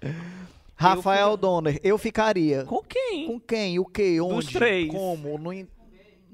[0.76, 2.64] Rafael Donner, eu ficaria.
[2.64, 3.26] Com quem?
[3.28, 3.78] Com quem?
[3.78, 4.20] O quê?
[4.20, 4.34] Onde?
[4.46, 4.90] Dos três.
[4.90, 5.38] Como?
[5.38, 5.66] Não,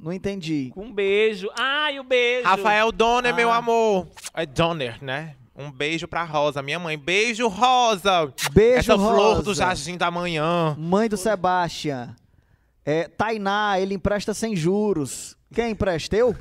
[0.02, 0.70] não entendi.
[0.74, 1.48] Com um beijo.
[1.58, 2.46] Ai, o beijo.
[2.48, 3.56] Rafael Donner, meu Ah.
[3.56, 4.08] amor.
[4.34, 5.36] É Donner, né?
[5.54, 6.96] Um beijo pra Rosa, minha mãe.
[6.96, 8.32] Beijo, Rosa!
[8.52, 9.42] Beijo, Essa flor Rosa.
[9.42, 10.74] do jardim da manhã.
[10.78, 12.16] Mãe do Sebastian.
[12.84, 15.36] É, Tainá, ele empresta sem juros.
[15.52, 16.16] Quem empresta?
[16.16, 16.34] Eu?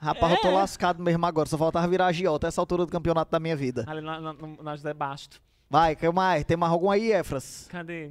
[0.00, 0.54] Rapaz, eu tô É.
[0.54, 1.48] lascado mesmo agora.
[1.48, 3.84] Só faltava virar agiota essa altura do campeonato da minha vida.
[3.88, 5.40] Ali na, na, no- na José Basto.
[5.70, 6.44] Vai, que mais?
[6.44, 7.66] Tem mais algum aí, Efras?
[7.70, 8.10] Cadê?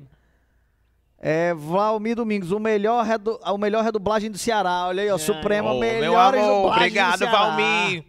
[1.26, 3.40] É, Valmir Domingos, o melhor, redu...
[3.42, 4.88] a melhor redublagem do Ceará.
[4.88, 5.18] Olha aí, ó, É.
[5.18, 7.32] Suprema, Ô, melhor meu amor, dublagem do obrigado, Ceará.
[7.40, 8.04] Valmir.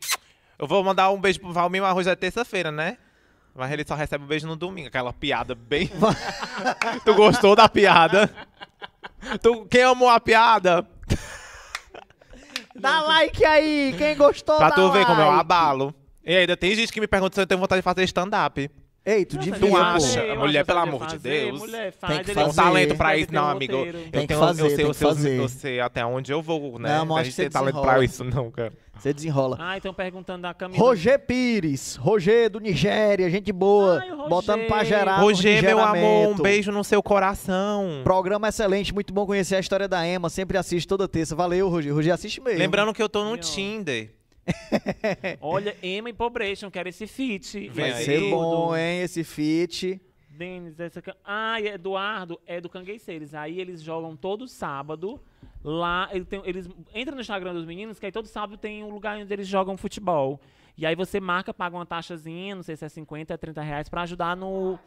[0.59, 2.99] Eu vou mandar um beijo pro Valmir, mas hoje é terça-feira, né?
[3.55, 4.89] Mas ele só recebe um beijo no domingo.
[4.89, 5.89] Aquela piada bem.
[7.05, 8.29] tu gostou da piada?
[9.41, 10.85] tu, quem amou a piada?
[12.75, 15.41] Dá like aí, quem gostou, Pra dá tu ver como eu like.
[15.41, 15.95] abalo.
[16.25, 18.69] E ainda tem gente que me pergunta se eu tenho vontade de fazer stand-up.
[19.07, 20.35] Ei, tu devia, tu acha?
[20.35, 21.59] Mulher, que pelo amor de fazer, Deus.
[21.61, 22.63] Mulher, Tem faz, que ele Tem um fazer.
[22.63, 23.85] talento pra isso, não, amigo.
[24.11, 25.39] Tem que tenho, fazer, eu sei, tem eu que sei, eu fazer.
[25.41, 26.97] eu sei até onde eu vou, né?
[26.99, 28.73] Não, mas a acho gente que tem talento pra isso, não, cara.
[28.97, 29.59] Você desenrola.
[29.61, 30.79] Ah, estão perguntando da Camila.
[30.83, 34.29] Roger Pires, Roger do Nigéria, gente boa, Ai, Roger.
[34.29, 38.01] botando pra gerar Roger, meu amor, um beijo no seu coração.
[38.05, 41.35] Programa excelente, muito bom conhecer a história da Emma, sempre assisto toda terça.
[41.37, 41.93] Valeu, Roger.
[41.93, 42.59] Roger assiste mesmo.
[42.59, 43.39] Lembrando que eu tô no Meu.
[43.39, 44.11] Tinder.
[45.41, 47.69] Olha, Emma Empobration, quero esse feat.
[47.69, 48.05] Vai aí.
[48.05, 50.01] ser bom, hein, esse feat.
[50.29, 51.03] Denis, essa...
[51.25, 53.35] Ah, Eduardo é do Cangueceiros.
[53.35, 55.21] Aí eles jogam todo sábado.
[55.63, 58.91] Lá, ele tem- eles entram no Instagram dos meninos, que aí todo sábado tem um
[58.91, 60.41] lugar onde eles jogam futebol.
[60.77, 63.89] E aí você marca, paga uma taxazinha, não sei se é 50, é 30 reais,
[63.89, 64.79] pra ajudar no.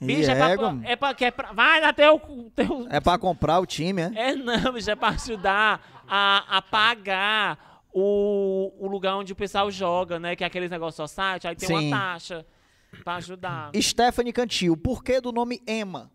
[0.00, 0.74] Bicho, é, égua.
[0.74, 1.16] pra, é pra.
[1.26, 2.20] é pra- Vai dar teu.
[2.54, 4.10] teu É pra comprar o time, é?
[4.30, 9.70] é não, bicho, é pra ajudar a, a pagar o, o lugar onde o pessoal
[9.70, 10.34] joga, né?
[10.34, 11.88] Que é aqueles negócios society, aí tem Sim.
[11.88, 12.46] uma taxa
[13.04, 13.70] pra ajudar.
[13.80, 16.10] Stephanie Cantil, por que do nome Emma?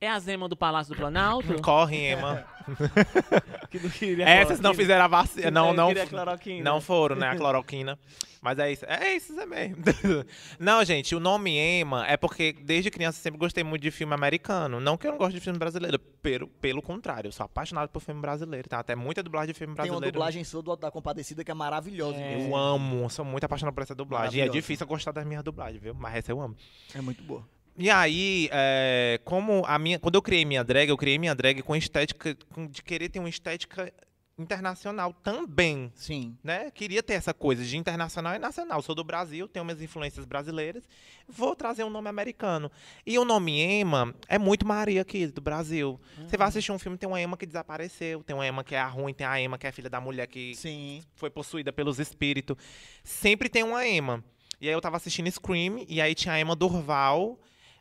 [0.00, 1.54] É a Zema do Palácio do Planalto?
[1.62, 2.44] Corre, Emma.
[3.70, 5.50] que não queria Essas não fizeram a vacina.
[5.50, 5.94] Não, Eu não.
[6.06, 6.70] cloroquina.
[6.70, 7.30] Não foram, né?
[7.30, 7.98] A cloroquina.
[8.46, 8.86] Mas é isso.
[8.86, 9.82] É isso mesmo.
[10.56, 14.14] Não, gente, o nome Emma é porque desde criança eu sempre gostei muito de filme
[14.14, 14.78] americano.
[14.78, 15.98] Não que eu não gosto de filme brasileiro.
[15.98, 18.68] Pelo, pelo contrário, eu sou apaixonado por filme brasileiro.
[18.68, 18.78] Tá?
[18.78, 20.06] Até muita dublagem de filme Tem brasileiro.
[20.06, 22.18] uma dublagem sua do da Compadecida que é maravilhosa.
[22.18, 22.46] É.
[22.46, 24.38] Eu amo, sou muito apaixonado por essa dublagem.
[24.38, 25.92] E é difícil eu gostar das minhas dublagens, viu?
[25.92, 26.54] Mas essa eu amo.
[26.94, 27.44] É muito boa.
[27.76, 31.62] E aí, é, como a minha, quando eu criei minha drag, eu criei minha drag
[31.62, 32.36] com estética,
[32.70, 33.92] de querer ter uma estética
[34.38, 36.36] internacional também, Sim.
[36.44, 36.70] né?
[36.70, 38.82] Queria ter essa coisa de internacional e nacional.
[38.82, 40.84] Sou do Brasil, tenho minhas influências brasileiras,
[41.26, 42.70] vou trazer um nome americano.
[43.06, 45.98] E o nome Emma é muito Maria aqui do Brasil.
[46.26, 48.78] Você vai assistir um filme, tem uma Emma que desapareceu, tem uma Emma que é
[48.78, 51.02] a ruim, tem a Emma que é a filha da mulher que Sim.
[51.14, 52.56] foi possuída pelos espíritos.
[53.02, 54.22] Sempre tem uma Emma.
[54.60, 57.38] E aí eu tava assistindo Scream, e aí tinha a Emma Durval.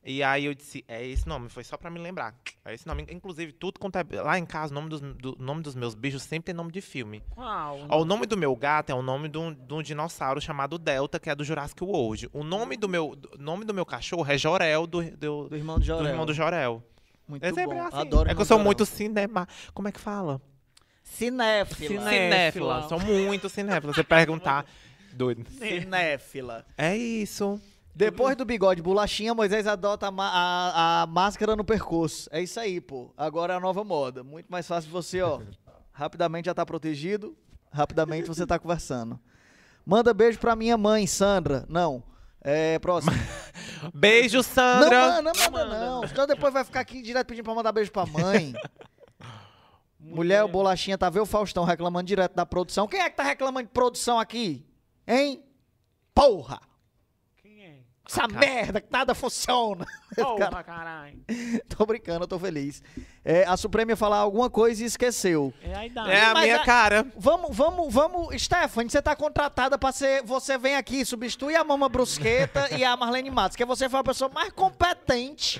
[0.07, 2.35] E aí eu disse, é esse nome, foi só pra me lembrar.
[2.63, 3.07] É esse nome.
[3.09, 4.05] Inclusive, tudo quanto é.
[4.21, 6.79] Lá em casa, o nome dos, do, nome dos meus bichos sempre tem nome de
[6.79, 7.23] filme.
[7.31, 7.79] Qual?
[7.89, 10.77] Ó, o nome do meu gato é o nome de um, de um dinossauro chamado
[10.77, 12.29] Delta, que é do Jurassic World.
[12.31, 15.79] O nome do meu, do- nome do meu cachorro é Jorel, do, do, Do irmão
[15.79, 16.03] do Jorel.
[16.03, 16.83] do irmão do Jorel.
[17.27, 17.81] Muito É sempre bom.
[17.87, 17.97] assim.
[17.97, 19.47] Adoro é que eu sou muito cinema.
[19.73, 20.39] Como é que fala?
[21.03, 21.87] Cinéfila.
[21.87, 22.81] Ciné- Cinéfila.
[22.81, 22.89] Cinéfila.
[22.89, 23.93] Sou muito cinéfila.
[23.93, 24.65] Você perguntar.
[25.13, 25.45] Doido.
[25.49, 26.65] Cinéfila.
[26.77, 27.59] É isso.
[27.95, 32.27] Depois do bigode bolachinha, Moisés adota a, a- a máscara no percurso.
[32.31, 33.13] É isso aí, pô.
[33.15, 34.21] Agora é a nova moda.
[34.23, 35.41] Muito mais fácil você, ó.
[35.93, 37.37] Rapidamente já tá protegido.
[37.71, 39.17] Rapidamente você tá conversando.
[39.85, 41.65] Manda beijo pra minha mãe, Sandra.
[41.69, 42.03] Não.
[42.41, 43.13] É, próximo.
[43.93, 44.99] Beijo, Não, Sandra.
[45.07, 46.07] manda, não manda, não.
[46.07, 48.53] Senão depois vai ficar aqui direto pedindo pra mandar beijo pra mãe.
[49.99, 52.87] Mulher, o bolachinha tá vendo o Faustão reclamando direto da produção.
[52.87, 54.63] Quem é que tá reclamando de produção aqui?
[55.07, 55.43] Hein?
[56.13, 56.59] Porra!
[58.07, 58.11] É?
[58.11, 59.85] Essa merda que nada funciona.
[60.15, 61.19] Porra, caralho.
[61.67, 62.81] tô brincando, eu tô feliz.
[63.23, 65.53] É, a Suprema ia falar alguma coisa e esqueceu.
[65.61, 66.11] É a idade.
[66.11, 67.05] É a minha a- cara.
[67.17, 68.41] Vamos, vamos, vamos.
[68.41, 70.23] Stephanie, você tá contratada pra ser.
[70.23, 74.03] Você vem aqui substituir a Mama Brusqueta e a Marlene Matos, que você foi a
[74.03, 75.59] pessoa mais competente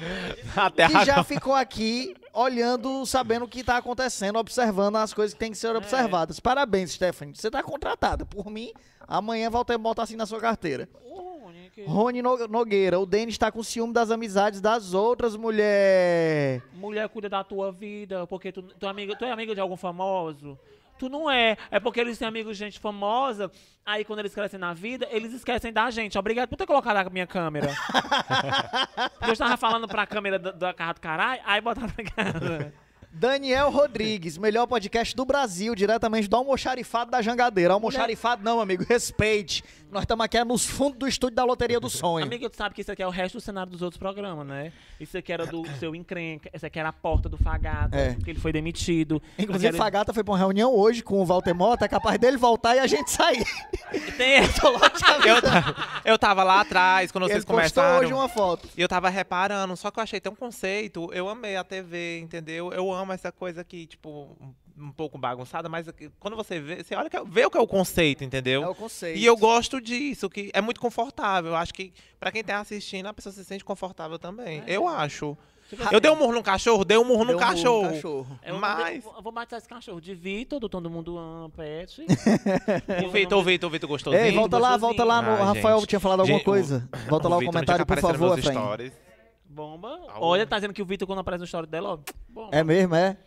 [0.56, 5.40] Até que já ficou aqui olhando, sabendo o que tá acontecendo, observando as coisas que
[5.40, 6.40] tem que ser observadas.
[6.40, 7.36] Parabéns, Stephanie.
[7.36, 8.26] Você tá contratada.
[8.26, 8.72] Por mim,
[9.08, 10.88] amanhã volta e bota assim na sua carteira.
[11.04, 11.25] Ô,
[11.84, 16.64] Rony, Nogueira, o Denis tá com ciúme das amizades das outras mulheres.
[16.74, 19.76] Mulher cuida da tua vida, porque tu, tu, é amiga, tu é amiga de algum
[19.76, 20.58] famoso.
[20.98, 21.58] Tu não é.
[21.70, 23.52] É porque eles têm amigos de gente famosa.
[23.86, 26.18] Aí quando eles crescem na vida, eles esquecem da gente.
[26.18, 27.76] Obrigado por ter colocado a minha câmera.
[29.28, 32.74] eu estava falando pra câmera da, da carra do caralho, aí botaram casa.
[33.18, 37.74] Daniel Rodrigues, melhor podcast do Brasil, diretamente do Almoxarifado da Jangadeira.
[37.74, 39.64] Almoxarifado não, amigo, respeite.
[39.96, 42.26] Nós estamos aqui é nos fundos do estúdio da Loteria do Sonho.
[42.26, 44.74] Amiga, tu sabe que isso aqui é o resto do cenário dos outros programas, né?
[45.00, 48.14] Isso aqui era do seu encrenca, essa aqui era a porta do Fagata, É.
[48.16, 49.22] que ele foi demitido.
[49.40, 52.36] Inclusive, Aquele- Fagata foi pra uma reunião hoje com o Walter Mota, é capaz dele
[52.36, 53.46] voltar e a gente sair.
[54.18, 58.04] Tem essa Eu, eu tava lá atrás, quando vocês Ele postou começaram.
[58.04, 58.68] hoje uma foto.
[58.76, 61.10] E eu tava reparando, só que eu achei tão conceito.
[61.14, 62.74] Eu amei a TV, entendeu?
[62.74, 64.36] Eu amo essa coisa aqui, tipo,
[64.78, 65.88] um- pouco bagunçada, mas
[66.20, 68.64] quando você vê, você olha, que- vê o que é o conceito, entendeu?
[68.64, 69.18] É o conceito.
[69.18, 71.52] E eu gosto disso, que é muito confortável.
[71.52, 74.64] Eu acho que pra quem tá assistindo, a pessoa se sente confortável também.
[74.68, 75.38] Eu acho.
[75.92, 77.90] Eu dei um murro no cachorro, dei um murro Deu no um murro cachorro.
[77.90, 78.40] cachorro.
[78.44, 82.06] Eu Mas- vou- vou batizar esse cachorro de Vitor, do Todo Mundo Ama Pet.
[83.04, 84.24] O Vitor, o Vitor, o Vitor gostosinho.
[84.24, 85.24] Ei, volta lá, volta lá.
[85.24, 85.90] No, Ah, Rafael gente.
[85.90, 86.88] tinha falado alguma Gente, coisa.
[87.10, 88.94] Volta lá o comentário, por favor, stories.
[89.50, 90.00] Bomba.
[90.18, 92.00] Olha, tá dizendo que o Vitor, quando aparece no story dela, ó.
[92.30, 92.50] Bomba.
[92.56, 93.18] É mesmo, é?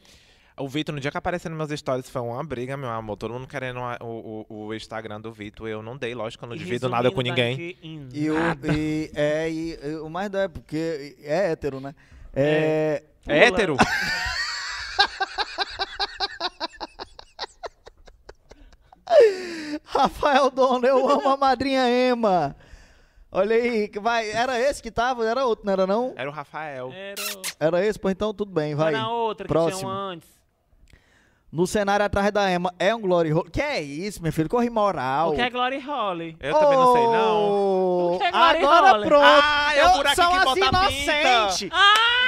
[0.60, 3.16] O Vitor, no dia que apareceu nos meus stories, foi uma briga, meu amor.
[3.16, 5.68] Todo mundo querendo a- o, o, o Instagram do Vitor.
[5.68, 7.76] Eu não dei, lógico, eu não divido nada com ninguém.
[8.12, 8.36] E o,
[8.72, 11.94] e, é, e, e o mais doido é porque é hétero, né?
[12.34, 13.76] É, É hétero?
[19.84, 22.54] Rafael Dono, eu amo a madrinha Ema.
[23.30, 24.30] Olha aí, que vai.
[24.30, 25.26] Era esse que tava?
[25.26, 26.14] Era outro, não era não?
[26.16, 26.90] Era o Rafael.
[26.94, 27.22] Era,
[27.60, 27.98] Era esse?
[27.98, 28.94] Pois então tudo bem, vai.
[28.94, 29.80] era outra que Próximo.
[29.80, 30.37] tinha um antes.
[31.50, 33.50] No cenário atrás da Ema é um glory hole.
[33.50, 34.50] Que é isso, meu filho?
[34.50, 35.30] Corre moral.
[35.30, 36.36] O que é Glory Holly?
[36.40, 37.48] Eu também não sei, não.
[37.50, 39.06] Oh, O que é glory Agora hole?
[39.06, 39.24] pronto.
[39.24, 41.70] Ah, é o Eu- buraco são que as bota a inocentes.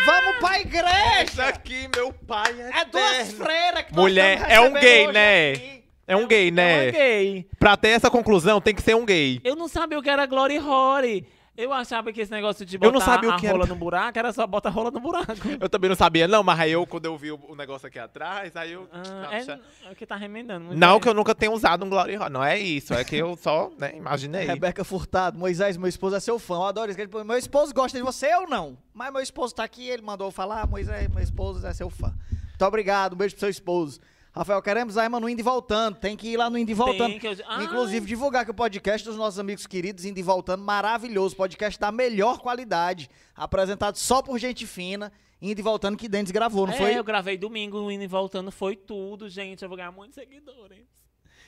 [0.06, 1.44] Vamos pra Isso igreja.
[1.48, 5.51] aqui, meu pai é É duas freiras que Mulher, estamos é um gay, hoje né?
[5.52, 5.80] aqui.
[6.09, 6.82] É um gay, É né?
[6.84, 7.47] uma gay.
[7.59, 9.38] Pra ter essa conclusão, tem que ser um gay.
[9.44, 11.26] Eu não sabia o que era Glory Holly.
[11.61, 13.57] Eu achava que esse negócio de Eu botar não sabia o a que era.
[13.57, 15.32] rola no buraco era só botar a rola no buraco.
[15.61, 17.99] Eu também não sabia, não, mas aí eu, quando eu vi o, o negócio aqui
[17.99, 18.89] atrás, aí eu.
[18.93, 18.99] Ah,
[19.32, 19.61] Nossa.
[19.87, 20.66] é, é que tá remendando.
[20.66, 21.01] muito Não, bem.
[21.01, 22.31] que eu nunca tenha usado um Glory Hall.
[22.31, 24.47] Não é isso, é que eu só, né, imaginei.
[24.47, 26.55] Rebeca Furtado, Moisés, meu esposo é seu fã.
[26.55, 27.01] Eu adoro isso.
[27.24, 28.78] Meu esposo gosta de você, eu não.
[28.95, 32.15] Mas meu esposo tá aqui, ele mandou falar, Moisés, meu esposo é seu fã.
[32.31, 34.01] Muito obrigado, um beijo pro seu esposo.
[34.32, 35.97] Rafael, queremos a Ema no Indo e Voltando.
[35.97, 37.19] Tem que ir lá no Indo e Voltando.
[37.19, 37.62] Que Ah.
[37.65, 41.35] Inclusive, divulgar que o podcast dos nossos amigos queridos Indo e Voltando, maravilhoso.
[41.35, 43.11] Podcast da melhor qualidade.
[43.35, 45.12] Apresentado só por gente fina.
[45.43, 46.98] Indo e Voltando, que Denis gravou, não é, foi?
[46.98, 49.62] eu gravei domingo, indo e voltando, foi tudo, gente.
[49.62, 50.85] Eu vou ganhar muitos seguidores.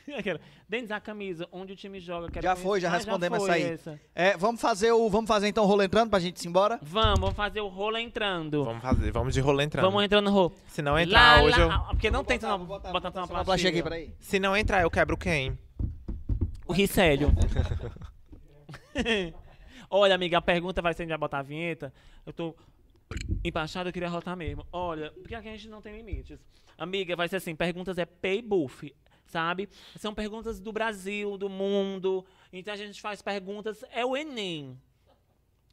[0.69, 2.31] Dentro da camisa, onde o time joga.
[2.31, 3.73] quero Já foi, já Ah, respondemos foi essa aí.
[3.73, 4.01] essa.
[4.15, 5.09] É, vamos fazer o.
[5.09, 6.79] Vamos fazer então o rolo entrando pra gente ir embora?
[6.83, 8.65] Vamos, vamos fazer o rolo entrando.
[8.65, 9.85] Vamos fazer, vamos de rolê entrando.
[9.85, 10.53] Vamos entrando no rolo.
[10.67, 11.69] Se não entrar Lá, hoje, eu.
[11.69, 14.15] lá, Porque não tem botar, botar- botar, botar uma plastia aqui, peraí.
[14.19, 15.57] Se não entrar, eu quebro quem?
[16.67, 17.31] O Ricélio.
[19.91, 21.93] Olha, amiga, a pergunta vai ser se a gente vai botar a vinheta.
[22.25, 22.55] Eu tô
[23.45, 24.67] empachado, eu queria rotar mesmo.
[24.73, 26.39] Olha, porque aqui a gente não tem limites.
[26.79, 28.95] Amiga, vai ser assim, perguntas é pay buff,
[29.33, 29.69] sabe?
[29.99, 32.25] São perguntas do Brasil, do mundo.
[32.53, 34.79] Então a gente faz perguntas, é o Enem.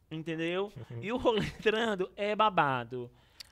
[0.09, 0.71] Entendeu?
[1.01, 3.11] E o rolê entrando é babado.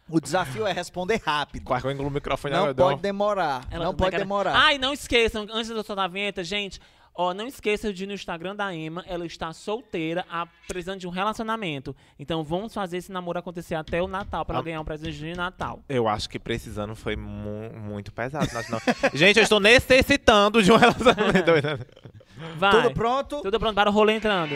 [0.09, 1.65] O desafio é responder rápido.
[1.65, 3.67] Quase que eu engulo o microfone Não pode demorar.
[3.69, 4.65] Ela- não pode demorar.
[4.67, 6.79] Ah, e não esqueçam, antes de eu soltar a vinheta, gente,
[7.17, 11.07] ó, não esqueçam de ir no Instagram da Emma, ela está solteira, a- precisando de
[11.07, 11.95] um relacionamento.
[12.19, 14.65] Então vamos fazer esse namoro acontecer até o Natal, pra ela Ah.
[14.65, 15.79] ganhar um presente de Natal.
[15.89, 18.47] Eu acho que precisando foi mu- muito pesado.
[19.13, 21.51] Gente, eu estou necessitando de um relacionamento.
[22.57, 22.71] Vai.
[22.83, 23.41] Tudo pronto?
[23.41, 24.53] Tudo pronto para o rolê entrando.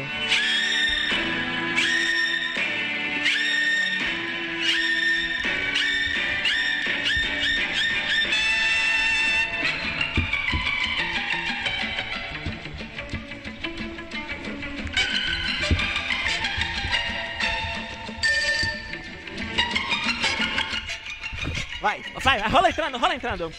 [22.23, 23.53] Vai, rola entrando, rola entrando.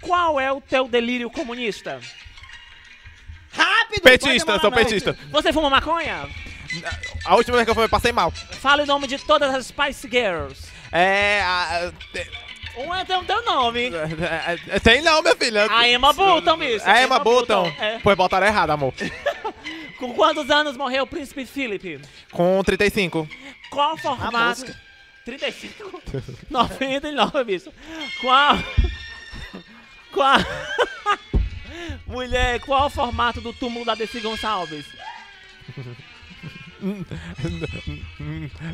[0.00, 2.00] Qual é o teu delírio comunista?
[3.52, 4.02] Rápido!
[4.02, 5.16] Petista, sou petista.
[5.30, 6.28] Você fuma maconha?
[7.24, 8.30] A última vez que eu fui, eu passei mal.
[8.30, 10.68] Fala o nome de todas as Spice Girls.
[10.90, 11.40] É.
[11.42, 11.92] a-
[12.76, 13.90] Um é teu, teu nome.
[14.68, 15.66] é, Tem não, minha filha.
[15.70, 16.88] A Emma Button, bicho.
[16.88, 17.72] É Emma Button.
[17.78, 18.00] É.
[18.02, 18.92] Pois botaram errado, amor.
[19.98, 22.00] Com quantos anos morreu o príncipe Philip?
[22.32, 23.28] Com 35.
[23.70, 24.74] Qual formato...
[25.24, 25.38] mosca.
[25.38, 26.02] 35?
[26.50, 27.72] 99, bicho.
[28.20, 28.56] Qual...
[30.12, 30.38] Qual...
[32.06, 34.86] Mulher, qual o formato do túmulo da Desi Gonçalves?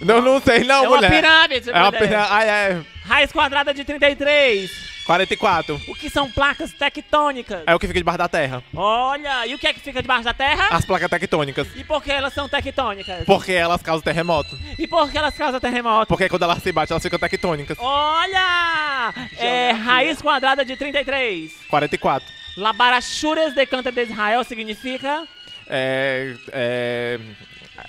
[0.02, 1.10] Não, não sei não, é uma mulher.
[1.10, 2.28] pirâmide, É uma pirâmide.
[2.30, 2.82] Ai, é.
[3.04, 4.90] Raiz quadrada de 33.
[5.04, 5.80] 44.
[5.88, 7.62] O que são placas tectônicas?
[7.66, 8.62] É o que fica debaixo da terra.
[8.74, 10.68] Olha, e o que é que fica debaixo da terra?
[10.70, 11.66] As placas tectônicas.
[11.74, 13.24] E por que elas são tectônicas?
[13.24, 14.56] Porque elas causam terremoto.
[14.78, 16.06] E por que elas causam terremoto?
[16.06, 17.76] Porque quando elas se batem, elas ficam tectônicas.
[17.80, 19.12] Olha!
[19.36, 21.52] É raiz quadrada de 33.
[21.68, 22.28] 44.
[22.56, 25.26] Labarachuras de canta de Israel significa
[25.68, 26.34] É.
[26.52, 27.18] É.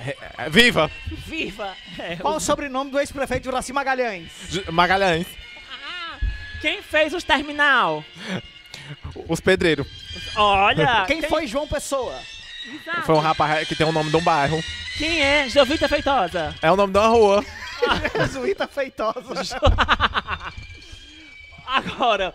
[0.05, 0.89] é- é- Viva!
[1.27, 1.75] viva.
[1.99, 4.31] É, Qual o- sobrenome do ex-prefeito de Juraci Magalhães?
[4.49, 5.27] J- Magalhães.
[5.87, 6.17] Ah,
[6.61, 8.03] Quem fez os terminal?
[9.27, 9.87] Os pedreiros.
[10.35, 11.05] Olha!
[11.07, 12.17] Quem foi João Pessoa?
[12.73, 13.03] Exato.
[13.03, 14.61] Foi um rapaz que tem o nome de um bairro.
[14.97, 16.53] Quem é Jovita Feitosa?
[16.61, 17.45] É o nome de uma rua.
[18.29, 19.57] Zuíta Feitosa.
[21.65, 22.33] Agora,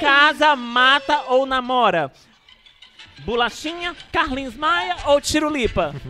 [0.00, 2.10] casa, mata ou namora?
[3.20, 5.94] Bolachinha, Carlinhos Maia ou Tirulipa?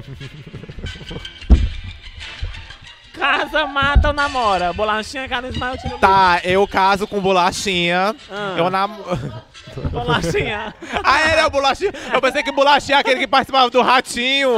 [3.13, 4.73] casa, mata ou namora?
[4.73, 6.07] Bolachinha, Carlinhos Maia ou Tirulipa?
[6.07, 8.15] Tá, eu caso com bolachinha.
[8.31, 8.55] Ah.
[8.57, 8.97] Eu nam...
[9.91, 10.75] Bolachinha.
[11.05, 11.93] ah, ele é o bolachinha?
[12.13, 14.57] Eu pensei que bolachinha é aquele que participava do ratinho.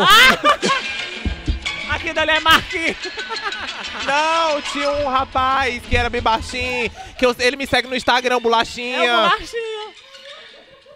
[1.91, 2.97] Aqui dali é Marquinhos.
[4.07, 6.91] Não, tinha um rapaz que era bem baixinho.
[7.19, 9.31] Que eu- ele me segue no Instagram, É o bolachinha.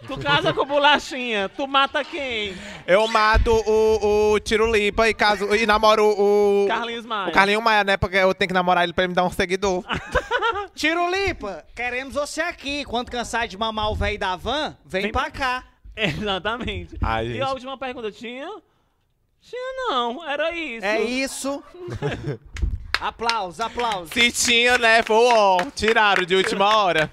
[0.07, 2.55] Tu casa com Bolachinha, tu mata quem?
[2.85, 6.65] Eu mato o, o Tirulipa e caso e namoro o.
[6.67, 7.29] Carlinhos Maia.
[7.29, 7.97] O Carlinhos Maia, né?
[7.97, 9.83] Porque eu tenho que namorar ele pra ele me dar um seguidor.
[10.75, 12.85] Tirulipa, queremos você aqui.
[12.85, 15.63] Quando cansar de mamar o velho da van, vem, Vem pra cá.
[15.95, 16.97] Exatamente.
[17.01, 17.41] Ai, e gente.
[17.41, 18.49] a última pergunta, tinha?
[19.41, 20.85] Tinha não, era isso.
[20.85, 21.63] É isso.
[22.99, 24.09] aplausos, aplausos.
[24.11, 25.03] Se tinha, né?
[25.03, 27.09] Foi ó, tiraram de última hora.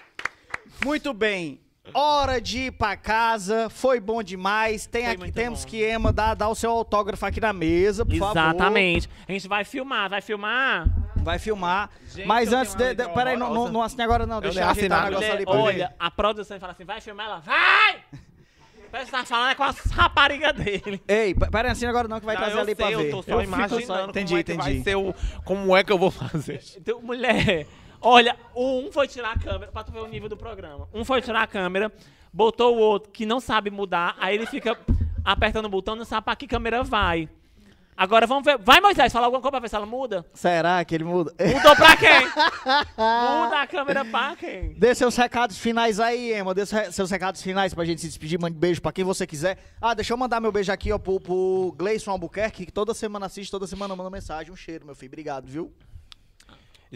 [0.84, 1.60] Muito bem.
[1.94, 3.68] Hora de ir pra casa.
[3.70, 4.86] Foi bom demais.
[4.86, 5.70] Tem Foi aqui, temos bom.
[5.70, 8.32] que Emma dar, dar o seu autógrafo aqui na mesa, por favor.
[8.38, 9.08] Exatamente.
[9.28, 10.88] A gente vai filmar, vai filmar.
[11.16, 11.90] Vai filmar.
[12.14, 14.36] Gente, Mas eu antes, de, de, peraí, não, não, assine agora não.
[14.36, 15.10] Eu Deixa eu ajeitar o assinar.
[15.10, 18.00] negócio ali pra olha, a produção fala assim, vai filmar ela, vai!
[18.90, 21.02] Parece que tá falando é com as raparigas dele.
[21.08, 23.10] Ei, peraí, assina agora não, que vai Não, trazer eu ali sei, pra eu ver.
[23.10, 24.58] tô só Eu imaginando Entendi, como é entendi.
[24.58, 25.14] vai ser o...
[25.44, 26.62] Como é que eu vou fazer.
[26.78, 27.66] Então, mulher,
[28.06, 30.88] olha, um foi tirar a câmera, pra tu ver o nível do programa.
[30.94, 31.92] Um foi tirar a câmera,
[32.32, 34.78] botou o outro que não sabe mudar, aí ele fica
[35.24, 37.28] apertando o botão, não sabe pra que câmera vai.
[37.96, 38.58] Agora vamos ver.
[38.58, 40.24] Vai, Moisés, fala alguma coisa pra ver se ela muda?
[40.34, 41.32] Será que ele muda?
[41.40, 42.26] Mudou pra quem?
[42.96, 44.74] Muda a câmera pra quem?
[44.74, 46.52] Dê seus recados finais aí, Emma.
[46.52, 48.38] Dê seus recados finais pra gente se despedir.
[48.38, 49.56] Mande beijo pra quem você quiser.
[49.80, 53.26] Ah, deixa eu mandar meu beijo aqui, ó, pro, pro Gleison Albuquerque, que toda semana
[53.26, 54.52] assiste, toda semana manda mensagem.
[54.52, 55.08] Um cheiro, meu filho.
[55.08, 55.72] Obrigado, viu?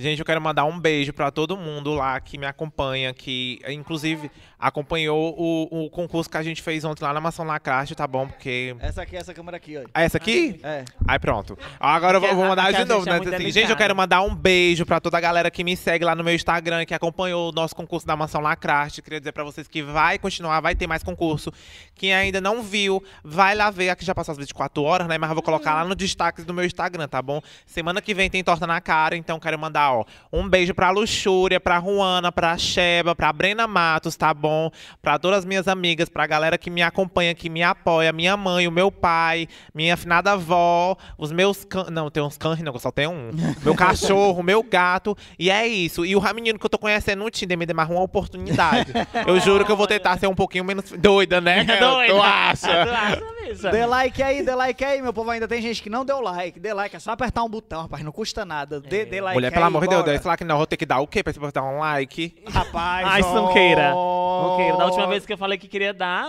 [0.00, 4.30] Gente, eu quero mandar um beijo pra todo mundo lá que me acompanha, que inclusive
[4.58, 8.26] acompanhou o, o concurso que a gente fez ontem lá na Maçã Lacraste, tá bom?
[8.26, 8.74] Porque.
[8.80, 9.82] Essa aqui, essa câmera aqui, ó.
[9.92, 10.58] Ah, essa aqui?
[10.62, 10.86] É.
[11.06, 11.58] Aí pronto.
[11.78, 13.36] Agora eu vou, mandar de novo, é né?
[13.36, 16.14] Assim, gente, eu quero mandar um beijo pra toda a galera que me segue lá
[16.14, 19.02] no meu Instagram, que acompanhou o nosso concurso da Mansão Lacraste.
[19.02, 21.52] Queria dizer pra vocês que vai continuar, vai ter mais concurso.
[21.94, 23.90] Quem ainda não viu, vai lá ver.
[23.90, 25.18] Aqui já passou as 24 horas, né?
[25.18, 27.42] Mas eu vou colocar lá no destaque do meu Instagram, tá bom?
[27.66, 31.60] Semana que vem tem torta na cara, então quero mandar, ó, um beijo pra Luxúria,
[31.60, 34.70] pra Ruana, pra Sheba, pra Brena Matos, tá bom?
[35.00, 38.66] Pra todas as minhas amigas, pra galera que me acompanha, que me apoia, minha mãe,
[38.66, 41.90] o meu pai, minha afinada avó, os meus cães.
[41.90, 43.30] Não, tem uns cães, não, eu só tenho um.
[43.62, 45.16] Meu cachorro, meu gato.
[45.38, 46.04] E é isso.
[46.04, 48.92] E o menino que eu tô conhecendo no Tinder me deu mais uma oportunidade.
[49.26, 51.64] Eu juro que eu vou tentar ser um pouquinho menos doida, né?
[51.64, 52.12] Doida.
[52.12, 52.84] Tu acha?
[52.86, 53.70] Tu acha, bicha?
[53.70, 55.30] Dê like aí, dê like aí, meu povo.
[55.30, 56.58] Ainda tem gente que não deu like.
[56.58, 58.02] Dê like, é só apertar um botão, rapaz.
[58.02, 58.80] Não custa nada.
[58.80, 60.56] Dê, dê like Mulher, aí, pelo amor de Deus, dá esse like não.
[60.58, 62.42] Vou ter que dar o quê pra você botar um like?
[62.48, 63.52] Rapaz, Ai, ó.
[63.52, 63.90] queira.
[63.90, 64.76] Não queira.
[64.76, 66.26] Da última vez que eu falei que queria dar.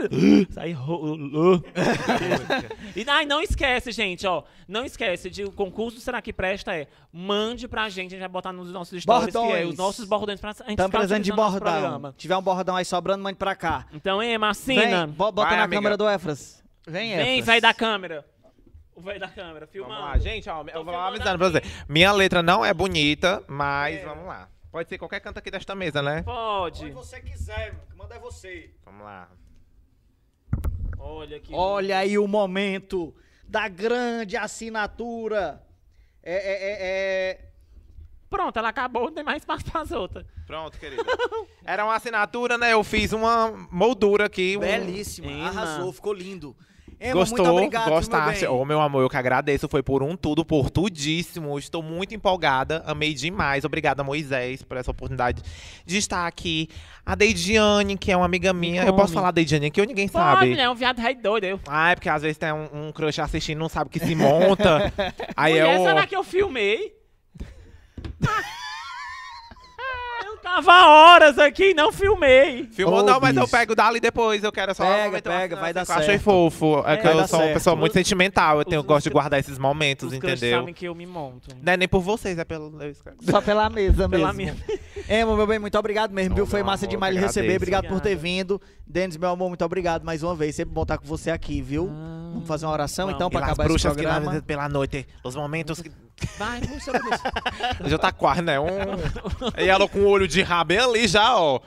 [0.50, 1.62] Sai rolou.
[2.96, 4.42] E ai, não esquece, gente, ó.
[4.66, 6.86] Não esquece de o concurso Será que Presta é.
[7.12, 9.68] Mande pra gente, a gente vai botar nos nossos stories, que é Bordões.
[9.70, 12.12] os nossos bordões pra a gente Estamos precisando de bordão.
[12.16, 13.86] tiver um bordão aí sobrando, mande pra cá.
[13.92, 15.06] Então, Ema, assina.
[15.06, 15.76] Vem, bo- bota Vai, na amiga.
[15.76, 16.62] câmera do Efras.
[16.86, 17.26] Vem, Efras.
[17.26, 18.24] Vem, vai da câmera.
[19.00, 20.00] O velho da câmera, Vamos filmando.
[20.02, 21.62] lá, gente, ó, eu vou avisando pra você.
[21.88, 24.48] Minha letra não é bonita, mas vamos lá.
[24.70, 26.22] Pode ser qualquer canto aqui desta mesa, né?
[26.22, 26.90] Pode.
[26.90, 27.84] você quiser, mano.
[27.90, 28.70] Que manda é você.
[28.84, 29.28] Vamos lá.
[30.98, 31.52] Olha aqui.
[31.52, 33.14] Olha aí o momento
[33.48, 35.62] da grande assinatura.
[36.22, 36.76] É, é, é,
[37.30, 37.50] é...
[38.28, 40.24] Pronto, ela acabou, não tem mais espaço pras outras.
[40.46, 41.02] Pronto, querida.
[41.64, 42.72] Era uma assinatura, né?
[42.72, 44.56] Eu fiz uma moldura aqui.
[44.56, 45.48] um- Belíssima, Ema.
[45.48, 46.54] arrasou, ficou lindo.
[47.02, 47.38] Ema, Gostou?
[47.38, 48.42] muito obrigado, Gostaste?
[48.42, 48.66] Meu Ô, bem.
[48.66, 49.66] meu amor, eu que agradeço.
[49.70, 51.58] Foi por um tudo, por tudíssimo.
[51.58, 52.82] Estou muito empolgada.
[52.86, 53.64] Amei demais.
[53.64, 55.42] Obrigada, Moisés, por essa oportunidade
[55.86, 56.68] de estar aqui.
[57.06, 58.84] A Deidiane, que é uma amiga minha.
[58.84, 60.54] Eu posso falar Deidiane aqui ou ninguém Pode, sabe?
[60.54, 60.68] né?
[60.68, 61.44] Um viado rei doido.
[61.44, 61.60] Eu.
[61.66, 63.98] Ah, é porque às vezes tem um, um crush assistindo e não sabe o que
[63.98, 64.92] se monta.
[65.34, 65.84] Aí Mulher, eu.
[65.84, 66.92] será que eu filmei?
[70.44, 72.66] eu tava horas aqui e não filmei.
[72.72, 73.52] Filmou Ô, não, mas eu bicho.
[73.56, 74.42] pego dali depois.
[74.42, 74.84] Eu quero só.
[74.84, 76.22] Pega, pega, uma vai dar cena que Eu achei certo.
[76.24, 76.82] fofo.
[76.86, 77.54] É, que vai eu sou uma certo.
[77.54, 78.58] pessoa muito Os- sentimental.
[78.58, 80.58] Eu tenho, os- gosto de os- guardar esses momentos, Os entendeu?
[80.58, 81.48] sabem que eu me monto.
[81.62, 82.72] Não é nem por vocês, é pelo.
[82.82, 82.94] eu.
[83.22, 84.58] Só pela mesa Pela mesmo.
[84.64, 84.80] minha...
[85.08, 86.46] Ema, meu bem, muito obrigado mesmo, viu?
[86.46, 87.56] Foi massa amor, demais que lhe receber.
[87.56, 88.60] Obrigado por ter vindo.
[88.86, 90.54] Denis, meu amor, muito obrigado mais uma vez.
[90.56, 91.86] Sempre bom estar com você aqui, viu?
[92.32, 94.40] Vamos fazer uma oração então pra acabar esse bruxas que programa.
[94.42, 95.90] pela noite, os momentos que.
[96.38, 97.20] Vai, puxa, puxa.
[97.86, 98.58] Já tá quase, né?
[98.58, 98.66] Um...
[99.58, 101.60] e ela com o olho de rabo bem ali já, ó.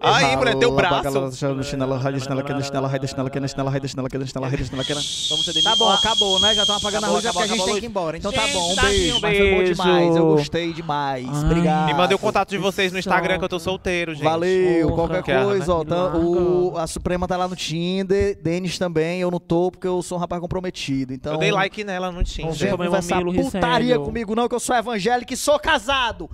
[0.00, 1.10] Aí, mulher, teu braço.
[5.30, 6.54] Vamos ser Tá bom, acabou, né?
[6.54, 8.16] Já estão apagando Acabou, a luz, é porque a gente tem que ir embora.
[8.16, 9.20] Então tá bom, um beijo.
[9.20, 9.72] Mas foi bom beijo.
[9.72, 11.28] demais, eu gostei demais.
[11.28, 11.44] Ai.
[11.44, 11.86] Obrigado.
[11.86, 14.24] Me mandei o contato de vocês no Instagram, que eu tô solteiro, gente.
[14.24, 15.84] Valeu, qualquer Quer, coisa, ó.
[15.84, 20.02] Tá- o, a Suprema tá lá no Tinder, Denis também, eu não tô, porque eu
[20.02, 21.14] sou um rapaz comprometido.
[21.14, 22.52] Então, Eu dei like nela no Tinder.
[22.52, 26.30] venha Meu conversar mamilo, putaria comigo não, que eu sou evangélico e sou casado.